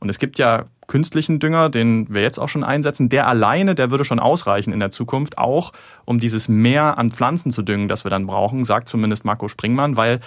Und 0.00 0.08
es 0.08 0.18
gibt 0.18 0.38
ja 0.38 0.66
künstlichen 0.86 1.40
Dünger, 1.40 1.68
den 1.68 2.12
wir 2.14 2.22
jetzt 2.22 2.38
auch 2.38 2.48
schon 2.48 2.64
einsetzen. 2.64 3.08
Der 3.08 3.26
alleine, 3.26 3.74
der 3.74 3.90
würde 3.90 4.04
schon 4.04 4.18
ausreichen 4.18 4.72
in 4.72 4.80
der 4.80 4.90
Zukunft, 4.90 5.38
auch 5.38 5.72
um 6.04 6.20
dieses 6.20 6.48
Mehr 6.48 6.98
an 6.98 7.10
Pflanzen 7.10 7.52
zu 7.52 7.62
düngen, 7.62 7.88
das 7.88 8.04
wir 8.04 8.10
dann 8.10 8.26
brauchen, 8.26 8.64
sagt 8.64 8.88
zumindest 8.88 9.24
Marco 9.24 9.48
Springmann, 9.48 9.96
weil 9.96 10.20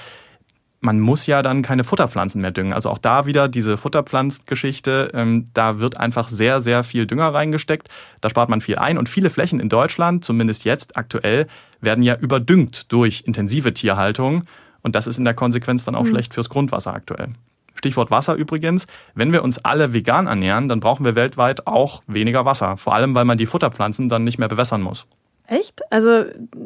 man 0.81 0.99
muss 0.99 1.25
ja 1.25 1.41
dann 1.41 1.61
keine 1.61 1.83
Futterpflanzen 1.83 2.41
mehr 2.41 2.51
düngen. 2.51 2.73
Also 2.73 2.89
auch 2.89 2.97
da 2.97 3.25
wieder 3.25 3.49
diese 3.49 3.77
Futterpflanzgeschichte, 3.77 5.11
ähm, 5.13 5.47
da 5.53 5.79
wird 5.79 5.97
einfach 5.97 6.29
sehr, 6.29 6.61
sehr 6.61 6.83
viel 6.83 7.05
Dünger 7.05 7.33
reingesteckt. 7.33 7.89
Da 8.21 8.29
spart 8.29 8.49
man 8.49 8.61
viel 8.61 8.77
ein. 8.77 8.97
Und 8.97 9.09
viele 9.09 9.29
Flächen 9.29 9.59
in 9.59 9.69
Deutschland, 9.69 10.23
zumindest 10.23 10.63
jetzt 10.63 10.95
aktuell, 10.95 11.47
werden 11.81 12.03
ja 12.03 12.15
überdüngt 12.15 12.91
durch 12.91 13.23
intensive 13.25 13.73
Tierhaltung. 13.73 14.43
Und 14.81 14.95
das 14.95 15.07
ist 15.07 15.17
in 15.17 15.25
der 15.25 15.33
Konsequenz 15.33 15.83
dann 15.83 15.95
auch 15.95 16.03
mhm. 16.03 16.09
schlecht 16.09 16.33
fürs 16.33 16.49
Grundwasser 16.49 16.93
aktuell. 16.93 17.29
Stichwort 17.75 18.11
Wasser 18.11 18.35
übrigens. 18.35 18.87
Wenn 19.15 19.33
wir 19.33 19.43
uns 19.43 19.63
alle 19.63 19.93
vegan 19.93 20.27
ernähren, 20.27 20.69
dann 20.69 20.79
brauchen 20.79 21.05
wir 21.05 21.15
weltweit 21.15 21.67
auch 21.67 22.03
weniger 22.07 22.45
Wasser. 22.45 22.77
Vor 22.77 22.93
allem, 22.93 23.15
weil 23.15 23.25
man 23.25 23.37
die 23.37 23.45
Futterpflanzen 23.45 24.09
dann 24.09 24.23
nicht 24.23 24.39
mehr 24.39 24.47
bewässern 24.47 24.81
muss. 24.81 25.05
Echt? 25.49 25.81
Also, 25.91 26.25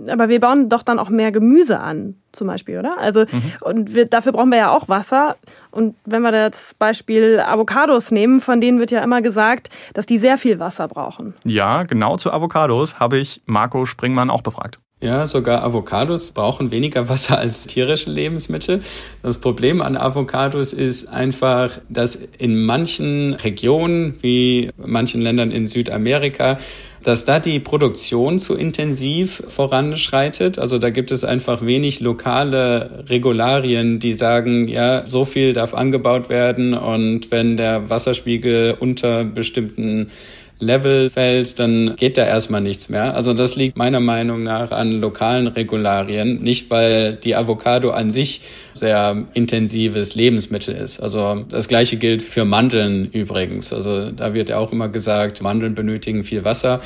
aber 0.10 0.28
wir 0.28 0.42
bauen 0.42 0.68
doch 0.68 0.84
dann 0.84 1.00
auch 1.00 1.10
mehr 1.10 1.32
Gemüse 1.32 1.80
an, 1.80 2.16
zum 2.34 2.48
Beispiel, 2.48 2.80
oder? 2.80 2.98
Also, 2.98 3.22
mhm. 3.22 3.54
und 3.62 3.96
wir, 3.96 4.06
dafür 4.06 4.34
brauchen 4.34 4.50
wir 4.50 4.58
ja 4.58 4.72
auch 4.72 4.90
Wasser. 4.90 5.38
Und 5.72 5.96
wenn 6.04 6.22
wir 6.22 6.34
das 6.34 6.74
Beispiel 6.74 7.40
Avocados 7.40 8.12
nehmen, 8.12 8.42
von 8.42 8.60
denen 8.60 8.80
wird 8.80 8.92
ja 8.92 9.02
immer 9.02 9.22
gesagt, 9.22 9.70
dass 9.94 10.06
die 10.06 10.18
sehr 10.18 10.38
viel 10.38 10.60
Wasser 10.60 10.90
brauchen. 10.90 11.34
Ja, 11.46 11.84
genau 11.84 12.18
zu 12.18 12.34
Avocados 12.34 13.00
habe 13.00 13.18
ich 13.18 13.42
Marco 13.46 13.86
Springmann 13.86 14.30
auch 14.30 14.42
befragt. 14.42 14.80
Ja, 15.04 15.26
sogar 15.26 15.64
Avocados 15.64 16.32
brauchen 16.32 16.72
weniger 16.72 17.10
Wasser 17.10 17.38
als 17.38 17.68
tierische 17.68 18.10
Lebensmittel. 18.10 18.80
Das 19.22 19.38
Problem 19.38 19.82
an 19.82 19.98
Avocados 19.98 20.72
ist 20.72 21.08
einfach, 21.08 21.72
dass 21.90 22.16
in 22.16 22.64
manchen 22.64 23.34
Regionen, 23.34 24.16
wie 24.22 24.70
manchen 24.78 25.20
Ländern 25.20 25.52
in 25.52 25.68
Südamerika, 25.68 26.58
dass 27.04 27.26
da 27.26 27.42
die 27.42 27.60
Produktion 27.60 28.40
zu 28.40 28.56
intensiv 28.56 29.44
voranschreitet. 29.50 30.58
Also 30.58 30.80
da 30.80 30.90
gibt 30.90 31.12
es 31.12 31.26
einfach 31.26 31.66
wenig 31.66 32.00
lokale 32.00 33.04
Regularien, 33.10 34.00
die 34.00 34.14
sagen, 34.14 34.70
ja, 34.70 35.06
so 35.06 35.26
viel 35.26 35.52
darf 35.52 35.74
angebaut 35.74 36.30
werden 36.30 36.74
und 36.74 37.30
wenn 37.30 37.58
der 37.58 37.90
Wasserspiegel 37.90 38.78
unter 38.80 39.26
bestimmten 39.26 40.12
Level 40.60 41.10
fällt, 41.10 41.60
dann 41.60 41.96
geht 41.96 42.18
da 42.18 42.26
erstmal 42.26 42.62
nichts 42.62 42.90
mehr. 42.90 43.16
Also 43.16 43.34
das 43.34 43.56
liegt 43.56 43.78
meiner 43.78 44.00
Meinung 44.00 44.44
nach 44.44 44.72
an 44.72 44.92
lokalen 44.92 45.48
Regularien, 45.48 46.42
nicht 46.42 46.70
weil 46.70 47.16
die 47.16 47.36
Avocado 47.36 47.92
an 47.92 48.12
sich 48.12 48.42
sehr 48.74 49.26
intensives 49.34 50.16
Lebensmittel 50.16 50.76
ist. 50.76 51.00
Also 51.00 51.46
das 51.50 51.68
gleiche 51.68 51.98
gilt 51.98 52.24
für 52.24 52.46
Mandeln 52.46 53.10
übrigens. 53.12 53.74
Also 53.74 54.12
da 54.12 54.34
wird 54.34 54.50
ja 54.50 54.58
auch 54.58 54.72
immer 54.72 54.90
gesagt, 54.90 55.42
Mandeln 55.42 55.76
benötigen 55.76 56.24
viel 56.24 56.44
Wasser. 56.44 56.80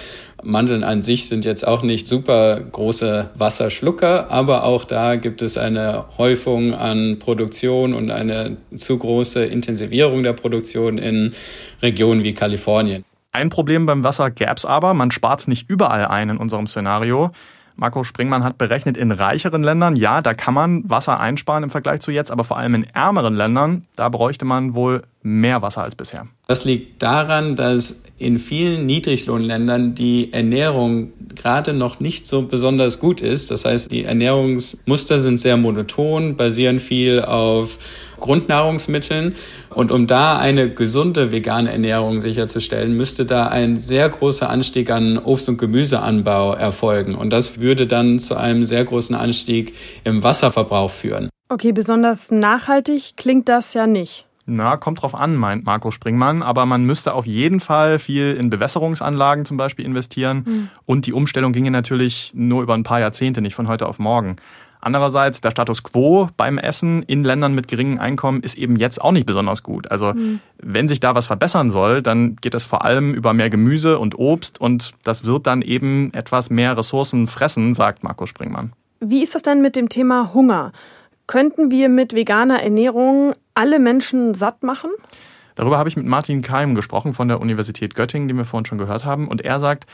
Mandeln 0.43 0.83
an 0.83 1.01
sich 1.01 1.27
sind 1.27 1.45
jetzt 1.45 1.65
auch 1.65 1.83
nicht 1.83 2.07
super 2.07 2.59
große 2.59 3.29
Wasserschlucker, 3.35 4.29
aber 4.29 4.63
auch 4.63 4.85
da 4.85 5.15
gibt 5.15 5.41
es 5.41 5.57
eine 5.57 6.05
Häufung 6.17 6.73
an 6.73 7.19
Produktion 7.19 7.93
und 7.93 8.11
eine 8.11 8.57
zu 8.75 8.97
große 8.97 9.45
Intensivierung 9.45 10.23
der 10.23 10.33
Produktion 10.33 10.97
in 10.97 11.33
Regionen 11.81 12.23
wie 12.23 12.33
Kalifornien. 12.33 13.03
Ein 13.37 13.51
Problem 13.51 13.85
beim 13.85 14.03
Wasser 14.03 14.31
gäbe 14.31 14.55
es 14.55 14.65
aber, 14.65 14.95
man 14.95 15.11
spart 15.11 15.41
es 15.41 15.47
nicht 15.47 15.69
überall 15.69 16.07
ein 16.07 16.29
in 16.29 16.37
unserem 16.37 16.65
Szenario. 16.65 17.29
Marco 17.75 18.03
Springmann 18.03 18.43
hat 18.43 18.57
berechnet, 18.57 18.97
in 18.97 19.11
reicheren 19.11 19.61
Ländern, 19.61 19.95
ja, 19.95 20.23
da 20.23 20.33
kann 20.33 20.55
man 20.55 20.89
Wasser 20.89 21.19
einsparen 21.19 21.61
im 21.61 21.69
Vergleich 21.69 21.99
zu 21.99 22.09
jetzt, 22.09 22.31
aber 22.31 22.43
vor 22.43 22.57
allem 22.57 22.73
in 22.73 22.85
ärmeren 22.85 23.35
Ländern, 23.35 23.83
da 23.95 24.09
bräuchte 24.09 24.43
man 24.43 24.73
wohl 24.73 25.03
mehr 25.27 25.61
Wasser 25.61 25.83
als 25.83 25.95
bisher. 25.95 26.27
Das 26.47 26.63
liegt 26.63 27.03
daran, 27.03 27.57
dass 27.57 28.05
in 28.17 28.39
vielen 28.39 28.85
Niedriglohnländern 28.85 29.93
die 29.93 30.31
Ernährung 30.31 31.11
gerade 31.35 31.73
noch 31.73 31.99
nicht 31.99 32.25
so 32.25 32.43
besonders 32.43 32.99
gut 32.99 33.21
ist. 33.21 33.51
Das 33.51 33.65
heißt, 33.65 33.91
die 33.91 34.05
Ernährungsmuster 34.05 35.19
sind 35.19 35.39
sehr 35.39 35.57
monoton, 35.57 36.37
basieren 36.37 36.79
viel 36.79 37.21
auf 37.21 37.77
Grundnahrungsmitteln. 38.19 39.35
Und 39.69 39.91
um 39.91 40.07
da 40.07 40.37
eine 40.37 40.73
gesunde 40.73 41.31
vegane 41.31 41.71
Ernährung 41.71 42.21
sicherzustellen, 42.21 42.95
müsste 42.95 43.25
da 43.25 43.47
ein 43.47 43.79
sehr 43.79 44.07
großer 44.07 44.49
Anstieg 44.49 44.89
an 44.89 45.17
Obst- 45.17 45.49
und 45.49 45.57
Gemüseanbau 45.57 46.53
erfolgen. 46.53 47.15
Und 47.15 47.31
das 47.31 47.59
würde 47.59 47.85
dann 47.85 48.19
zu 48.19 48.35
einem 48.35 48.63
sehr 48.63 48.85
großen 48.85 49.15
Anstieg 49.15 49.75
im 50.05 50.23
Wasserverbrauch 50.23 50.89
führen. 50.89 51.29
Okay, 51.49 51.71
besonders 51.71 52.31
nachhaltig 52.31 53.15
klingt 53.17 53.49
das 53.49 53.73
ja 53.73 53.87
nicht. 53.87 54.26
Na, 54.49 54.77
kommt 54.77 55.01
drauf 55.01 55.13
an, 55.13 55.35
meint 55.35 55.65
Marco 55.65 55.91
Springmann. 55.91 56.41
Aber 56.41 56.65
man 56.65 56.85
müsste 56.85 57.13
auf 57.13 57.25
jeden 57.25 57.59
Fall 57.59 57.99
viel 57.99 58.33
in 58.33 58.49
Bewässerungsanlagen 58.49 59.45
zum 59.45 59.57
Beispiel 59.57 59.85
investieren. 59.85 60.43
Mhm. 60.45 60.69
Und 60.85 61.05
die 61.05 61.13
Umstellung 61.13 61.51
ginge 61.51 61.69
natürlich 61.69 62.31
nur 62.33 62.63
über 62.63 62.73
ein 62.73 62.83
paar 62.83 63.01
Jahrzehnte, 63.01 63.41
nicht 63.41 63.55
von 63.55 63.67
heute 63.67 63.87
auf 63.87 63.99
morgen. 63.99 64.37
Andererseits, 64.79 65.41
der 65.41 65.51
Status 65.51 65.83
quo 65.83 66.29
beim 66.37 66.57
Essen 66.57 67.03
in 67.03 67.25
Ländern 67.25 67.53
mit 67.53 67.67
geringem 67.67 67.99
Einkommen 67.99 68.41
ist 68.41 68.57
eben 68.57 68.77
jetzt 68.77 69.01
auch 69.01 69.11
nicht 69.11 69.25
besonders 69.25 69.63
gut. 69.63 69.91
Also 69.91 70.13
mhm. 70.13 70.39
wenn 70.61 70.87
sich 70.87 71.01
da 71.01 71.13
was 71.13 71.25
verbessern 71.25 71.71
soll, 71.71 72.01
dann 72.01 72.37
geht 72.37 72.53
es 72.53 72.63
vor 72.63 72.85
allem 72.85 73.13
über 73.13 73.33
mehr 73.33 73.49
Gemüse 73.49 73.99
und 73.99 74.17
Obst 74.17 74.61
und 74.61 74.93
das 75.03 75.25
wird 75.25 75.45
dann 75.45 75.61
eben 75.61 76.13
etwas 76.13 76.49
mehr 76.49 76.77
Ressourcen 76.77 77.27
fressen, 77.27 77.73
sagt 77.73 78.03
Marco 78.03 78.25
Springmann. 78.25 78.71
Wie 79.01 79.23
ist 79.23 79.35
das 79.35 79.41
denn 79.41 79.61
mit 79.61 79.75
dem 79.75 79.89
Thema 79.89 80.33
Hunger? 80.33 80.71
Könnten 81.25 81.69
wir 81.71 81.89
mit 81.89 82.13
veganer 82.13 82.63
Ernährung 82.63 83.35
alle 83.57 83.79
Menschen 83.79 84.35
satt 84.35 84.61
machen? 84.61 84.91
Darüber 85.55 85.79
habe 85.79 85.89
ich 85.89 85.97
mit 85.97 86.05
Martin 86.05 86.43
Keim 86.43 86.75
gesprochen 86.75 87.13
von 87.13 87.27
der 87.27 87.41
Universität 87.41 87.95
Göttingen, 87.95 88.27
den 88.27 88.37
wir 88.37 88.45
vorhin 88.45 88.65
schon 88.65 88.77
gehört 88.77 89.03
haben. 89.03 89.27
Und 89.27 89.41
er 89.41 89.59
sagt, 89.59 89.87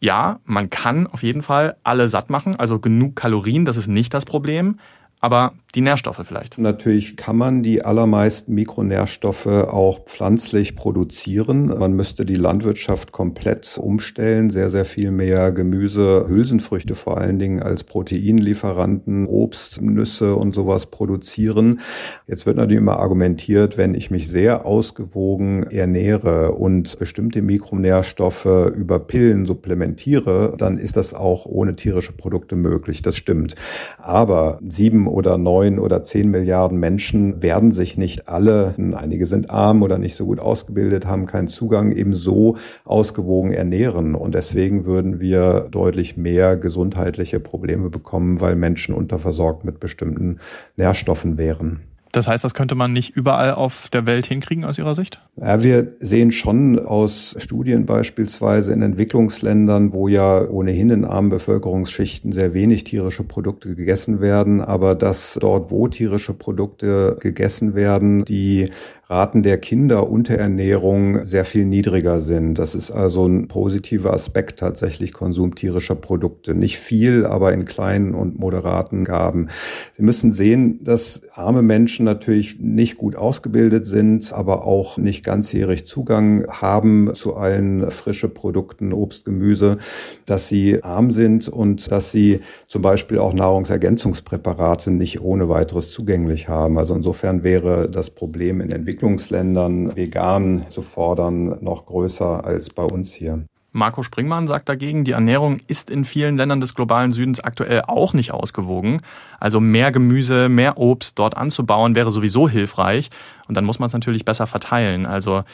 ja, 0.00 0.38
man 0.44 0.70
kann 0.70 1.08
auf 1.08 1.24
jeden 1.24 1.42
Fall 1.42 1.76
alle 1.82 2.06
satt 2.08 2.30
machen, 2.30 2.54
also 2.56 2.78
genug 2.78 3.16
Kalorien, 3.16 3.64
das 3.64 3.76
ist 3.76 3.88
nicht 3.88 4.14
das 4.14 4.24
Problem 4.24 4.78
aber 5.20 5.52
die 5.74 5.82
Nährstoffe 5.82 6.20
vielleicht. 6.24 6.58
Natürlich 6.58 7.16
kann 7.16 7.36
man 7.36 7.62
die 7.62 7.84
allermeisten 7.84 8.54
Mikronährstoffe 8.54 9.46
auch 9.46 10.04
pflanzlich 10.06 10.74
produzieren. 10.74 11.66
Man 11.66 11.92
müsste 11.92 12.24
die 12.24 12.34
Landwirtschaft 12.34 13.12
komplett 13.12 13.78
umstellen, 13.78 14.50
sehr, 14.50 14.70
sehr 14.70 14.84
viel 14.84 15.12
mehr 15.12 15.52
Gemüse, 15.52 16.26
Hülsenfrüchte 16.26 16.94
vor 16.94 17.18
allen 17.18 17.38
Dingen 17.38 17.62
als 17.62 17.84
Proteinlieferanten, 17.84 19.26
Obst, 19.26 19.80
Nüsse 19.80 20.34
und 20.34 20.54
sowas 20.54 20.86
produzieren. 20.86 21.80
Jetzt 22.26 22.46
wird 22.46 22.56
natürlich 22.56 22.80
immer 22.80 22.98
argumentiert, 22.98 23.76
wenn 23.76 23.94
ich 23.94 24.10
mich 24.10 24.28
sehr 24.28 24.66
ausgewogen 24.66 25.64
ernähre 25.64 26.52
und 26.52 26.98
bestimmte 26.98 27.42
Mikronährstoffe 27.42 28.72
über 28.74 28.98
Pillen 28.98 29.46
supplementiere, 29.46 30.54
dann 30.56 30.78
ist 30.78 30.96
das 30.96 31.14
auch 31.14 31.46
ohne 31.46 31.76
tierische 31.76 32.12
Produkte 32.12 32.56
möglich. 32.56 33.02
Das 33.02 33.16
stimmt. 33.16 33.54
Aber 33.98 34.58
sieben 34.68 35.06
oder 35.10 35.36
neun 35.38 35.78
oder 35.78 36.02
zehn 36.02 36.30
Milliarden 36.30 36.78
Menschen 36.78 37.42
werden 37.42 37.70
sich 37.70 37.98
nicht 37.98 38.28
alle, 38.28 38.74
einige 38.94 39.26
sind 39.26 39.50
arm 39.50 39.82
oder 39.82 39.98
nicht 39.98 40.14
so 40.14 40.26
gut 40.26 40.40
ausgebildet, 40.40 41.06
haben 41.06 41.26
keinen 41.26 41.48
Zugang, 41.48 41.92
eben 41.92 42.12
so 42.12 42.56
ausgewogen 42.84 43.52
ernähren. 43.52 44.14
Und 44.14 44.34
deswegen 44.34 44.86
würden 44.86 45.20
wir 45.20 45.68
deutlich 45.70 46.16
mehr 46.16 46.56
gesundheitliche 46.56 47.40
Probleme 47.40 47.90
bekommen, 47.90 48.40
weil 48.40 48.56
Menschen 48.56 48.94
unterversorgt 48.94 49.64
mit 49.64 49.80
bestimmten 49.80 50.38
Nährstoffen 50.76 51.36
wären. 51.38 51.89
Das 52.12 52.26
heißt, 52.26 52.42
das 52.42 52.54
könnte 52.54 52.74
man 52.74 52.92
nicht 52.92 53.16
überall 53.16 53.54
auf 53.54 53.88
der 53.88 54.06
Welt 54.06 54.26
hinkriegen 54.26 54.64
aus 54.64 54.78
Ihrer 54.78 54.94
Sicht? 54.94 55.20
Ja, 55.36 55.62
wir 55.62 55.92
sehen 56.00 56.32
schon 56.32 56.78
aus 56.78 57.36
Studien 57.38 57.86
beispielsweise 57.86 58.72
in 58.72 58.82
Entwicklungsländern, 58.82 59.92
wo 59.92 60.08
ja 60.08 60.42
ohnehin 60.48 60.90
in 60.90 61.04
armen 61.04 61.30
Bevölkerungsschichten 61.30 62.32
sehr 62.32 62.52
wenig 62.52 62.84
tierische 62.84 63.22
Produkte 63.22 63.74
gegessen 63.76 64.20
werden, 64.20 64.60
aber 64.60 64.94
dass 64.96 65.38
dort, 65.40 65.70
wo 65.70 65.86
tierische 65.86 66.34
Produkte 66.34 67.16
gegessen 67.20 67.74
werden, 67.74 68.24
die 68.24 68.68
Raten 69.10 69.42
der 69.42 69.58
Kinderunterernährung 69.58 71.24
sehr 71.24 71.44
viel 71.44 71.64
niedriger 71.64 72.20
sind. 72.20 72.60
Das 72.60 72.76
ist 72.76 72.92
also 72.92 73.26
ein 73.26 73.48
positiver 73.48 74.12
Aspekt 74.12 74.60
tatsächlich 74.60 75.12
Konsum 75.12 75.56
tierischer 75.56 75.96
Produkte. 75.96 76.54
Nicht 76.54 76.78
viel, 76.78 77.26
aber 77.26 77.52
in 77.52 77.64
kleinen 77.64 78.14
und 78.14 78.38
moderaten 78.38 79.02
Gaben. 79.02 79.48
Sie 79.96 80.04
müssen 80.04 80.30
sehen, 80.30 80.84
dass 80.84 81.22
arme 81.34 81.62
Menschen 81.62 82.04
natürlich 82.04 82.60
nicht 82.60 82.98
gut 82.98 83.16
ausgebildet 83.16 83.84
sind, 83.84 84.32
aber 84.32 84.64
auch 84.64 84.96
nicht 84.96 85.24
ganzjährig 85.24 85.88
Zugang 85.88 86.46
haben 86.48 87.12
zu 87.16 87.34
allen 87.34 87.90
frische 87.90 88.28
Produkten, 88.28 88.92
Obst, 88.92 89.24
Gemüse, 89.24 89.78
dass 90.24 90.46
sie 90.46 90.84
arm 90.84 91.10
sind 91.10 91.48
und 91.48 91.90
dass 91.90 92.12
sie 92.12 92.42
zum 92.68 92.82
Beispiel 92.82 93.18
auch 93.18 93.34
Nahrungsergänzungspräparate 93.34 94.92
nicht 94.92 95.20
ohne 95.20 95.48
weiteres 95.48 95.90
zugänglich 95.90 96.48
haben. 96.48 96.78
Also 96.78 96.94
insofern 96.94 97.42
wäre 97.42 97.90
das 97.90 98.10
Problem 98.10 98.60
in 98.60 98.70
Entwicklung 98.70 98.99
Entwicklungsländern 99.00 99.96
vegan 99.96 100.66
zu 100.68 100.82
fordern 100.82 101.56
noch 101.62 101.86
größer 101.86 102.44
als 102.44 102.68
bei 102.68 102.82
uns 102.82 103.14
hier. 103.14 103.46
Marco 103.72 104.02
Springmann 104.02 104.46
sagt 104.46 104.68
dagegen, 104.68 105.04
die 105.04 105.12
Ernährung 105.12 105.60
ist 105.68 105.90
in 105.90 106.04
vielen 106.04 106.36
Ländern 106.36 106.60
des 106.60 106.74
globalen 106.74 107.12
Südens 107.12 107.40
aktuell 107.40 107.82
auch 107.86 108.12
nicht 108.12 108.32
ausgewogen. 108.32 109.00
Also 109.38 109.58
mehr 109.58 109.90
Gemüse, 109.90 110.50
mehr 110.50 110.76
Obst 110.76 111.18
dort 111.18 111.36
anzubauen 111.36 111.94
wäre 111.94 112.10
sowieso 112.10 112.46
hilfreich. 112.46 113.08
Und 113.48 113.56
dann 113.56 113.64
muss 113.64 113.78
man 113.78 113.86
es 113.86 113.94
natürlich 113.94 114.26
besser 114.26 114.46
verteilen. 114.46 115.06
Also 115.06 115.44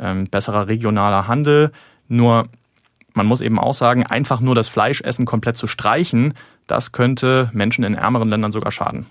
ähm, 0.00 0.24
besserer 0.24 0.66
regionaler 0.66 1.28
Handel. 1.28 1.70
Nur 2.08 2.48
man 3.14 3.26
muss 3.26 3.40
eben 3.40 3.60
auch 3.60 3.74
sagen, 3.74 4.04
einfach 4.04 4.40
nur 4.40 4.56
das 4.56 4.68
Fleischessen 4.68 5.26
komplett 5.26 5.56
zu 5.56 5.66
streichen, 5.66 6.34
das 6.66 6.92
könnte 6.92 7.50
Menschen 7.52 7.84
in 7.84 7.94
ärmeren 7.94 8.28
Ländern 8.28 8.52
sogar 8.52 8.72
schaden. 8.72 9.06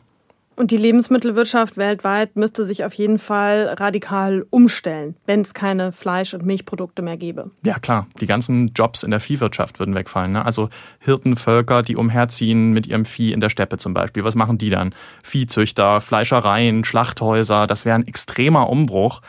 Und 0.55 0.71
die 0.71 0.77
Lebensmittelwirtschaft 0.77 1.75
weltweit 1.75 2.37
müsste 2.37 2.63
sich 2.63 2.85
auf 2.85 2.93
jeden 2.93 3.19
Fall 3.19 3.75
radikal 3.77 4.45
umstellen, 4.49 5.15
wenn 5.25 5.41
es 5.41 5.53
keine 5.53 5.91
Fleisch- 5.91 6.33
und 6.33 6.45
Milchprodukte 6.45 7.01
mehr 7.01 7.17
gäbe. 7.17 7.49
Ja 7.63 7.77
klar, 7.77 8.07
die 8.21 8.25
ganzen 8.25 8.71
Jobs 8.73 9.03
in 9.03 9.11
der 9.11 9.19
Viehwirtschaft 9.19 9.79
würden 9.79 9.95
wegfallen. 9.95 10.31
Ne? 10.31 10.45
Also 10.45 10.69
Hirtenvölker, 10.99 11.81
die 11.81 11.97
umherziehen 11.97 12.71
mit 12.71 12.87
ihrem 12.87 13.03
Vieh 13.03 13.33
in 13.33 13.41
der 13.41 13.49
Steppe 13.49 13.77
zum 13.77 13.93
Beispiel. 13.93 14.23
Was 14.23 14.35
machen 14.35 14.57
die 14.57 14.69
dann? 14.69 14.95
Viehzüchter, 15.23 15.99
Fleischereien, 15.99 16.85
Schlachthäuser, 16.85 17.67
das 17.67 17.83
wäre 17.83 17.95
ein 17.95 18.07
extremer 18.07 18.69
Umbruch 18.69 19.21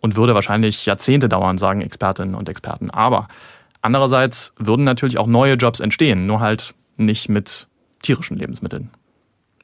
und 0.00 0.16
würde 0.16 0.34
wahrscheinlich 0.34 0.84
Jahrzehnte 0.84 1.30
dauern, 1.30 1.56
sagen 1.56 1.80
Expertinnen 1.80 2.34
und 2.34 2.50
Experten. 2.50 2.90
Aber 2.90 3.28
andererseits 3.80 4.54
würden 4.58 4.84
natürlich 4.84 5.16
auch 5.16 5.26
neue 5.26 5.54
Jobs 5.54 5.80
entstehen, 5.80 6.26
nur 6.26 6.40
halt 6.40 6.74
nicht 6.98 7.30
mit 7.30 7.68
tierischen 8.02 8.36
Lebensmitteln. 8.36 8.90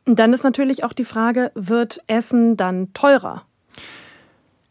Dann 0.06 0.32
ist 0.32 0.44
natürlich 0.44 0.84
auch 0.84 0.92
die 0.92 1.04
Frage, 1.04 1.52
wird 1.54 2.02
Essen 2.06 2.56
dann 2.56 2.92
teurer? 2.94 3.42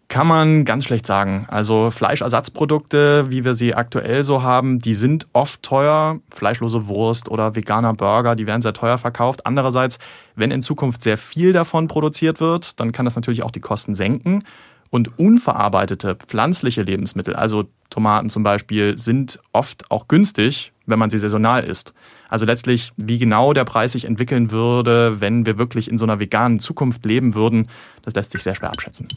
Kann 0.09 0.25
man 0.25 0.65
ganz 0.65 0.85
schlecht 0.85 1.05
sagen. 1.05 1.45
Also 1.49 1.91
Fleischersatzprodukte, 1.91 3.29
wie 3.29 3.45
wir 3.45 3.53
sie 3.53 3.75
aktuell 3.75 4.23
so 4.23 4.41
haben, 4.41 4.79
die 4.79 4.95
sind 4.95 5.27
oft 5.33 5.61
teuer. 5.61 6.19
Fleischlose 6.33 6.87
Wurst 6.87 7.29
oder 7.29 7.55
veganer 7.55 7.93
Burger, 7.93 8.35
die 8.35 8.47
werden 8.47 8.63
sehr 8.63 8.73
teuer 8.73 8.97
verkauft. 8.97 9.45
Andererseits, 9.45 9.99
wenn 10.35 10.49
in 10.49 10.63
Zukunft 10.63 11.03
sehr 11.03 11.17
viel 11.17 11.53
davon 11.53 11.87
produziert 11.87 12.39
wird, 12.39 12.79
dann 12.79 12.91
kann 12.91 13.05
das 13.05 13.15
natürlich 13.15 13.43
auch 13.43 13.51
die 13.51 13.59
Kosten 13.59 13.93
senken. 13.93 14.43
Und 14.89 15.19
unverarbeitete 15.19 16.15
pflanzliche 16.15 16.81
Lebensmittel, 16.81 17.35
also 17.35 17.65
Tomaten 17.91 18.31
zum 18.31 18.41
Beispiel, 18.41 18.97
sind 18.97 19.39
oft 19.53 19.91
auch 19.91 20.07
günstig, 20.07 20.73
wenn 20.87 20.97
man 20.97 21.11
sie 21.11 21.19
saisonal 21.19 21.63
isst. 21.63 21.93
Also 22.29 22.45
letztlich, 22.45 22.93
wie 22.95 23.17
genau 23.17 23.53
der 23.53 23.65
Preis 23.65 23.93
sich 23.93 24.05
entwickeln 24.05 24.51
würde, 24.51 25.19
wenn 25.19 25.45
wir 25.45 25.57
wirklich 25.57 25.89
in 25.89 25.97
so 25.97 26.05
einer 26.05 26.19
veganen 26.19 26.59
Zukunft 26.59 27.03
leben 27.05 27.33
würden, 27.33 27.67
das 28.03 28.13
lässt 28.13 28.31
sich 28.31 28.43
sehr 28.43 28.55
schwer 28.55 28.71
abschätzen. 28.71 29.07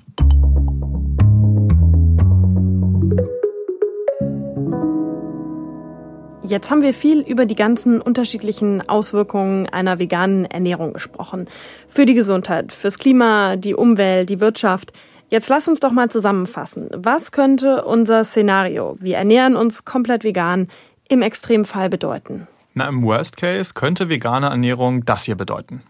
Jetzt 6.45 6.71
haben 6.71 6.83
wir 6.83 6.93
viel 6.93 7.21
über 7.21 7.47
die 7.47 7.55
ganzen 7.55 8.01
unterschiedlichen 8.01 8.87
Auswirkungen 8.89 9.69
einer 9.69 9.99
veganen 9.99 10.45
Ernährung 10.47 10.93
gesprochen. 10.93 11.47
Für 11.87 12.05
die 12.05 12.15
Gesundheit, 12.15 12.73
fürs 12.73 12.99
Klima, 12.99 13.57
die 13.57 13.75
Umwelt, 13.75 14.29
die 14.29 14.41
Wirtschaft. 14.41 14.93
Jetzt 15.29 15.49
lass 15.49 15.69
uns 15.69 15.81
doch 15.81 15.93
mal 15.93 16.11
zusammenfassen. 16.11 16.91
Was 16.95 17.31
könnte 17.31 17.85
unser 17.85 18.25
Szenario, 18.25 18.97
wir 19.01 19.17
ernähren 19.17 19.55
uns 19.55 19.85
komplett 19.85 20.25
vegan, 20.25 20.69
im 21.09 21.23
Extremfall 21.23 21.89
bedeuten? 21.89 22.49
Na, 22.75 22.87
im 22.87 23.03
Worst 23.03 23.37
Case 23.37 23.75
könnte 23.75 24.09
vegane 24.09 24.47
Ernährung 24.47 25.05
das 25.05 25.25
hier 25.25 25.35
bedeuten. 25.35 25.83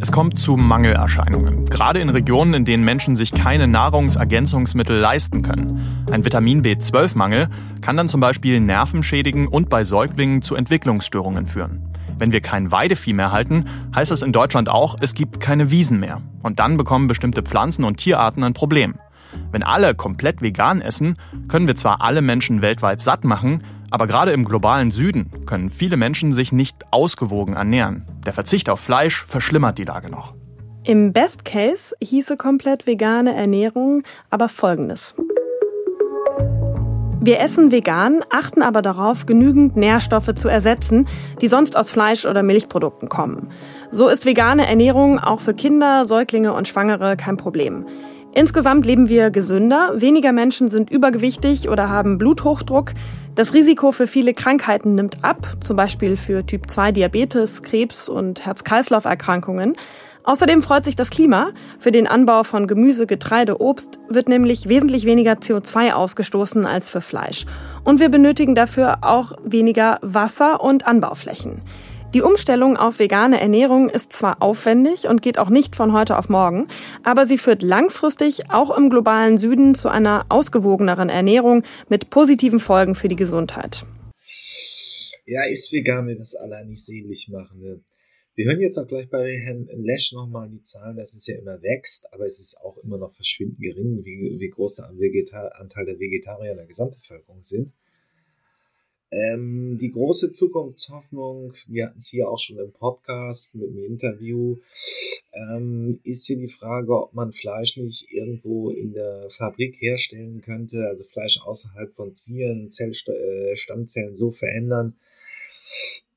Es 0.00 0.10
kommt 0.10 0.40
zu 0.40 0.56
Mangelerscheinungen, 0.56 1.66
gerade 1.66 2.00
in 2.00 2.08
Regionen, 2.08 2.52
in 2.52 2.64
denen 2.64 2.84
Menschen 2.84 3.14
sich 3.14 3.32
keine 3.32 3.68
Nahrungsergänzungsmittel 3.68 4.98
leisten 4.98 5.42
können. 5.42 6.04
Ein 6.10 6.24
Vitamin 6.24 6.62
B12-Mangel 6.62 7.48
kann 7.80 7.96
dann 7.96 8.08
zum 8.08 8.20
Beispiel 8.20 8.58
Nerven 8.58 9.04
schädigen 9.04 9.46
und 9.46 9.70
bei 9.70 9.84
Säuglingen 9.84 10.42
zu 10.42 10.56
Entwicklungsstörungen 10.56 11.46
führen. 11.46 11.94
Wenn 12.18 12.32
wir 12.32 12.40
kein 12.40 12.72
Weidevieh 12.72 13.14
mehr 13.14 13.30
halten, 13.30 13.66
heißt 13.94 14.10
das 14.10 14.22
in 14.22 14.32
Deutschland 14.32 14.68
auch, 14.68 14.96
es 15.00 15.14
gibt 15.14 15.38
keine 15.38 15.70
Wiesen 15.70 16.00
mehr. 16.00 16.22
Und 16.42 16.58
dann 16.58 16.76
bekommen 16.76 17.06
bestimmte 17.06 17.42
Pflanzen 17.42 17.84
und 17.84 17.98
Tierarten 17.98 18.42
ein 18.42 18.54
Problem. 18.54 18.96
Wenn 19.52 19.62
alle 19.62 19.94
komplett 19.94 20.42
vegan 20.42 20.80
essen, 20.80 21.14
können 21.46 21.68
wir 21.68 21.76
zwar 21.76 22.00
alle 22.02 22.20
Menschen 22.20 22.62
weltweit 22.62 23.00
satt 23.00 23.24
machen, 23.24 23.62
aber 23.90 24.06
gerade 24.06 24.32
im 24.32 24.44
globalen 24.44 24.90
Süden 24.90 25.30
können 25.46 25.70
viele 25.70 25.96
Menschen 25.96 26.32
sich 26.32 26.52
nicht 26.52 26.76
ausgewogen 26.90 27.54
ernähren. 27.54 28.06
Der 28.26 28.32
Verzicht 28.32 28.70
auf 28.70 28.80
Fleisch 28.80 29.24
verschlimmert 29.24 29.78
die 29.78 29.84
Lage 29.84 30.10
noch. 30.10 30.34
Im 30.84 31.12
Best 31.12 31.44
Case 31.44 31.94
hieße 32.00 32.36
komplett 32.36 32.86
vegane 32.86 33.34
Ernährung 33.34 34.02
aber 34.30 34.48
folgendes. 34.48 35.14
Wir 37.20 37.40
essen 37.40 37.72
vegan, 37.72 38.22
achten 38.30 38.62
aber 38.62 38.80
darauf, 38.80 39.26
genügend 39.26 39.76
Nährstoffe 39.76 40.34
zu 40.34 40.48
ersetzen, 40.48 41.06
die 41.40 41.48
sonst 41.48 41.76
aus 41.76 41.90
Fleisch- 41.90 42.26
oder 42.26 42.42
Milchprodukten 42.42 43.08
kommen. 43.08 43.50
So 43.90 44.08
ist 44.08 44.24
vegane 44.24 44.66
Ernährung 44.66 45.18
auch 45.18 45.40
für 45.40 45.52
Kinder, 45.52 46.06
Säuglinge 46.06 46.52
und 46.52 46.68
Schwangere 46.68 47.16
kein 47.16 47.36
Problem. 47.36 47.86
Insgesamt 48.32 48.86
leben 48.86 49.08
wir 49.08 49.30
gesünder, 49.30 49.94
weniger 49.96 50.32
Menschen 50.32 50.70
sind 50.70 50.90
übergewichtig 50.90 51.68
oder 51.68 51.88
haben 51.88 52.18
Bluthochdruck, 52.18 52.92
das 53.38 53.54
Risiko 53.54 53.92
für 53.92 54.08
viele 54.08 54.34
Krankheiten 54.34 54.96
nimmt 54.96 55.22
ab, 55.22 55.58
zum 55.60 55.76
Beispiel 55.76 56.16
für 56.16 56.44
Typ 56.44 56.68
2 56.68 56.90
Diabetes, 56.90 57.62
Krebs 57.62 58.08
und 58.08 58.44
Herz-Kreislauf-Erkrankungen. 58.44 59.74
Außerdem 60.24 60.60
freut 60.60 60.84
sich 60.84 60.96
das 60.96 61.08
Klima. 61.08 61.52
Für 61.78 61.92
den 61.92 62.08
Anbau 62.08 62.42
von 62.42 62.66
Gemüse, 62.66 63.06
Getreide, 63.06 63.60
Obst 63.60 64.00
wird 64.08 64.28
nämlich 64.28 64.68
wesentlich 64.68 65.04
weniger 65.04 65.34
CO2 65.34 65.92
ausgestoßen 65.92 66.66
als 66.66 66.88
für 66.88 67.00
Fleisch. 67.00 67.46
Und 67.84 68.00
wir 68.00 68.08
benötigen 68.08 68.56
dafür 68.56 68.98
auch 69.02 69.30
weniger 69.44 70.00
Wasser 70.02 70.60
und 70.60 70.88
Anbauflächen. 70.88 71.62
Die 72.14 72.22
Umstellung 72.22 72.78
auf 72.78 73.00
vegane 73.00 73.38
Ernährung 73.38 73.90
ist 73.90 74.14
zwar 74.14 74.40
aufwendig 74.40 75.08
und 75.08 75.20
geht 75.20 75.38
auch 75.38 75.50
nicht 75.50 75.76
von 75.76 75.92
heute 75.92 76.16
auf 76.16 76.30
morgen, 76.30 76.66
aber 77.02 77.26
sie 77.26 77.36
führt 77.36 77.62
langfristig 77.62 78.50
auch 78.50 78.74
im 78.74 78.88
globalen 78.88 79.36
Süden 79.36 79.74
zu 79.74 79.90
einer 79.90 80.24
ausgewogeneren 80.30 81.10
Ernährung 81.10 81.64
mit 81.90 82.08
positiven 82.08 82.60
Folgen 82.60 82.94
für 82.94 83.08
die 83.08 83.16
Gesundheit. 83.16 83.84
Ja, 85.26 85.44
ist 85.44 85.70
vegan 85.70 86.08
das 86.16 86.34
allein 86.34 86.68
nicht 86.68 86.82
sehnlich 86.82 87.28
machen. 87.28 87.58
Ne? 87.58 87.82
Wir 88.36 88.46
hören 88.46 88.60
jetzt 88.60 88.78
auch 88.78 88.88
gleich 88.88 89.10
bei 89.10 89.36
Herrn 89.36 89.68
Lesch 89.76 90.12
nochmal 90.12 90.48
die 90.48 90.62
Zahlen, 90.62 90.96
dass 90.96 91.12
es 91.12 91.26
ja 91.26 91.36
immer 91.36 91.60
wächst, 91.60 92.10
aber 92.14 92.24
es 92.24 92.40
ist 92.40 92.58
auch 92.62 92.78
immer 92.78 92.96
noch 92.96 93.12
verschwindend 93.14 93.60
gering, 93.60 94.02
wie, 94.02 94.38
wie 94.38 94.48
groß 94.48 94.76
der 94.76 94.88
Anteil 95.60 95.84
der 95.84 96.00
Vegetarier 96.00 96.52
in 96.52 96.56
der 96.56 96.66
Gesamtbevölkerung 96.66 97.42
sind. 97.42 97.74
Ähm, 99.10 99.78
die 99.78 99.90
große 99.90 100.32
Zukunftshoffnung, 100.32 101.54
wir 101.66 101.86
hatten 101.86 101.96
es 101.96 102.08
hier 102.08 102.28
auch 102.28 102.38
schon 102.38 102.58
im 102.58 102.72
Podcast 102.72 103.54
mit 103.54 103.70
dem 103.70 103.78
Interview, 103.78 104.58
ähm, 105.32 105.98
ist 106.04 106.26
hier 106.26 106.36
die 106.36 106.48
Frage, 106.48 106.92
ob 106.94 107.14
man 107.14 107.32
Fleisch 107.32 107.78
nicht 107.78 108.12
irgendwo 108.12 108.70
in 108.70 108.92
der 108.92 109.30
Fabrik 109.30 109.76
herstellen 109.80 110.42
könnte, 110.42 110.86
also 110.88 111.04
Fleisch 111.04 111.40
außerhalb 111.40 111.94
von 111.94 112.12
Tieren, 112.12 112.70
Zell, 112.70 112.90
äh, 112.90 113.56
Stammzellen 113.56 114.14
so 114.14 114.30
verändern, 114.30 114.94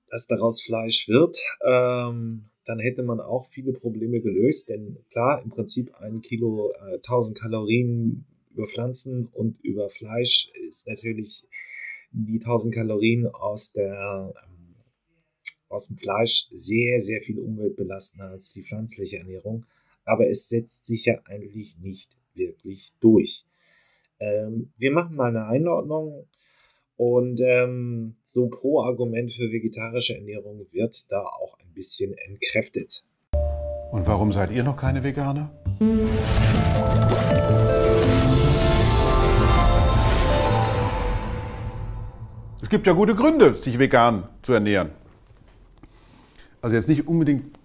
dass 0.09 0.27
daraus 0.27 0.61
Fleisch 0.61 1.07
wird. 1.07 1.37
Ähm, 1.65 2.49
dann 2.65 2.79
hätte 2.79 3.03
man 3.03 3.21
auch 3.21 3.45
viele 3.45 3.71
Probleme 3.71 4.19
gelöst, 4.19 4.69
denn 4.69 4.97
klar, 5.09 5.41
im 5.41 5.49
Prinzip 5.49 5.95
ein 5.95 6.21
Kilo 6.21 6.73
äh, 6.73 6.95
1000 6.95 7.39
Kalorien 7.39 8.25
über 8.53 8.67
Pflanzen 8.67 9.27
und 9.27 9.63
über 9.63 9.89
Fleisch 9.89 10.49
ist 10.67 10.87
natürlich 10.87 11.47
die 12.11 12.39
1000 12.39 12.75
Kalorien 12.75 13.27
aus 13.27 13.71
der 13.73 14.33
ähm, 14.43 14.61
aus 15.71 15.87
dem 15.87 15.97
Fleisch 15.97 16.47
sehr, 16.51 16.99
sehr 16.99 17.21
viel 17.21 17.39
umweltbelastender 17.39 18.29
als 18.29 18.53
die 18.53 18.63
pflanzliche 18.63 19.17
Ernährung. 19.17 19.65
Aber 20.05 20.27
es 20.27 20.49
setzt 20.49 20.85
sich 20.85 21.05
ja 21.05 21.19
eigentlich 21.25 21.77
nicht 21.79 22.09
wirklich 22.33 22.93
durch. 22.99 23.45
Ähm, 24.19 24.71
wir 24.77 24.91
machen 24.91 25.15
mal 25.15 25.29
eine 25.29 25.45
Einordnung 25.45 26.27
und 26.97 27.41
ähm, 27.41 28.15
so 28.23 28.47
pro 28.47 28.81
Argument 28.81 29.31
für 29.31 29.51
vegetarische 29.51 30.15
Ernährung 30.15 30.67
wird 30.71 31.11
da 31.11 31.21
auch 31.21 31.57
ein 31.59 31.73
bisschen 31.73 32.13
entkräftet. 32.13 33.03
Und 33.91 34.07
warum 34.07 34.31
seid 34.31 34.51
ihr 34.51 34.63
noch 34.63 34.77
keine 34.77 35.03
Veganer? 35.03 35.51
Gibt 42.71 42.87
ja 42.87 42.93
gute 42.93 43.13
Gründe, 43.13 43.53
sich 43.55 43.77
vegan 43.77 44.23
zu 44.41 44.53
ernähren. 44.53 44.89
Also 46.61 46.75
jetzt 46.75 46.87
nicht 46.87 47.07
unbedingt 47.07 47.57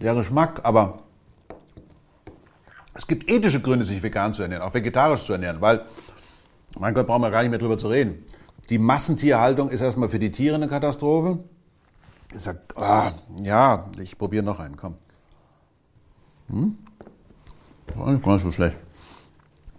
der 0.00 0.14
Geschmack, 0.14 0.60
aber 0.62 1.00
es 2.94 3.06
gibt 3.06 3.28
ethische 3.28 3.60
Gründe, 3.60 3.84
sich 3.84 4.02
vegan 4.02 4.32
zu 4.32 4.42
ernähren, 4.42 4.62
auch 4.62 4.72
vegetarisch 4.72 5.24
zu 5.24 5.32
ernähren, 5.32 5.60
weil, 5.60 5.84
mein 6.78 6.94
Gott, 6.94 7.06
brauchen 7.06 7.22
wir 7.22 7.30
gar 7.30 7.42
nicht 7.42 7.50
mehr 7.50 7.58
drüber 7.58 7.76
zu 7.76 7.88
reden. 7.88 8.24
Die 8.70 8.78
Massentierhaltung 8.78 9.68
ist 9.68 9.80
erstmal 9.80 10.08
für 10.08 10.18
die 10.18 10.30
Tiere 10.30 10.54
eine 10.54 10.68
Katastrophe. 10.68 11.40
Ich 12.32 12.40
sag, 12.40 12.58
ah, 12.76 13.12
ja, 13.42 13.86
ich 14.00 14.16
probiere 14.16 14.44
noch 14.44 14.60
einen, 14.60 14.76
komm. 14.76 14.96
Hm? 16.50 16.78
War 17.94 18.12
nicht 18.12 18.24
ganz 18.24 18.42
so 18.42 18.52
schlecht. 18.52 18.76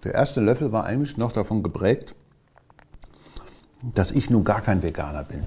Der 0.03 0.13
erste 0.13 0.41
Löffel 0.41 0.71
war 0.71 0.85
eigentlich 0.85 1.17
noch 1.17 1.31
davon 1.31 1.63
geprägt, 1.63 2.15
dass 3.81 4.11
ich 4.11 4.29
nun 4.29 4.43
gar 4.43 4.61
kein 4.61 4.83
Veganer 4.83 5.23
bin. 5.23 5.45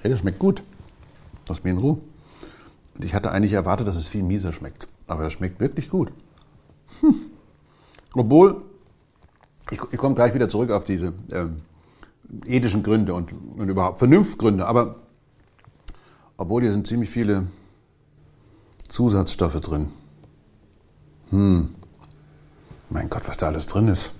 Hey, 0.00 0.10
das 0.10 0.20
schmeckt 0.20 0.38
gut. 0.38 0.62
Lass 1.48 1.64
mich 1.64 1.72
in 1.72 1.78
Ruhe. 1.78 1.98
Und 2.94 3.04
ich 3.04 3.14
hatte 3.14 3.30
eigentlich 3.30 3.52
erwartet, 3.52 3.86
dass 3.88 3.96
es 3.96 4.08
viel 4.08 4.22
mieser 4.22 4.52
schmeckt. 4.52 4.86
Aber 5.06 5.24
es 5.24 5.32
schmeckt 5.32 5.60
wirklich 5.60 5.88
gut. 5.88 6.12
Hm. 7.00 7.14
Obwohl, 8.14 8.62
ich, 9.70 9.80
ich 9.90 9.98
komme 9.98 10.14
gleich 10.14 10.34
wieder 10.34 10.48
zurück 10.48 10.70
auf 10.70 10.84
diese 10.84 11.12
ähm, 11.32 11.62
ethischen 12.46 12.82
Gründe 12.82 13.14
und, 13.14 13.32
und 13.32 13.68
überhaupt 13.68 13.98
Vernunftgründe. 13.98 14.66
Aber 14.66 14.96
obwohl 16.36 16.62
hier 16.62 16.72
sind 16.72 16.86
ziemlich 16.86 17.10
viele 17.10 17.48
Zusatzstoffe 18.88 19.60
drin. 19.60 19.88
Hm. 21.30 21.74
Mein 22.90 23.10
Gott, 23.10 23.26
was 23.26 23.36
da 23.36 23.46
alles 23.46 23.66
drin 23.66 23.88
ist. 23.88 24.12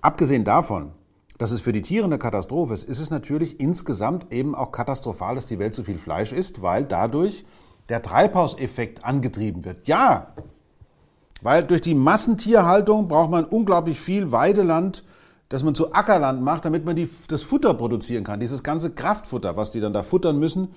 Abgesehen 0.00 0.44
davon, 0.44 0.92
dass 1.38 1.52
es 1.52 1.60
für 1.60 1.72
die 1.72 1.82
Tiere 1.82 2.04
eine 2.04 2.18
Katastrophe 2.18 2.74
ist, 2.74 2.84
ist 2.84 2.98
es 2.98 3.10
natürlich 3.10 3.60
insgesamt 3.60 4.32
eben 4.32 4.54
auch 4.54 4.72
katastrophal, 4.72 5.36
dass 5.36 5.46
die 5.46 5.58
Welt 5.58 5.74
so 5.74 5.84
viel 5.84 5.98
Fleisch 5.98 6.32
isst, 6.32 6.62
weil 6.62 6.84
dadurch 6.84 7.44
der 7.88 8.02
Treibhauseffekt 8.02 9.04
angetrieben 9.04 9.64
wird. 9.64 9.86
Ja, 9.86 10.34
weil 11.40 11.62
durch 11.62 11.80
die 11.80 11.94
Massentierhaltung 11.94 13.06
braucht 13.08 13.30
man 13.30 13.44
unglaublich 13.44 14.00
viel 14.00 14.32
Weideland, 14.32 15.04
dass 15.48 15.62
man 15.62 15.74
zu 15.74 15.92
Ackerland 15.92 16.42
macht, 16.42 16.64
damit 16.64 16.84
man 16.84 16.96
die, 16.96 17.08
das 17.28 17.42
Futter 17.42 17.72
produzieren 17.74 18.24
kann. 18.24 18.40
Dieses 18.40 18.62
ganze 18.62 18.90
Kraftfutter, 18.90 19.56
was 19.56 19.70
die 19.70 19.80
dann 19.80 19.92
da 19.92 20.02
futtern 20.02 20.38
müssen, 20.38 20.68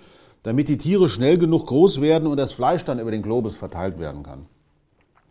damit 0.43 0.69
die 0.69 0.77
Tiere 0.77 1.09
schnell 1.09 1.37
genug 1.37 1.67
groß 1.67 1.99
werden 2.01 2.27
und 2.27 2.37
das 2.37 2.53
Fleisch 2.53 2.85
dann 2.85 2.99
über 2.99 3.11
den 3.11 3.21
Globus 3.21 3.55
verteilt 3.55 3.99
werden 3.99 4.23
kann. 4.23 4.45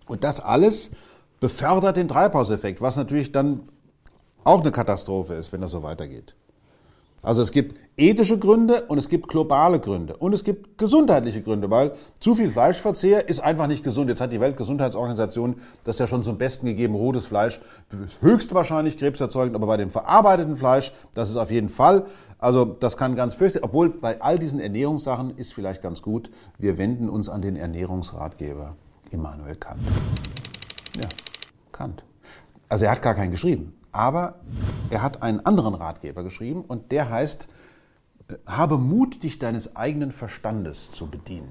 Und 0.07 0.25
das 0.25 0.41
alles 0.41 0.91
befördert 1.39 1.97
den 1.97 2.09
Treibhauseffekt, 2.09 2.81
was 2.81 2.97
natürlich 2.97 3.33
dann 3.33 3.63
auch 4.45 4.61
eine 4.61 4.73
Katastrophe 4.73 5.35
ist, 5.35 5.53
wenn 5.53 5.61
das 5.61 5.71
so 5.71 5.83
weitergeht. 5.83 6.35
Also 7.23 7.43
es 7.43 7.51
gibt 7.51 7.77
ethische 7.99 8.39
Gründe 8.39 8.85
und 8.89 8.97
es 8.97 9.11
gibt 9.11 9.29
globale 9.29 9.79
Gründe 9.79 10.17
und 10.17 10.33
es 10.33 10.43
gibt 10.43 10.79
gesundheitliche 10.79 11.43
Gründe, 11.43 11.71
weil 11.71 11.93
zu 12.19 12.35
viel 12.35 12.49
Fleischverzehr 12.49 13.29
ist 13.29 13.41
einfach 13.41 13.67
nicht 13.67 13.85
gesund. 13.85 14.09
Jetzt 14.09 14.23
hat 14.23 14.33
die 14.33 14.41
Weltgesundheitsorganisation 14.41 15.57
das 15.85 15.99
ja 15.99 16.07
schon 16.07 16.23
zum 16.23 16.39
Besten 16.39 16.65
gegeben. 16.65 16.95
Rotes 16.95 17.27
Fleisch 17.27 17.61
ist 18.03 18.23
höchstwahrscheinlich 18.23 18.97
krebserzeugend, 18.97 19.55
aber 19.55 19.67
bei 19.67 19.77
dem 19.77 19.91
verarbeiteten 19.91 20.57
Fleisch, 20.57 20.95
das 21.13 21.29
ist 21.29 21.37
auf 21.37 21.51
jeden 21.51 21.69
Fall. 21.69 22.07
Also 22.39 22.65
das 22.65 22.97
kann 22.97 23.17
ganz 23.17 23.35
fürchterlich, 23.35 23.65
obwohl 23.65 23.91
bei 23.91 24.19
all 24.23 24.39
diesen 24.39 24.59
Ernährungssachen 24.59 25.37
ist 25.37 25.53
vielleicht 25.53 25.83
ganz 25.83 26.01
gut, 26.01 26.31
wir 26.59 26.79
wenden 26.79 27.11
uns 27.11 27.29
an 27.29 27.43
den 27.43 27.57
Ernährungsratgeber 27.57 28.77
Immanuel 29.11 29.57
Kant. 29.57 29.83
Ja, 30.97 31.09
Kant. 31.71 32.03
Also 32.71 32.87
er 32.87 32.93
hat 32.93 33.03
gar 33.03 33.15
keinen 33.15 33.33
geschrieben. 33.33 33.75
Aber 33.93 34.37
er 34.91 35.03
hat 35.03 35.23
einen 35.23 35.45
anderen 35.45 35.75
Ratgeber 35.75 36.23
geschrieben 36.23 36.65
und 36.67 36.93
der 36.93 37.11
heißt, 37.11 37.49
äh, 38.29 38.35
habe 38.47 38.79
Mut, 38.79 39.23
dich 39.23 39.39
deines 39.39 39.77
eigenen 39.77 40.13
Verstandes 40.13 40.93
zu 40.93 41.07
bedienen. 41.07 41.51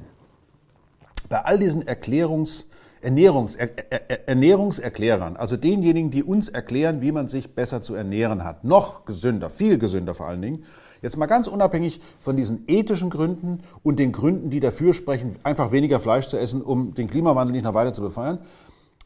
Bei 1.28 1.46
all 1.46 1.60
diesen 1.60 1.86
Erklärungs, 1.86 2.66
Ernährungs, 3.02 3.56
er, 3.56 3.70
er, 3.92 4.28
Ernährungserklärern, 4.28 5.38
also 5.38 5.56
denjenigen, 5.56 6.12
die 6.12 6.24
uns 6.24 6.50
erklären, 6.50 7.02
wie 7.02 7.12
man 7.12 7.28
sich 7.28 7.56
besser 7.56 7.82
zu 7.82 7.94
ernähren 7.94 8.44
hat, 8.44 8.64
noch 8.64 9.06
gesünder, 9.06 9.50
viel 9.50 9.78
gesünder 9.78 10.16
vor 10.16 10.28
allen 10.28 10.42
Dingen, 10.42 10.64
jetzt 11.02 11.16
mal 11.16 11.28
ganz 11.28 11.48
unabhängig 11.48 12.02
von 12.20 12.36
diesen 12.36 12.64
ethischen 12.68 13.10
Gründen 13.10 13.62
und 13.84 14.00
den 14.00 14.12
Gründen, 14.12 14.50
die 14.50 14.60
dafür 14.60 14.94
sprechen, 14.94 15.36
einfach 15.44 15.72
weniger 15.72 16.00
Fleisch 16.00 16.28
zu 16.28 16.38
essen, 16.38 16.62
um 16.62 16.94
den 16.94 17.10
Klimawandel 17.10 17.54
nicht 17.54 17.64
noch 17.64 17.74
weiter 17.74 17.94
zu 17.94 18.02
befeuern, 18.02 18.40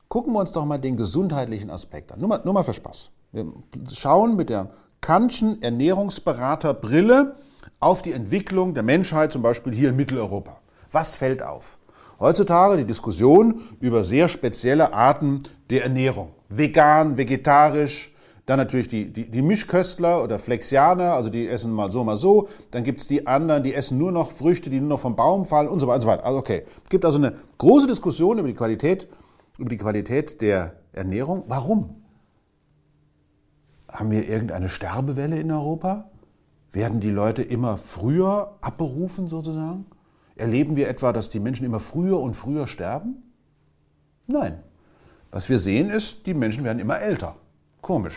gucken 0.08 0.34
wir 0.34 0.40
uns 0.40 0.52
doch 0.52 0.66
mal 0.66 0.78
den 0.78 0.98
gesundheitlichen 0.98 1.70
Aspekt 1.70 2.12
an. 2.12 2.20
Nur 2.20 2.30
mal, 2.30 2.42
nur 2.44 2.54
mal 2.54 2.64
für 2.64 2.74
Spaß. 2.74 3.12
Wir 3.34 3.52
schauen 3.92 4.36
mit 4.36 4.50
der 4.50 4.70
Kantschen 5.02 5.60
Ernährungsberaterbrille 5.64 7.36
auf 7.80 8.04
die 8.04 8.14
Entwicklung 8.14 8.76
der 8.76 8.84
Menschheit, 8.84 9.32
zum 9.32 9.42
Beispiel 9.42 9.74
hier 9.74 9.90
in 9.90 9.96
Mitteleuropa. 9.96 10.60
Was 10.92 11.16
fällt 11.16 11.42
auf? 11.42 11.80
Heutzutage 12.20 12.78
die 12.78 12.86
Diskussion 12.86 13.62
über 13.80 14.04
sehr 14.04 14.30
spezielle 14.30 14.94
Arten 14.94 15.40
der 15.72 15.82
Ernährung. 15.82 16.30
Vegan, 16.48 17.18
vegetarisch, 17.18 18.14
dann 18.46 18.60
natürlich 18.60 18.88
die, 18.88 19.12
die, 19.12 19.32
die 19.32 19.42
Mischköstler 19.42 20.24
oder 20.24 20.38
Flexianer, 20.38 21.14
also 21.14 21.30
die 21.30 21.48
essen 21.48 21.72
mal 21.72 21.92
so, 21.92 22.04
mal 22.04 22.18
so. 22.18 22.50
Dann 22.70 22.84
gibt's 22.84 23.08
die 23.08 23.26
anderen, 23.26 23.64
die 23.64 23.74
essen 23.74 23.98
nur 23.98 24.12
noch 24.12 24.32
Früchte, 24.32 24.70
die 24.70 24.80
nur 24.80 24.90
noch 24.90 25.00
vom 25.00 25.16
Baum 25.16 25.48
fallen 25.48 25.70
und 25.70 25.80
so 25.80 25.88
weiter 25.88 25.96
und 25.96 26.02
so 26.02 26.08
weiter. 26.08 26.26
Also 26.26 26.38
okay, 26.38 26.66
es 26.84 26.90
gibt 26.92 27.04
also 27.04 27.18
eine 27.18 27.34
große 27.58 27.88
Diskussion 27.88 28.38
über 28.38 28.48
die 28.48 28.54
Qualität, 28.54 29.08
über 29.58 29.70
die 29.70 29.78
Qualität 29.78 30.40
der 30.40 30.74
Ernährung. 30.92 31.46
Warum? 31.48 32.03
Haben 33.94 34.10
wir 34.10 34.28
irgendeine 34.28 34.70
Sterbewelle 34.70 35.40
in 35.40 35.52
Europa? 35.52 36.10
Werden 36.72 37.00
die 37.00 37.12
Leute 37.12 37.44
immer 37.44 37.78
früher 37.78 38.58
abberufen 38.60 39.28
sozusagen? 39.28 39.86
Erleben 40.36 40.76
wir 40.76 40.90
etwa, 40.90 41.14
dass 41.14 41.30
die 41.30 41.40
Menschen 41.40 41.64
immer 41.64 41.80
früher 41.80 42.20
und 42.20 42.34
früher 42.34 42.66
sterben? 42.66 43.32
Nein. 44.26 44.64
Was 45.30 45.48
wir 45.48 45.60
sehen 45.60 45.92
ist, 45.92 46.26
die 46.26 46.34
Menschen 46.34 46.64
werden 46.64 46.80
immer 46.80 47.00
älter. 47.00 47.36
Komisch. 47.82 48.16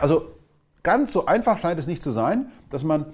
Also 0.00 0.30
ganz 0.84 1.12
so 1.12 1.26
einfach 1.26 1.58
scheint 1.58 1.80
es 1.80 1.88
nicht 1.88 2.04
zu 2.04 2.12
sein, 2.12 2.46
dass 2.70 2.84
man 2.84 3.06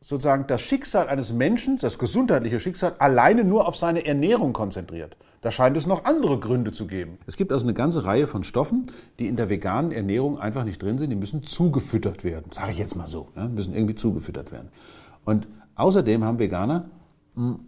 sozusagen 0.00 0.46
das 0.46 0.60
Schicksal 0.60 1.08
eines 1.08 1.32
Menschen, 1.32 1.78
das 1.78 1.98
gesundheitliche 1.98 2.60
Schicksal, 2.60 2.94
alleine 2.98 3.42
nur 3.42 3.66
auf 3.66 3.76
seine 3.76 4.06
Ernährung 4.06 4.52
konzentriert. 4.52 5.16
Da 5.44 5.50
scheint 5.50 5.76
es 5.76 5.86
noch 5.86 6.06
andere 6.06 6.40
Gründe 6.40 6.72
zu 6.72 6.86
geben. 6.86 7.18
Es 7.26 7.36
gibt 7.36 7.52
also 7.52 7.66
eine 7.66 7.74
ganze 7.74 8.06
Reihe 8.06 8.26
von 8.26 8.44
Stoffen, 8.44 8.90
die 9.18 9.26
in 9.26 9.36
der 9.36 9.50
veganen 9.50 9.92
Ernährung 9.92 10.38
einfach 10.38 10.64
nicht 10.64 10.82
drin 10.82 10.96
sind. 10.96 11.10
Die 11.10 11.16
müssen 11.16 11.44
zugefüttert 11.44 12.24
werden. 12.24 12.50
Sage 12.50 12.72
ich 12.72 12.78
jetzt 12.78 12.96
mal 12.96 13.06
so. 13.06 13.28
Ja, 13.36 13.46
müssen 13.46 13.74
irgendwie 13.74 13.94
zugefüttert 13.94 14.52
werden. 14.52 14.70
Und 15.26 15.46
außerdem 15.74 16.24
haben 16.24 16.38
Veganer 16.38 16.88
hm, 17.34 17.60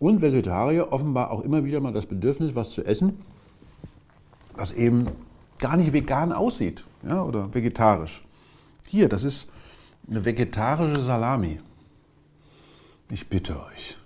und 0.00 0.22
Vegetarier 0.22 0.90
offenbar 0.90 1.30
auch 1.30 1.42
immer 1.42 1.62
wieder 1.62 1.80
mal 1.82 1.92
das 1.92 2.06
Bedürfnis, 2.06 2.54
was 2.54 2.70
zu 2.70 2.82
essen, 2.82 3.18
was 4.54 4.72
eben 4.72 5.08
gar 5.58 5.76
nicht 5.76 5.92
vegan 5.92 6.32
aussieht 6.32 6.84
ja, 7.06 7.22
oder 7.22 7.52
vegetarisch. 7.52 8.24
Hier, 8.86 9.10
das 9.10 9.24
ist 9.24 9.50
eine 10.08 10.24
vegetarische 10.24 11.02
Salami. 11.02 11.60
Ich 13.10 13.28
bitte 13.28 13.62
euch. 13.62 13.97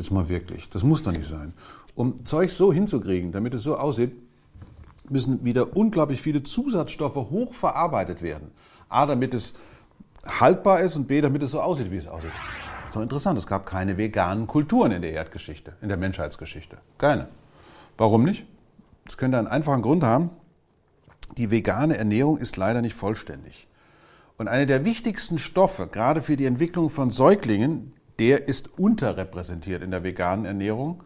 Jetzt 0.00 0.10
mal 0.10 0.30
wirklich. 0.30 0.70
Das 0.70 0.82
muss 0.82 1.02
doch 1.02 1.12
nicht 1.12 1.28
sein. 1.28 1.52
Um 1.94 2.24
Zeug 2.24 2.48
so 2.48 2.72
hinzukriegen, 2.72 3.32
damit 3.32 3.52
es 3.52 3.64
so 3.64 3.76
aussieht, 3.76 4.12
müssen 5.10 5.44
wieder 5.44 5.76
unglaublich 5.76 6.22
viele 6.22 6.42
Zusatzstoffe 6.42 7.16
hochverarbeitet 7.16 8.22
werden. 8.22 8.50
A, 8.88 9.04
damit 9.04 9.34
es 9.34 9.52
haltbar 10.26 10.80
ist 10.80 10.96
und 10.96 11.06
B, 11.06 11.20
damit 11.20 11.42
es 11.42 11.50
so 11.50 11.60
aussieht, 11.60 11.90
wie 11.90 11.98
es 11.98 12.08
aussieht. 12.08 12.30
Das 12.30 12.88
ist 12.88 12.96
doch 12.96 13.02
interessant. 13.02 13.38
Es 13.38 13.46
gab 13.46 13.66
keine 13.66 13.98
veganen 13.98 14.46
Kulturen 14.46 14.90
in 14.90 15.02
der 15.02 15.12
Erdgeschichte, 15.12 15.76
in 15.82 15.88
der 15.88 15.98
Menschheitsgeschichte. 15.98 16.78
Keine. 16.96 17.28
Warum 17.98 18.24
nicht? 18.24 18.46
Das 19.04 19.18
könnte 19.18 19.36
einen 19.36 19.48
einfachen 19.48 19.82
Grund 19.82 20.02
haben. 20.02 20.30
Die 21.36 21.50
vegane 21.50 21.98
Ernährung 21.98 22.38
ist 22.38 22.56
leider 22.56 22.80
nicht 22.80 22.94
vollständig. 22.94 23.68
Und 24.38 24.48
einer 24.48 24.64
der 24.64 24.86
wichtigsten 24.86 25.38
Stoffe, 25.38 25.88
gerade 25.88 26.22
für 26.22 26.38
die 26.38 26.46
Entwicklung 26.46 26.88
von 26.88 27.10
Säuglingen, 27.10 27.92
der 28.20 28.46
ist 28.48 28.78
unterrepräsentiert 28.78 29.82
in 29.82 29.90
der 29.90 30.04
veganen 30.04 30.44
Ernährung, 30.44 31.02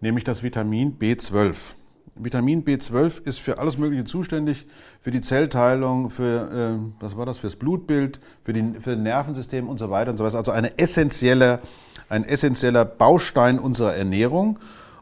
nämlich 0.00 0.24
das 0.24 0.42
Vitamin 0.42 0.98
B12. 0.98 1.74
Vitamin 2.14 2.64
B12 2.64 3.22
ist 3.24 3.38
für 3.38 3.58
alles 3.58 3.76
Mögliche 3.76 4.04
zuständig, 4.04 4.66
für 5.02 5.10
die 5.10 5.20
Zellteilung, 5.20 6.10
für, 6.10 6.80
äh, 6.80 7.02
was 7.02 7.16
war 7.18 7.26
das, 7.26 7.38
fürs 7.38 7.56
Blutbild, 7.56 8.18
für, 8.42 8.54
die, 8.54 8.80
für 8.80 8.96
das 8.96 8.98
Nervensystem 8.98 9.68
und 9.68 9.78
so 9.78 9.90
weiter 9.90 10.10
und 10.10 10.16
so 10.16 10.24
weiter. 10.24 10.38
Also 10.38 10.50
eine 10.50 10.78
essentielle, 10.78 11.60
ein 12.08 12.24
essentieller 12.24 12.86
Baustein 12.86 13.58
unserer 13.58 13.94
Ernährung. 13.94 14.58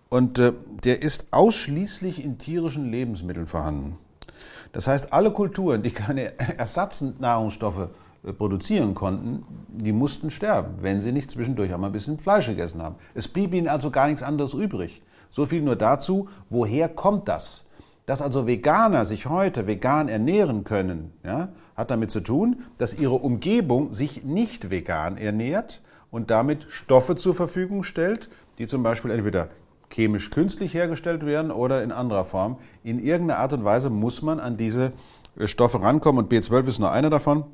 Und 0.08 0.38
äh, 0.38 0.52
der 0.84 1.00
ist 1.00 1.28
ausschließlich 1.30 2.22
in 2.22 2.38
tierischen 2.38 2.90
Lebensmitteln 2.90 3.46
vorhanden. 3.46 3.98
Das 4.72 4.88
heißt, 4.88 5.12
alle 5.12 5.30
Kulturen, 5.30 5.82
die 5.82 5.92
keine 5.92 6.38
Ersatznahrungsstoffe 6.58 7.88
produzieren 8.32 8.94
konnten, 8.94 9.44
die 9.68 9.92
mussten 9.92 10.30
sterben, 10.30 10.74
wenn 10.80 11.00
sie 11.00 11.12
nicht 11.12 11.30
zwischendurch 11.30 11.72
einmal 11.72 11.90
ein 11.90 11.92
bisschen 11.92 12.18
Fleisch 12.18 12.46
gegessen 12.46 12.82
haben. 12.82 12.96
Es 13.14 13.28
blieb 13.28 13.54
ihnen 13.54 13.68
also 13.68 13.90
gar 13.90 14.06
nichts 14.06 14.22
anderes 14.22 14.54
übrig. 14.54 15.02
So 15.30 15.46
viel 15.46 15.62
nur 15.62 15.76
dazu, 15.76 16.28
woher 16.50 16.88
kommt 16.88 17.28
das? 17.28 17.66
Dass 18.06 18.22
also 18.22 18.46
Veganer 18.46 19.04
sich 19.04 19.26
heute 19.26 19.66
vegan 19.66 20.08
ernähren 20.08 20.64
können, 20.64 21.12
ja, 21.24 21.48
hat 21.76 21.90
damit 21.90 22.10
zu 22.10 22.20
tun, 22.20 22.62
dass 22.78 22.94
ihre 22.94 23.14
Umgebung 23.14 23.92
sich 23.92 24.24
nicht 24.24 24.70
vegan 24.70 25.16
ernährt 25.16 25.82
und 26.10 26.30
damit 26.30 26.66
Stoffe 26.68 27.16
zur 27.16 27.34
Verfügung 27.34 27.82
stellt, 27.82 28.30
die 28.58 28.66
zum 28.66 28.82
Beispiel 28.82 29.10
entweder 29.10 29.48
chemisch 29.90 30.30
künstlich 30.30 30.74
hergestellt 30.74 31.24
werden 31.26 31.50
oder 31.50 31.82
in 31.82 31.92
anderer 31.92 32.24
Form. 32.24 32.58
In 32.82 32.98
irgendeiner 32.98 33.40
Art 33.40 33.52
und 33.52 33.64
Weise 33.64 33.90
muss 33.90 34.22
man 34.22 34.40
an 34.40 34.56
diese 34.56 34.92
äh, 35.38 35.46
Stoffe 35.46 35.82
rankommen 35.82 36.24
und 36.24 36.32
B12 36.32 36.68
ist 36.68 36.78
nur 36.78 36.90
einer 36.90 37.10
davon. 37.10 37.44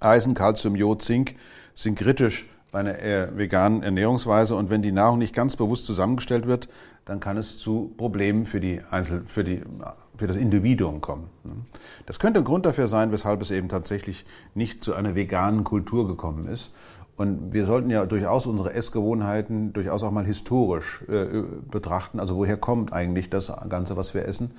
Eisen, 0.00 0.34
Calcium, 0.34 0.76
Jod, 0.76 1.02
Zink 1.02 1.34
sind 1.74 1.98
kritisch 1.98 2.48
bei 2.70 2.80
einer 2.80 2.98
äh, 2.98 3.36
veganen 3.36 3.82
Ernährungsweise 3.82 4.54
und 4.54 4.70
wenn 4.70 4.82
die 4.82 4.92
Nahrung 4.92 5.18
nicht 5.18 5.34
ganz 5.34 5.56
bewusst 5.56 5.86
zusammengestellt 5.86 6.46
wird, 6.46 6.68
dann 7.04 7.20
kann 7.20 7.38
es 7.38 7.58
zu 7.58 7.94
Problemen 7.96 8.44
für, 8.44 8.60
die 8.60 8.82
Einzel 8.90 9.22
für, 9.24 9.42
die, 9.42 9.62
für 10.16 10.26
das 10.26 10.36
Individuum 10.36 11.00
kommen. 11.00 11.30
Das 12.04 12.18
könnte 12.18 12.40
ein 12.40 12.44
Grund 12.44 12.66
dafür 12.66 12.86
sein, 12.86 13.10
weshalb 13.12 13.40
es 13.40 13.50
eben 13.50 13.68
tatsächlich 13.68 14.26
nicht 14.54 14.84
zu 14.84 14.94
einer 14.94 15.14
veganen 15.14 15.64
Kultur 15.64 16.06
gekommen 16.06 16.46
ist. 16.46 16.70
Und 17.16 17.52
wir 17.52 17.64
sollten 17.64 17.90
ja 17.90 18.04
durchaus 18.06 18.46
unsere 18.46 18.74
Essgewohnheiten 18.74 19.72
durchaus 19.72 20.02
auch 20.02 20.12
mal 20.12 20.26
historisch 20.26 21.02
äh, 21.08 21.42
betrachten. 21.68 22.20
Also 22.20 22.36
woher 22.36 22.58
kommt 22.58 22.92
eigentlich 22.92 23.30
das 23.30 23.50
Ganze, 23.68 23.96
was 23.96 24.14
wir 24.14 24.26
essen? 24.26 24.52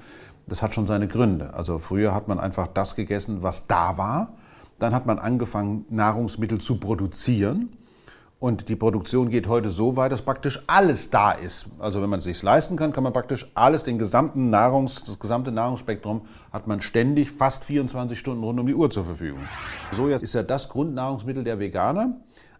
Das 0.47 0.63
hat 0.63 0.73
schon 0.73 0.87
seine 0.87 1.07
Gründe. 1.07 1.53
Also 1.53 1.77
früher 1.77 2.13
hat 2.15 2.27
man 2.27 2.39
einfach 2.39 2.67
das 2.67 2.95
gegessen, 2.95 3.43
was 3.43 3.67
da 3.67 3.97
war 3.97 4.33
dann 4.79 4.93
hat 4.93 5.05
man 5.05 5.19
angefangen, 5.19 5.85
Nahrungsmittel 5.89 6.59
zu 6.59 6.77
produzieren. 6.77 7.69
Und 8.39 8.69
die 8.69 8.77
Produktion 8.77 9.29
geht 9.29 9.47
heute 9.47 9.69
so 9.69 9.97
weit, 9.97 10.13
dass 10.13 10.21
praktisch 10.21 10.63
alles 10.65 11.09
da 11.09 11.31
ist. 11.31 11.67
Also 11.77 12.01
wenn 12.01 12.09
man 12.09 12.19
es 12.19 12.25
sich 12.25 12.41
leisten 12.41 12.77
kann, 12.77 12.93
kann 12.93 13.03
man 13.03 13.11
praktisch 13.11 13.51
alles, 13.53 13.83
den 13.83 13.99
gesamten 13.99 14.49
Nahrungs, 14.49 15.03
das 15.03 15.19
gesamte 15.19 15.51
Nahrungsspektrum 15.51 16.21
hat 16.53 16.65
man 16.65 16.79
ständig 16.79 17.31
fast 17.31 17.65
24 17.65 18.17
Stunden 18.17 18.41
rund 18.41 18.57
um 18.57 18.65
die 18.65 18.75
Uhr 18.75 18.89
zur 18.89 19.03
Verfügung. 19.03 19.41
Soja 19.91 20.15
ist 20.17 20.33
ja 20.33 20.43
das 20.43 20.69
Grundnahrungsmittel 20.69 21.43
der 21.43 21.59
Veganer. 21.59 22.15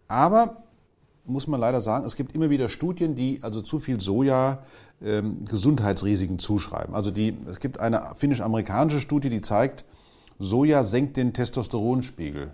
Aber 0.10 0.64
muss 1.24 1.48
man 1.48 1.62
leider 1.62 1.80
sagen, 1.80 2.06
es 2.06 2.16
gibt 2.16 2.36
immer 2.36 2.50
wieder 2.50 2.68
Studien, 2.68 3.16
die 3.16 3.40
also 3.41 3.62
zu 3.62 3.80
viel 3.80 4.02
Soja 4.02 4.64
ähm, 5.02 5.46
Gesundheitsrisiken 5.46 6.40
zuschreiben. 6.40 6.94
Also 6.94 7.12
die, 7.12 7.38
es 7.50 7.60
gibt 7.60 7.80
eine 7.80 8.14
finnisch-amerikanische 8.18 9.00
Studie, 9.00 9.30
die 9.30 9.41
zeigt, 9.41 9.86
Soja 10.40 10.84
senkt 10.84 11.18
den 11.18 11.34
Testosteronspiegel. 11.34 12.52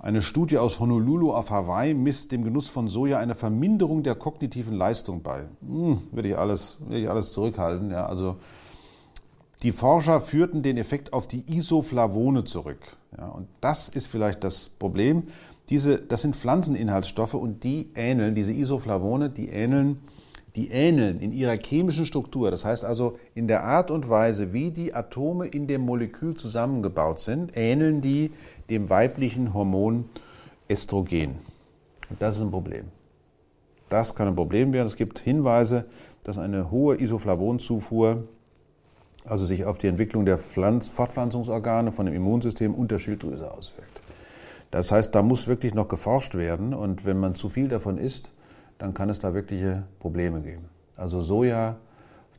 Eine 0.00 0.20
Studie 0.20 0.58
aus 0.58 0.80
Honolulu 0.80 1.32
auf 1.32 1.50
Hawaii 1.50 1.94
misst 1.94 2.32
dem 2.32 2.42
Genuss 2.42 2.68
von 2.68 2.88
Soja 2.88 3.18
eine 3.18 3.34
Verminderung 3.34 4.02
der 4.02 4.16
kognitiven 4.16 4.74
Leistung 4.74 5.22
bei. 5.22 5.48
Hm, 5.60 5.98
würde 6.10 6.28
ich 6.28 6.36
alles, 6.36 6.76
ich 6.90 7.08
alles 7.08 7.32
zurückhalten. 7.32 7.90
Ja, 7.90 8.06
also 8.06 8.36
die 9.62 9.72
Forscher 9.72 10.20
führten 10.20 10.62
den 10.62 10.76
Effekt 10.76 11.12
auf 11.12 11.26
die 11.26 11.44
Isoflavone 11.56 12.44
zurück. 12.44 12.80
Ja, 13.16 13.28
und 13.28 13.46
das 13.60 13.88
ist 13.88 14.08
vielleicht 14.08 14.44
das 14.44 14.68
Problem. 14.68 15.22
Diese, 15.70 15.96
das 15.96 16.22
sind 16.22 16.36
Pflanzeninhaltsstoffe 16.36 17.34
und 17.34 17.64
die 17.64 17.88
ähneln, 17.94 18.34
diese 18.34 18.52
Isoflavone, 18.52 19.30
die 19.30 19.48
ähneln, 19.48 20.00
die 20.56 20.70
ähneln 20.70 21.20
in 21.20 21.32
ihrer 21.32 21.56
chemischen 21.56 22.06
Struktur. 22.06 22.50
Das 22.50 22.64
heißt 22.64 22.84
also 22.84 23.18
in 23.34 23.48
der 23.48 23.64
Art 23.64 23.90
und 23.90 24.08
Weise, 24.08 24.52
wie 24.52 24.70
die 24.70 24.94
Atome 24.94 25.46
in 25.46 25.66
dem 25.66 25.82
Molekül 25.82 26.36
zusammengebaut 26.36 27.20
sind, 27.20 27.56
ähneln 27.56 28.00
die 28.00 28.32
dem 28.70 28.88
weiblichen 28.88 29.52
Hormon 29.52 30.08
Estrogen. 30.68 31.36
Und 32.08 32.22
das 32.22 32.36
ist 32.36 32.42
ein 32.42 32.50
Problem. 32.50 32.86
Das 33.88 34.14
kann 34.14 34.28
ein 34.28 34.36
Problem 34.36 34.72
werden. 34.72 34.86
Es 34.86 34.96
gibt 34.96 35.18
Hinweise, 35.18 35.86
dass 36.22 36.38
eine 36.38 36.70
hohe 36.70 37.00
Isoflavonzufuhr 37.00 38.24
also 39.24 39.46
sich 39.46 39.64
auf 39.64 39.78
die 39.78 39.86
Entwicklung 39.86 40.26
der 40.26 40.38
Pflanz 40.38 40.88
Fortpflanzungsorgane 40.88 41.92
von 41.92 42.06
dem 42.06 42.14
Immunsystem 42.14 42.74
und 42.74 42.90
der 42.90 42.98
Schilddrüse 42.98 43.50
auswirkt. 43.50 44.02
Das 44.70 44.92
heißt, 44.92 45.14
da 45.14 45.22
muss 45.22 45.46
wirklich 45.46 45.74
noch 45.74 45.88
geforscht 45.88 46.34
werden 46.34 46.74
und 46.74 47.06
wenn 47.06 47.18
man 47.18 47.34
zu 47.34 47.48
viel 47.48 47.68
davon 47.68 47.96
isst, 47.96 48.32
dann 48.78 48.94
kann 48.94 49.10
es 49.10 49.18
da 49.18 49.34
wirkliche 49.34 49.84
Probleme 49.98 50.42
geben. 50.42 50.64
Also 50.96 51.20
Soja, 51.20 51.76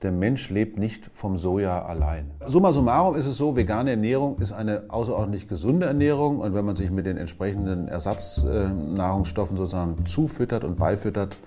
der 0.01 0.11
Mensch 0.11 0.49
lebt 0.49 0.77
nicht 0.77 1.09
vom 1.13 1.37
Soja 1.37 1.83
allein. 1.83 2.31
Summa 2.47 2.71
summarum 2.71 3.15
ist 3.15 3.25
es 3.25 3.37
so, 3.37 3.55
vegane 3.55 3.91
Ernährung 3.91 4.37
ist 4.37 4.51
eine 4.51 4.83
außerordentlich 4.89 5.47
gesunde 5.47 5.87
Ernährung 5.87 6.39
und 6.39 6.53
wenn 6.53 6.65
man 6.65 6.75
sich 6.75 6.91
mit 6.91 7.05
den 7.05 7.17
entsprechenden 7.17 7.87
Ersatznahrungsstoffen 7.87 9.57
sozusagen 9.57 10.05
zufüttert 10.05 10.63
und 10.63 10.77
beifüttert, 10.77 11.37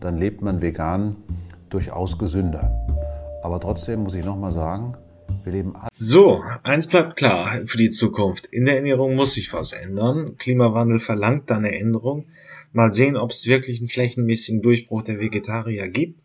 dann 0.00 0.16
lebt 0.16 0.40
man 0.40 0.62
vegan 0.62 1.16
durchaus 1.68 2.18
gesünder. 2.18 2.70
Aber 3.42 3.60
trotzdem 3.60 4.02
muss 4.04 4.14
ich 4.14 4.24
nochmal 4.24 4.52
sagen, 4.52 4.94
wir 5.44 5.52
leben 5.52 5.76
alle. 5.76 5.90
So, 5.94 6.42
eins 6.62 6.86
bleibt 6.86 7.16
klar 7.16 7.60
für 7.66 7.78
die 7.78 7.90
Zukunft. 7.90 8.46
In 8.46 8.66
der 8.66 8.76
Ernährung 8.76 9.14
muss 9.14 9.34
sich 9.34 9.52
was 9.52 9.72
ändern. 9.72 10.36
Klimawandel 10.38 11.00
verlangt 11.00 11.50
da 11.50 11.56
eine 11.56 11.78
Änderung. 11.78 12.24
Mal 12.76 12.92
sehen, 12.92 13.16
ob 13.16 13.30
es 13.30 13.46
wirklich 13.46 13.78
einen 13.78 13.88
flächenmäßigen 13.88 14.62
Durchbruch 14.62 15.02
der 15.02 15.18
Vegetarier 15.18 15.88
gibt 15.88 16.20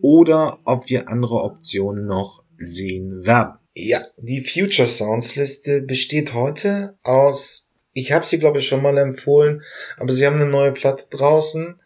oder 0.00 0.60
ob 0.64 0.88
wir 0.88 1.08
andere 1.08 1.42
Optionen 1.42 2.06
noch 2.06 2.44
sehen 2.56 3.26
werden. 3.26 3.54
Ja, 3.74 4.02
die 4.16 4.44
Future 4.44 4.88
Sounds 4.88 5.34
Liste 5.34 5.82
besteht 5.82 6.34
heute 6.34 6.96
aus, 7.02 7.66
ich 7.92 8.12
habe 8.12 8.26
sie 8.26 8.38
glaube 8.38 8.58
ich 8.58 8.66
schon 8.68 8.82
mal 8.82 8.98
empfohlen, 8.98 9.62
aber 9.96 10.12
sie 10.12 10.26
haben 10.26 10.36
eine 10.36 10.50
neue 10.50 10.72
Platte 10.72 11.06
draußen 11.10 11.80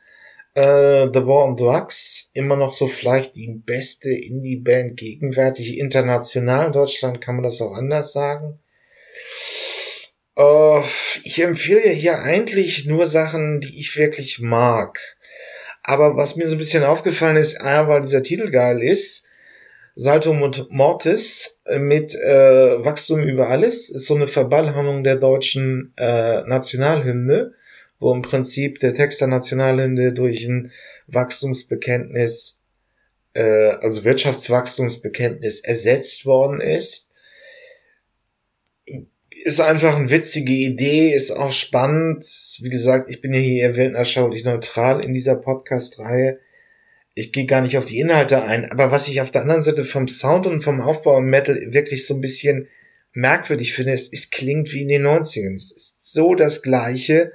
äh, 0.55 1.07
The 1.07 1.27
War 1.27 1.45
on 1.47 1.57
Drugs, 1.57 2.31
immer 2.35 2.57
noch 2.57 2.73
so 2.73 2.89
vielleicht 2.89 3.37
die 3.37 3.49
beste 3.49 4.11
Indie-Band 4.11 4.97
gegenwärtig 4.97 5.79
international. 5.79 6.67
In 6.67 6.73
Deutschland 6.73 7.21
kann 7.21 7.37
man 7.37 7.45
das 7.45 7.61
auch 7.63 7.73
anders 7.73 8.13
sagen. 8.13 8.59
Äh, 10.37 10.81
ich 11.25 11.43
empfehle 11.43 11.89
hier 11.89 12.21
eigentlich 12.21 12.87
nur 12.87 13.07
Sachen, 13.07 13.61
die 13.61 13.79
ich 13.79 13.97
wirklich 13.97 14.41
mag. 14.41 14.99
Aber 15.83 16.17
was 16.17 16.37
mir 16.37 16.49
so 16.49 16.55
ein 16.55 16.59
bisschen 16.59 16.85
aufgefallen 16.85 17.37
ist, 17.37 17.61
ah, 17.61 17.89
weil 17.89 18.03
dieser 18.03 18.23
Titel 18.23 18.51
geil 18.51 18.83
ist, 18.83 19.25
Salto 19.95 20.33
Mortis 20.33 21.61
mit 21.79 22.15
äh, 22.15 22.85
Wachstum 22.85 23.23
über 23.23 23.49
alles, 23.49 23.91
ist 23.91 24.07
so 24.07 24.15
eine 24.15 24.29
Verballhammerung 24.29 25.05
der 25.05 25.17
deutschen 25.17 25.93
äh, 25.99 26.43
Nationalhymne 26.43 27.53
wo 28.03 28.13
im 28.13 28.23
Prinzip 28.23 28.81
der 28.81 28.95
Text 28.95 29.21
der 29.21 29.29
Nationalhymne 29.29 30.13
durch 30.13 30.45
ein 30.45 30.73
Wachstumsbekenntnis, 31.07 32.59
äh, 33.33 33.71
also 33.81 34.03
Wirtschaftswachstumsbekenntnis 34.03 35.61
ersetzt 35.61 36.27
worden 36.27 36.61
ist. 36.61 37.12
Ist 39.45 39.61
einfach 39.61 39.97
eine 39.97 40.11
witzige 40.11 40.53
Idee, 40.53 41.13
ist 41.13 41.33
auch 41.33 41.51
spannend. 41.51 42.25
Wie 42.61 42.71
gesagt, 42.71 43.09
ich 43.11 43.21
bin 43.21 43.35
ja 43.35 43.41
hier 43.41 43.75
weltanschaulich 43.75 44.45
neutral 44.45 45.05
in 45.05 45.13
dieser 45.13 45.35
Podcast-Reihe. 45.35 46.39
Ich 47.15 47.33
gehe 47.33 47.47
gar 47.47 47.61
nicht 47.61 47.77
auf 47.77 47.85
die 47.85 47.99
Inhalte 47.99 48.45
ein, 48.45 48.71
aber 48.71 48.93
was 48.93 49.09
ich 49.09 49.21
auf 49.21 49.33
der 49.33 49.43
anderen 49.43 49.63
Seite 49.63 49.85
vom 49.85 50.07
Sound 50.07 50.47
und 50.47 50.63
vom 50.63 50.81
Aufbau 50.81 51.19
im 51.19 51.25
Metal 51.25 51.57
wirklich 51.73 52.07
so 52.07 52.15
ein 52.15 52.21
bisschen 52.21 52.69
merkwürdig 53.15 53.75
finde, 53.75 53.93
ist, 53.93 54.15
es 54.15 54.31
klingt 54.31 54.73
wie 54.73 54.83
in 54.83 54.89
den 54.89 55.07
90ern. 55.07 55.55
Es 55.55 55.73
ist 55.73 55.97
so 56.01 56.37
das 56.37 56.63
Gleiche. 56.63 57.33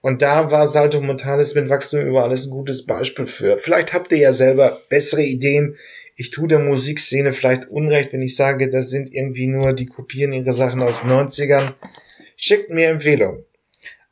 Und 0.00 0.22
da 0.22 0.50
war 0.50 0.66
Salto 0.66 1.00
Mortalis 1.00 1.54
mit 1.54 1.68
Wachstum 1.68 2.04
über 2.04 2.24
alles 2.24 2.46
ein 2.46 2.50
gutes 2.50 2.84
Beispiel 2.84 3.28
für. 3.28 3.58
Vielleicht 3.58 3.92
habt 3.92 4.10
ihr 4.10 4.18
ja 4.18 4.32
selber 4.32 4.82
bessere 4.88 5.22
Ideen. 5.22 5.76
Ich 6.20 6.30
tue 6.30 6.48
der 6.48 6.58
Musikszene 6.58 7.32
vielleicht 7.32 7.68
Unrecht, 7.68 8.12
wenn 8.12 8.20
ich 8.20 8.34
sage, 8.34 8.68
das 8.70 8.90
sind 8.90 9.14
irgendwie 9.14 9.46
nur 9.46 9.72
die 9.72 9.86
kopieren 9.86 10.32
ihre 10.32 10.52
Sachen 10.52 10.82
aus 10.82 11.02
90ern. 11.04 11.74
Schickt 12.36 12.70
mir 12.70 12.88
Empfehlungen. 12.88 13.44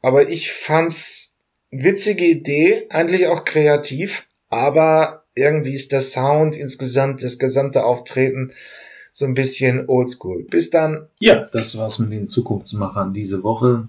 Aber 0.02 0.28
ich 0.28 0.52
fand's 0.52 1.34
witzige 1.72 2.24
Idee, 2.24 2.86
eigentlich 2.90 3.26
auch 3.26 3.44
kreativ, 3.44 4.28
aber 4.48 5.24
irgendwie 5.34 5.74
ist 5.74 5.90
der 5.90 6.00
Sound 6.00 6.56
insgesamt, 6.56 7.24
das 7.24 7.40
gesamte 7.40 7.84
Auftreten 7.84 8.52
so 9.10 9.24
ein 9.24 9.34
bisschen 9.34 9.88
oldschool. 9.88 10.44
Bis 10.44 10.70
dann. 10.70 11.08
Ja, 11.18 11.48
das 11.52 11.76
war's 11.76 11.98
mit 11.98 12.12
den 12.12 12.28
Zukunftsmachern 12.28 13.14
diese 13.14 13.42
Woche. 13.42 13.88